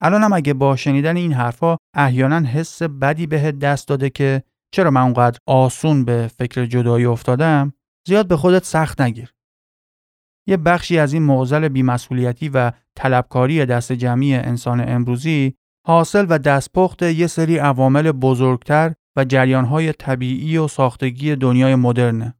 الانم 0.00 0.32
اگه 0.32 0.54
با 0.54 0.76
شنیدن 0.76 1.16
این 1.16 1.32
حرفا 1.32 1.76
احیانا 1.94 2.40
حس 2.40 2.82
بدی 2.82 3.26
بهت 3.26 3.58
دست 3.58 3.88
داده 3.88 4.10
که 4.10 4.42
چرا 4.74 4.90
من 4.90 5.00
اونقدر 5.00 5.38
آسون 5.46 6.04
به 6.04 6.30
فکر 6.38 6.66
جدایی 6.66 7.04
افتادم 7.04 7.72
زیاد 8.08 8.28
به 8.28 8.36
خودت 8.36 8.64
سخت 8.64 9.00
نگیر. 9.00 9.32
یه 10.48 10.56
بخشی 10.56 10.98
از 10.98 11.12
این 11.12 11.22
معضل 11.22 11.68
بیمسئولیتی 11.68 12.48
و 12.48 12.72
طلبکاری 12.96 13.66
دست 13.66 13.92
جمعی 13.92 14.34
انسان 14.34 14.88
امروزی 14.88 15.54
حاصل 15.86 16.26
و 16.28 16.38
دستپخت 16.38 17.02
یه 17.02 17.26
سری 17.26 17.58
عوامل 17.58 18.12
بزرگتر 18.12 18.94
و 19.16 19.24
جریانهای 19.24 19.92
طبیعی 19.92 20.58
و 20.58 20.68
ساختگی 20.68 21.36
دنیای 21.36 21.74
مدرنه. 21.74 22.34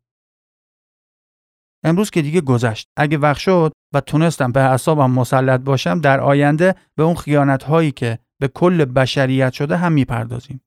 امروز 1.85 2.11
که 2.11 2.23
دیگه 2.23 2.41
گذشت. 2.41 2.89
اگه 2.97 3.19
وقت 3.19 3.39
شد 3.39 3.73
و 3.95 4.01
تونستم 4.01 4.53
به 4.53 4.63
حسابم 4.63 5.11
مسلط 5.11 5.61
باشم 5.61 6.01
در 6.01 6.21
آینده 6.21 6.75
به 6.97 7.03
اون 7.03 7.15
خیانت 7.15 7.63
هایی 7.63 7.93
که 7.93 8.19
به 8.41 8.49
کل 8.49 8.85
بشریت 8.85 9.53
شده 9.53 9.77
هم 9.77 9.93
می‌پردازیم. 9.93 10.61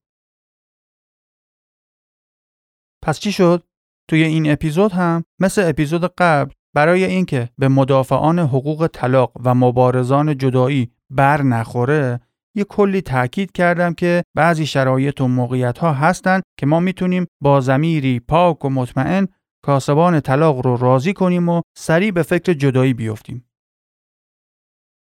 پس 3.03 3.19
چی 3.19 3.31
شد؟ 3.31 3.63
توی 4.09 4.23
این 4.23 4.51
اپیزود 4.51 4.91
هم 4.91 5.23
مثل 5.39 5.69
اپیزود 5.69 6.05
قبل 6.17 6.53
برای 6.75 7.03
اینکه 7.03 7.49
به 7.57 7.67
مدافعان 7.67 8.39
حقوق 8.39 8.89
طلاق 8.93 9.31
و 9.43 9.55
مبارزان 9.55 10.37
جدایی 10.37 10.91
بر 11.09 11.41
نخوره 11.41 12.19
یه 12.55 12.63
کلی 12.63 13.01
تاکید 13.01 13.51
کردم 13.51 13.93
که 13.93 14.23
بعضی 14.35 14.65
شرایط 14.65 15.21
و 15.21 15.27
موقعیت 15.27 15.77
ها 15.77 15.93
هستن 15.93 16.41
که 16.59 16.65
ما 16.65 16.79
می‌تونیم 16.79 17.25
با 17.43 17.61
زمیری 17.61 18.19
پاک 18.19 18.65
و 18.65 18.69
مطمئن 18.69 19.27
کاسبان 19.65 20.19
طلاق 20.19 20.65
رو 20.65 20.77
راضی 20.77 21.13
کنیم 21.13 21.49
و 21.49 21.61
سریع 21.77 22.11
به 22.11 22.23
فکر 22.23 22.53
جدایی 22.53 22.93
بیفتیم. 22.93 23.45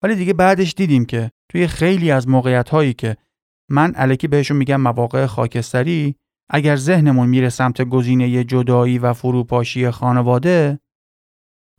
ولی 0.03 0.15
دیگه 0.15 0.33
بعدش 0.33 0.73
دیدیم 0.73 1.05
که 1.05 1.31
توی 1.51 1.67
خیلی 1.67 2.11
از 2.11 2.27
موقعیت 2.27 2.69
هایی 2.69 2.93
که 2.93 3.17
من 3.71 3.93
علکی 3.93 4.27
بهشون 4.27 4.57
میگم 4.57 4.81
مواقع 4.81 5.25
خاکستری 5.25 6.15
اگر 6.49 6.75
ذهنمون 6.75 7.29
میره 7.29 7.49
سمت 7.49 7.81
گزینه 7.81 8.43
جدایی 8.43 8.99
و 8.99 9.13
فروپاشی 9.13 9.91
خانواده 9.91 10.79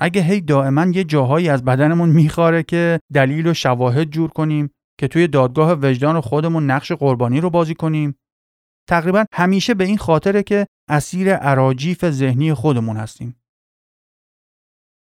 اگه 0.01 0.23
هی 0.23 0.41
دائما 0.41 0.87
یه 0.87 1.05
جاهایی 1.05 1.49
از 1.49 1.65
بدنمون 1.65 2.09
میخواره 2.09 2.63
که 2.63 3.01
دلیل 3.15 3.47
و 3.47 3.55
شواهد 3.55 4.11
جور 4.11 4.31
کنیم 4.31 4.71
که 4.99 5.09
توی 5.09 5.29
دادگاه 5.29 5.73
وجدان 5.83 6.21
خودمون 6.21 6.71
نقش 6.71 6.93
قربانی 6.93 7.41
رو 7.41 7.51
بازی 7.51 7.75
کنیم 7.75 8.19
تقریبا 8.89 9.25
همیشه 9.33 9.75
به 9.75 9.85
این 9.85 9.99
خاطره 9.99 10.43
که 10.43 10.67
اسیر 10.91 11.35
عراجیف 11.35 12.11
ذهنی 12.11 12.55
خودمون 12.55 12.97
هستیم 12.97 13.37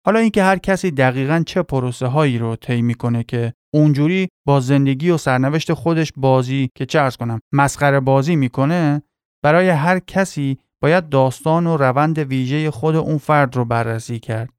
حالا 0.05 0.19
اینکه 0.19 0.43
هر 0.43 0.57
کسی 0.57 0.91
دقیقا 0.91 1.43
چه 1.47 1.63
پروسه 1.63 2.07
هایی 2.07 2.37
رو 2.37 2.55
طی 2.55 2.81
می‌کنه 2.81 3.23
که 3.23 3.53
اونجوری 3.73 4.27
با 4.47 4.59
زندگی 4.59 5.09
و 5.09 5.17
سرنوشت 5.17 5.73
خودش 5.73 6.13
بازی 6.17 6.69
که 6.75 6.85
چه 6.85 6.99
ارز 6.99 7.17
کنم 7.17 7.39
مسخره 7.53 7.99
بازی 7.99 8.35
می‌کنه 8.35 9.01
برای 9.43 9.69
هر 9.69 9.99
کسی 9.99 10.57
باید 10.81 11.09
داستان 11.09 11.67
و 11.67 11.77
روند 11.77 12.19
ویژه 12.19 12.71
خود 12.71 12.95
اون 12.95 13.17
فرد 13.17 13.55
رو 13.55 13.65
بررسی 13.65 14.19
کرد. 14.19 14.49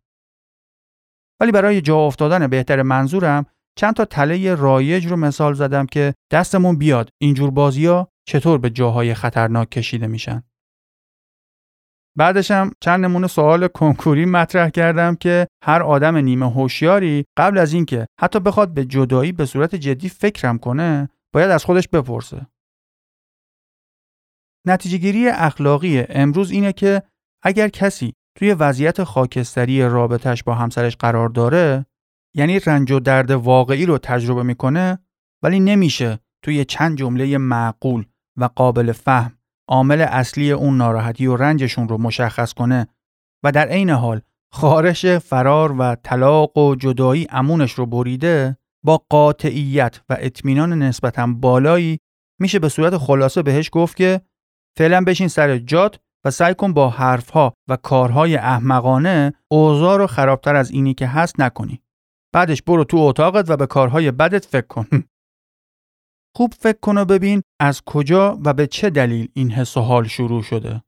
ولی 1.41 1.53
برای 1.53 1.81
جا 1.81 1.99
افتادن 1.99 2.47
بهتر 2.47 2.83
منظورم 2.83 3.47
چند 3.77 3.95
تا 3.95 4.05
تله 4.05 4.55
رایج 4.55 5.07
رو 5.07 5.16
مثال 5.16 5.55
زدم 5.55 5.87
که 5.87 6.14
دستمون 6.33 6.79
بیاد 6.79 7.09
اینجور 7.23 7.51
بازی 7.51 7.87
ها 7.87 8.09
چطور 8.29 8.59
به 8.59 8.71
جاهای 8.71 9.14
خطرناک 9.14 9.71
کشیده 9.71 10.07
میشن. 10.07 10.43
بعدش 12.16 12.51
هم 12.51 12.73
چند 12.81 13.05
نمونه 13.05 13.27
سوال 13.27 13.68
کنکوری 13.68 14.25
مطرح 14.25 14.68
کردم 14.68 15.14
که 15.14 15.47
هر 15.64 15.83
آدم 15.83 16.16
نیمه 16.16 16.51
هوشیاری 16.51 17.25
قبل 17.37 17.59
از 17.59 17.73
اینکه 17.73 18.07
حتی 18.21 18.41
بخواد 18.41 18.75
به 18.75 18.85
جدایی 18.85 19.33
به 19.33 19.47
صورت 19.47 19.75
جدی 19.75 20.09
فکرم 20.09 20.59
کنه 20.59 21.09
باید 21.35 21.51
از 21.51 21.64
خودش 21.64 21.89
بپرسه 21.89 22.47
نتیجهگیری 24.66 25.29
اخلاقی 25.29 26.05
امروز 26.09 26.51
اینه 26.51 26.73
که 26.73 27.03
اگر 27.43 27.68
کسی 27.68 28.12
توی 28.39 28.55
وضعیت 28.55 29.05
خاکستری 29.05 29.83
رابطش 29.83 30.43
با 30.43 30.55
همسرش 30.55 30.97
قرار 30.97 31.29
داره 31.29 31.87
یعنی 32.35 32.59
رنج 32.59 32.93
و 32.93 33.01
درد 33.01 33.31
واقعی 33.31 33.87
رو 33.87 33.99
تجربه 33.99 34.43
می‌کنه 34.43 34.99
ولی 35.43 35.61
نمیشه 35.61 36.18
توی 36.43 36.64
چند 36.64 36.99
جمله 36.99 37.39
معقول 37.39 38.05
و 38.37 38.45
قابل 38.45 38.93
فهم 38.93 39.39
عامل 39.68 40.01
اصلی 40.01 40.53
اون 40.53 40.76
ناراحتی 40.76 41.26
و 41.26 41.37
رنجشون 41.37 41.89
رو 41.89 41.99
مشخص 41.99 42.53
کنه 42.53 42.87
و 43.45 43.53
در 43.53 43.68
عین 43.68 43.91
حال 43.91 44.20
خارش 44.53 45.07
فرار 45.07 45.72
و 45.78 45.95
طلاق 45.95 46.59
و 46.59 46.74
جدایی 46.74 47.26
امونش 47.31 47.72
رو 47.72 47.87
بریده 47.87 48.57
با 48.85 49.05
قاطعیت 49.09 50.01
و 50.09 50.16
اطمینان 50.18 50.83
نسبتا 50.83 51.26
بالایی 51.26 51.99
میشه 52.41 52.59
به 52.59 52.68
صورت 52.68 52.97
خلاصه 52.97 53.43
بهش 53.43 53.70
گفت 53.72 53.97
که 53.97 54.20
فعلا 54.78 55.05
بشین 55.05 55.28
سر 55.28 55.59
جات 55.59 55.99
و 56.24 56.31
سعی 56.31 56.55
کن 56.55 56.72
با 56.72 56.91
حرفها 56.91 57.55
و 57.68 57.76
کارهای 57.76 58.37
احمقانه 58.37 59.33
اوضاع 59.49 59.99
رو 59.99 60.07
خرابتر 60.07 60.57
از 60.57 60.70
اینی 60.70 60.95
که 60.95 61.07
هست 61.07 61.41
نکنی. 61.41 61.83
بعدش 62.33 62.62
برو 62.62 62.85
تو 62.85 62.97
اتاقت 62.97 63.51
و 63.51 63.57
به 63.57 63.66
کارهای 63.66 64.11
بدت 64.11 64.45
فکر 64.45 64.66
کن. 64.66 64.87
خوب 66.37 66.55
فکر 66.59 66.78
کن 66.83 66.99
و 66.99 67.05
ببین 67.05 67.43
از 67.61 67.83
کجا 67.87 68.39
و 68.45 68.53
به 68.53 68.66
چه 68.66 68.91
دلیل 68.91 69.28
این 69.35 69.51
حس 69.51 69.76
و 69.76 69.81
حال 69.81 70.05
شروع 70.05 70.43
شده. 70.43 70.83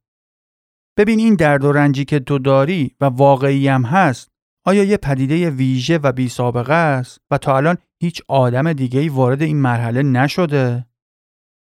ببین 0.98 1.18
این 1.18 1.34
درد 1.34 1.64
و 1.64 1.72
رنجی 1.72 2.04
که 2.04 2.20
تو 2.20 2.38
داری 2.38 2.96
و 3.00 3.04
واقعی 3.04 3.68
هم 3.68 3.84
هست 3.84 4.28
آیا 4.66 4.84
یه 4.84 4.96
پدیده 4.96 5.50
ویژه 5.50 5.98
و 5.98 6.12
بی 6.12 6.28
سابقه 6.28 6.74
است 6.74 7.20
و 7.30 7.38
تا 7.38 7.56
الان 7.56 7.76
هیچ 8.02 8.22
آدم 8.28 8.72
دیگه 8.72 9.10
وارد 9.10 9.42
این 9.42 9.56
مرحله 9.56 10.02
نشده؟ 10.02 10.86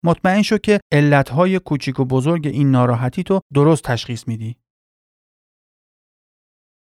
مطمئن 0.05 0.43
شو 0.43 0.59
که 0.59 0.81
علتهای 0.93 1.59
کوچیک 1.59 2.01
و 2.01 2.05
بزرگ 2.05 2.47
این 2.47 2.71
ناراحتیتو 2.71 3.41
درست 3.55 3.85
تشخیص 3.85 4.29
میدی. 4.29 4.57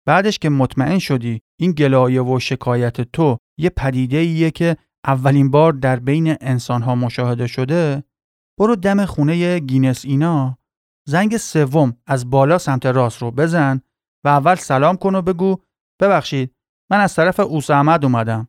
بعدش 0.05 0.39
که 0.39 0.49
مطمئن 0.49 0.99
شدی 0.99 1.41
این 1.59 1.71
گلایه 1.71 2.21
و 2.21 2.39
شکایت 2.39 3.01
تو 3.01 3.37
یه 3.57 3.69
پدیده 3.69 4.17
ایه 4.17 4.51
که 4.51 4.77
اولین 5.05 5.51
بار 5.51 5.73
در 5.73 5.99
بین 5.99 6.35
انسانها 6.41 6.95
مشاهده 6.95 7.47
شده 7.47 8.03
برو 8.59 8.75
دم 8.75 9.05
خونه 9.05 9.59
گینس 9.59 10.05
اینا. 10.05 10.57
زنگ 11.07 11.37
سوم 11.37 11.97
از 12.07 12.29
بالا 12.29 12.57
سمت 12.57 12.85
راست 12.85 13.21
رو 13.21 13.31
بزن 13.31 13.81
و 14.25 14.27
اول 14.27 14.55
سلام 14.55 14.97
کن 14.97 15.15
و 15.15 15.21
بگو 15.21 15.57
ببخشید 16.01 16.55
من 16.91 16.99
از 16.99 17.15
طرف 17.15 17.39
اوس 17.39 17.69
احمد 17.69 18.05
اومدم. 18.05 18.47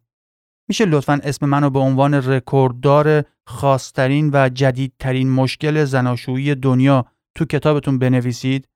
میشه 0.68 0.84
لطفا 0.84 1.20
اسم 1.22 1.46
منو 1.46 1.70
به 1.70 1.78
عنوان 1.78 2.14
رکورددار 2.14 3.24
خاصترین 3.46 4.30
و 4.32 4.48
جدیدترین 4.48 5.30
مشکل 5.30 5.84
زناشویی 5.84 6.54
دنیا 6.54 7.06
تو 7.36 7.44
کتابتون 7.44 7.98
بنویسید؟ 7.98 8.68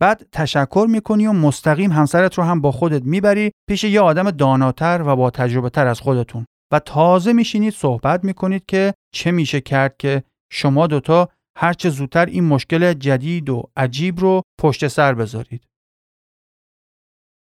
بعد 0.00 0.28
تشکر 0.32 0.86
می‌کنی 0.90 1.26
و 1.26 1.32
مستقیم 1.32 1.92
همسرت 1.92 2.34
رو 2.34 2.44
هم 2.44 2.60
با 2.60 2.72
خودت 2.72 3.02
می‌بری 3.02 3.50
پیش 3.68 3.84
یه 3.84 4.00
آدم 4.00 4.30
داناتر 4.30 5.02
و 5.06 5.16
با 5.16 5.30
تجربه 5.30 5.70
تر 5.70 5.86
از 5.86 6.00
خودتون 6.00 6.46
و 6.72 6.78
تازه 6.78 7.32
میشینید 7.32 7.74
صحبت 7.74 8.24
می‌کنید 8.24 8.66
که 8.66 8.94
چه 9.14 9.30
میشه 9.30 9.60
کرد 9.60 9.96
که 9.96 10.22
شما 10.52 10.86
دوتا 10.86 11.28
هرچه 11.58 11.90
زودتر 11.90 12.26
این 12.26 12.44
مشکل 12.44 12.92
جدید 12.92 13.50
و 13.50 13.70
عجیب 13.76 14.20
رو 14.20 14.42
پشت 14.60 14.88
سر 14.88 15.14
بذارید. 15.14 15.64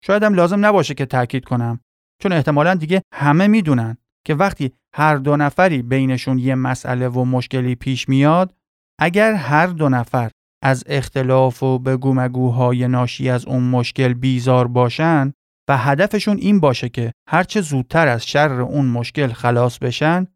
شاید 0.06 0.24
هم 0.24 0.34
لازم 0.34 0.66
نباشه 0.66 0.94
که 0.94 1.06
تاکید 1.06 1.46
کنم 1.46 1.80
چون 2.22 2.34
احتمالا 2.34 2.76
دیگه 2.76 3.02
همه 3.14 3.48
می‌دونن 3.48 3.98
که 4.26 4.36
وقتی 4.36 4.74
هر 4.96 5.16
دو 5.16 5.38
نفری 5.38 5.82
بینشون 5.82 6.40
یه 6.40 6.56
مسئله 6.56 7.10
و 7.10 7.26
مشکلی 7.26 7.76
پیش 7.76 8.10
میاد 8.10 8.56
اگر 9.00 9.34
هر 9.34 9.68
دو 9.68 9.90
نفر 9.90 10.32
از 10.64 10.84
اختلاف 10.88 11.64
و 11.64 11.80
بگو 11.80 12.14
مگوهای 12.14 12.88
ناشی 12.88 13.30
از 13.30 13.46
اون 13.46 13.64
مشکل 13.64 14.14
بیزار 14.14 14.68
باشن 14.68 15.34
و 15.70 15.78
هدفشون 15.78 16.38
این 16.38 16.60
باشه 16.60 16.90
که 16.90 17.12
هرچه 17.30 17.62
زودتر 17.62 18.08
از 18.08 18.28
شر 18.28 18.62
اون 18.62 18.86
مشکل 18.86 19.28
خلاص 19.28 19.78
بشن 19.78 20.28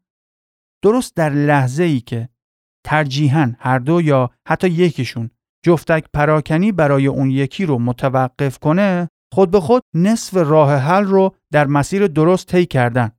درست 0.84 1.16
در 1.16 1.30
لحظه 1.30 1.82
ای 1.82 2.00
که 2.00 2.28
ترجیحاً 2.86 3.54
هر 3.58 3.78
دو 3.78 4.02
یا 4.02 4.30
حتی 4.48 4.68
یکیشون 4.68 5.30
جفتک 5.64 6.04
پراکنی 6.14 6.72
برای 6.72 7.06
اون 7.06 7.30
یکی 7.30 7.66
رو 7.66 7.78
متوقف 7.78 8.58
کنه 8.58 9.08
خود 9.32 9.50
به 9.50 9.60
خود 9.60 9.82
نصف 9.94 10.36
راه 10.36 10.74
حل 10.74 11.04
رو 11.04 11.36
در 11.52 11.66
مسیر 11.66 12.06
درست 12.06 12.46
طی 12.46 12.66
کردن. 12.66 13.12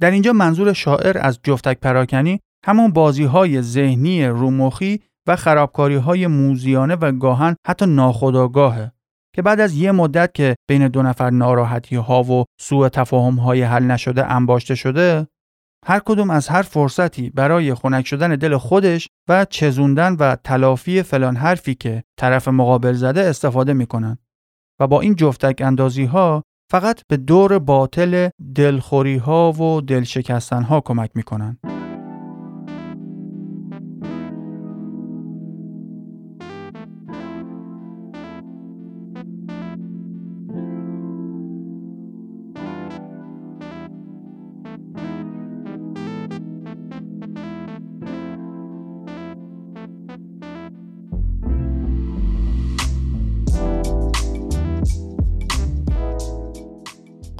در 0.00 0.10
اینجا 0.10 0.32
منظور 0.32 0.72
شاعر 0.72 1.18
از 1.18 1.40
جفتک 1.42 1.80
پراکنی 1.80 2.40
همون 2.66 2.92
بازی 2.92 3.24
های 3.24 3.62
ذهنی 3.62 4.26
رومخی 4.26 5.00
و 5.26 5.36
خرابکاری 5.36 5.94
های 5.94 6.26
موزیانه 6.26 6.94
و 6.94 7.12
گاهن 7.12 7.56
حتی 7.66 7.86
ناخداگاهه 7.86 8.92
که 9.34 9.42
بعد 9.42 9.60
از 9.60 9.74
یه 9.74 9.92
مدت 9.92 10.34
که 10.34 10.56
بین 10.68 10.88
دو 10.88 11.02
نفر 11.02 11.30
ناراحتی 11.30 11.96
ها 11.96 12.22
و 12.22 12.44
سوء 12.60 12.88
تفاهم 12.88 13.34
های 13.34 13.62
حل 13.62 13.84
نشده 13.84 14.32
انباشته 14.32 14.74
شده 14.74 15.26
هر 15.86 15.98
کدوم 16.04 16.30
از 16.30 16.48
هر 16.48 16.62
فرصتی 16.62 17.30
برای 17.30 17.74
خنک 17.74 18.06
شدن 18.06 18.36
دل 18.36 18.56
خودش 18.56 19.08
و 19.28 19.44
چزوندن 19.44 20.16
و 20.20 20.36
تلافی 20.36 21.02
فلان 21.02 21.36
حرفی 21.36 21.74
که 21.74 22.02
طرف 22.18 22.48
مقابل 22.48 22.92
زده 22.92 23.20
استفاده 23.20 23.72
می‌کنن 23.72 24.18
و 24.80 24.86
با 24.86 25.00
این 25.00 25.14
جفتک 25.14 25.62
اندازی 25.64 26.04
ها 26.04 26.42
فقط 26.70 27.02
به 27.08 27.16
دور 27.16 27.58
باطل 27.58 28.28
دلخوری 28.54 29.16
ها 29.16 29.52
و 29.52 29.80
دلشکستن 29.80 30.62
ها 30.62 30.80
کمک 30.80 31.10
می‌کنن. 31.14 31.58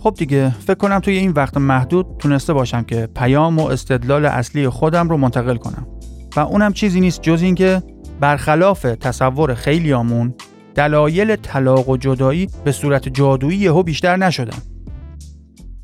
خب 0.06 0.14
دیگه 0.14 0.50
فکر 0.50 0.74
کنم 0.74 0.98
توی 0.98 1.16
این 1.16 1.30
وقت 1.30 1.56
محدود 1.56 2.06
تونسته 2.18 2.52
باشم 2.52 2.82
که 2.82 3.08
پیام 3.16 3.58
و 3.58 3.66
استدلال 3.66 4.26
اصلی 4.26 4.68
خودم 4.68 5.08
رو 5.08 5.16
منتقل 5.16 5.56
کنم. 5.56 5.86
و 6.36 6.40
اونم 6.40 6.72
چیزی 6.72 7.00
نیست 7.00 7.22
جز 7.22 7.42
اینکه 7.42 7.82
برخلاف 8.20 8.82
تصور 8.82 9.54
خیلیامون 9.54 10.34
دلایل 10.74 11.36
طلاق 11.36 11.88
و 11.88 11.96
جدایی 11.96 12.48
به 12.64 12.72
صورت 12.72 13.08
جادویی 13.08 13.58
یهو 13.58 13.82
بیشتر 13.82 14.16
نشدن. 14.16 14.58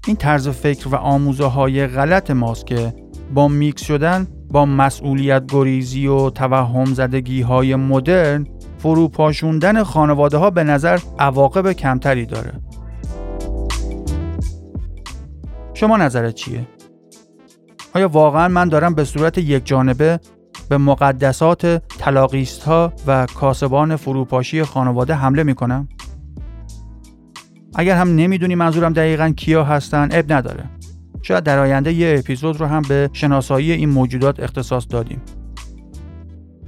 این 0.07 0.17
طرز 0.17 0.49
فکر 0.49 0.89
و 0.89 0.95
آموزه 0.95 1.47
های 1.47 1.87
غلط 1.87 2.31
ماست 2.31 2.67
که 2.67 2.95
با 3.35 3.49
میکس 3.49 3.83
شدن 3.83 4.27
با 4.51 4.67
مسئولیت 4.67 5.43
گریزی 5.53 6.07
و 6.07 6.31
توهم 6.31 6.85
زدگی 6.85 7.41
های 7.41 7.77
مدرن 7.77 8.47
فروپاشوندن 8.79 9.83
خانواده 9.83 10.37
ها 10.37 10.51
به 10.51 10.65
نظر 10.65 10.99
عواقب 11.19 11.73
کمتری 11.73 12.27
داره. 12.27 12.53
شما 15.83 15.97
نظرت 15.97 16.35
چیه؟ 16.35 16.67
آیا 17.95 18.09
واقعا 18.09 18.49
من 18.49 18.69
دارم 18.69 18.95
به 18.95 19.05
صورت 19.05 19.39
یک 19.39 19.67
جانبه 19.67 20.21
به 20.69 20.79
مقدسات 20.79 21.83
طلاقیست 21.99 22.63
ها 22.63 22.93
و 23.07 23.27
کاسبان 23.27 23.97
فروپاشی 23.97 24.63
خانواده 24.63 25.15
حمله 25.15 25.43
می 25.43 25.55
کنم؟ 25.55 25.89
اگر 27.75 27.97
هم 27.97 28.17
نمی‌دونی 28.17 28.55
منظورم 28.55 28.93
دقیقا 28.93 29.31
کیا 29.37 29.65
هستن 29.65 30.09
اب 30.13 30.33
نداره 30.33 30.65
شاید 31.23 31.45
در 31.45 31.59
آینده 31.59 31.93
یه 31.93 32.17
اپیزود 32.19 32.61
رو 32.61 32.67
هم 32.67 32.83
به 32.89 33.11
شناسایی 33.13 33.73
این 33.73 33.89
موجودات 33.89 34.41
اختصاص 34.41 34.87
دادیم 34.91 35.23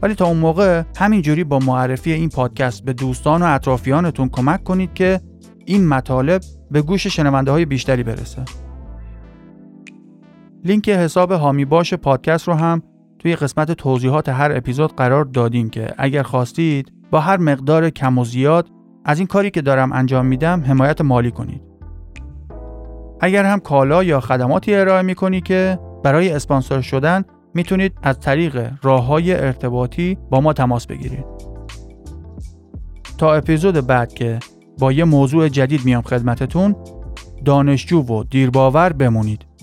ولی 0.03 0.15
تا 0.15 0.27
اون 0.27 0.37
موقع 0.37 0.83
همینجوری 0.97 1.45
با 1.45 1.59
معرفی 1.59 2.13
این 2.13 2.29
پادکست 2.29 2.85
به 2.85 2.93
دوستان 2.93 3.43
و 3.43 3.47
اطرافیانتون 3.47 4.29
کمک 4.29 4.65
کنید 4.65 4.95
که 4.95 5.21
این 5.65 5.89
مطالب 5.89 6.41
به 6.71 6.83
گوش 6.83 7.07
شنونده 7.07 7.51
های 7.51 7.65
بیشتری 7.65 8.03
برسه 8.03 8.45
لینک 10.65 10.89
حساب 10.89 11.33
هامی 11.33 11.65
باش 11.65 11.95
پادکست 11.95 12.49
رو 12.49 12.55
هم 12.55 12.83
توی 13.19 13.37
قسمت 13.37 13.73
توضیحات 13.73 14.29
هر 14.29 14.53
اپیزود 14.53 14.97
قرار 14.97 15.25
دادیم 15.25 15.71
که 15.71 15.95
اگر 15.99 16.23
خواستید 16.23 16.93
با 17.11 17.21
هر 17.21 17.37
مقدار 17.37 17.91
کم 17.91 18.19
و 18.19 18.25
زیاد 18.25 18.69
از 19.05 19.19
این 19.19 19.27
کاری 19.27 19.51
که 19.51 19.63
دارم 19.63 19.93
انجام 19.93 20.27
میدم 20.27 20.65
حمایت 20.67 21.01
مالی 21.01 21.31
کنید. 21.31 21.63
اگر 23.21 23.45
هم 23.45 23.61
کالا 23.61 24.05
یا 24.05 24.21
خدماتی 24.21 24.75
ارائه 24.75 25.03
می‌کنی 25.03 25.41
که 25.41 25.79
برای 26.05 26.31
اسپانسر 26.31 26.81
شدن 26.81 27.25
می‌تونید 27.55 27.93
از 28.03 28.21
طریق 28.21 28.71
راه 28.83 29.07
های 29.07 29.35
ارتباطی 29.35 30.19
با 30.31 30.41
ما 30.41 30.53
تماس 30.53 30.87
بگیرید. 30.87 31.25
تا 33.19 33.35
اپیزود 33.35 33.87
بعد 33.87 34.15
که 34.15 34.39
با 34.79 34.93
یه 34.93 35.05
موضوع 35.05 35.49
جدید 35.49 35.85
میام 35.85 36.03
خدمتتون 36.03 36.77
دانشجو 37.45 38.01
و 38.01 38.25
دیرباور 38.25 38.93
بمونید. 38.93 39.54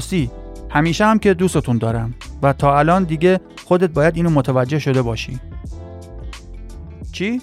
راستی 0.00 0.30
همیشه 0.70 1.04
هم 1.04 1.18
که 1.18 1.34
دوستتون 1.34 1.78
دارم 1.78 2.14
و 2.42 2.52
تا 2.52 2.78
الان 2.78 3.04
دیگه 3.04 3.40
خودت 3.66 3.90
باید 3.90 4.16
اینو 4.16 4.30
متوجه 4.30 4.78
شده 4.78 5.02
باشی 5.02 5.38
چی؟ 7.12 7.40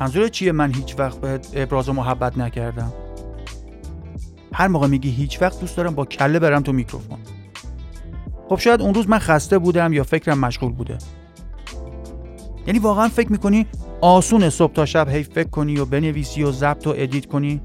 منظور 0.00 0.28
چیه 0.28 0.52
من 0.52 0.74
هیچ 0.74 0.98
وقت 0.98 1.20
بهت 1.20 1.50
ابراز 1.54 1.88
محبت 1.88 2.38
نکردم؟ 2.38 2.92
هر 4.52 4.68
موقع 4.68 4.86
میگی 4.86 5.10
هیچ 5.10 5.42
وقت 5.42 5.60
دوست 5.60 5.76
دارم 5.76 5.94
با 5.94 6.04
کله 6.04 6.38
برم 6.38 6.62
تو 6.62 6.72
میکروفون 6.72 7.18
خب 8.48 8.58
شاید 8.58 8.82
اون 8.82 8.94
روز 8.94 9.08
من 9.08 9.18
خسته 9.18 9.58
بودم 9.58 9.92
یا 9.92 10.04
فکرم 10.04 10.38
مشغول 10.38 10.72
بوده 10.72 10.98
یعنی 12.66 12.78
واقعا 12.78 13.08
فکر 13.08 13.32
می‌کنی 13.32 13.66
آسونه 14.00 14.50
صبح 14.50 14.72
تا 14.72 14.86
شب 14.86 15.08
هی 15.08 15.22
فکر 15.22 15.48
کنی 15.48 15.78
و 15.78 15.84
بنویسی 15.84 16.42
و 16.42 16.52
ضبط 16.52 16.86
و 16.86 16.94
edit 16.96 17.26
کنی 17.26 17.60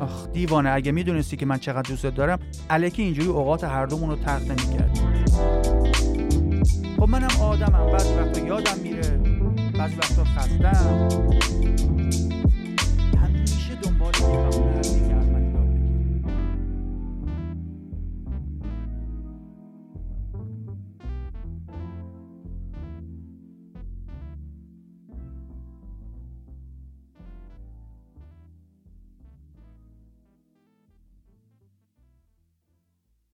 آخ 0.00 0.28
دیوانه 0.32 0.70
اگه 0.70 0.92
می‌دونستی 0.92 1.36
که 1.36 1.46
من 1.46 1.58
چقدر 1.58 1.90
دوست 1.90 2.06
دارم 2.06 2.38
الکی 2.70 3.02
اینجوری 3.02 3.28
اوقات 3.28 3.64
هر 3.64 3.86
دومون 3.86 4.10
رو 4.10 4.16
ترخ 4.16 4.42
نمی‌کرد 4.42 4.98
خب 6.96 7.08
منم 7.08 7.40
آدمم 7.42 7.92
بعضی 7.92 8.14
وقتا 8.14 8.40
یادم 8.40 8.78
میره 8.82 9.20
بعضی 9.78 9.96
وقتا 9.96 10.24
خستم. 10.24 11.08
یعنی 11.62 12.18
همیشه 13.16 13.74
دنبال 13.82 14.12
میمونم 14.20 14.77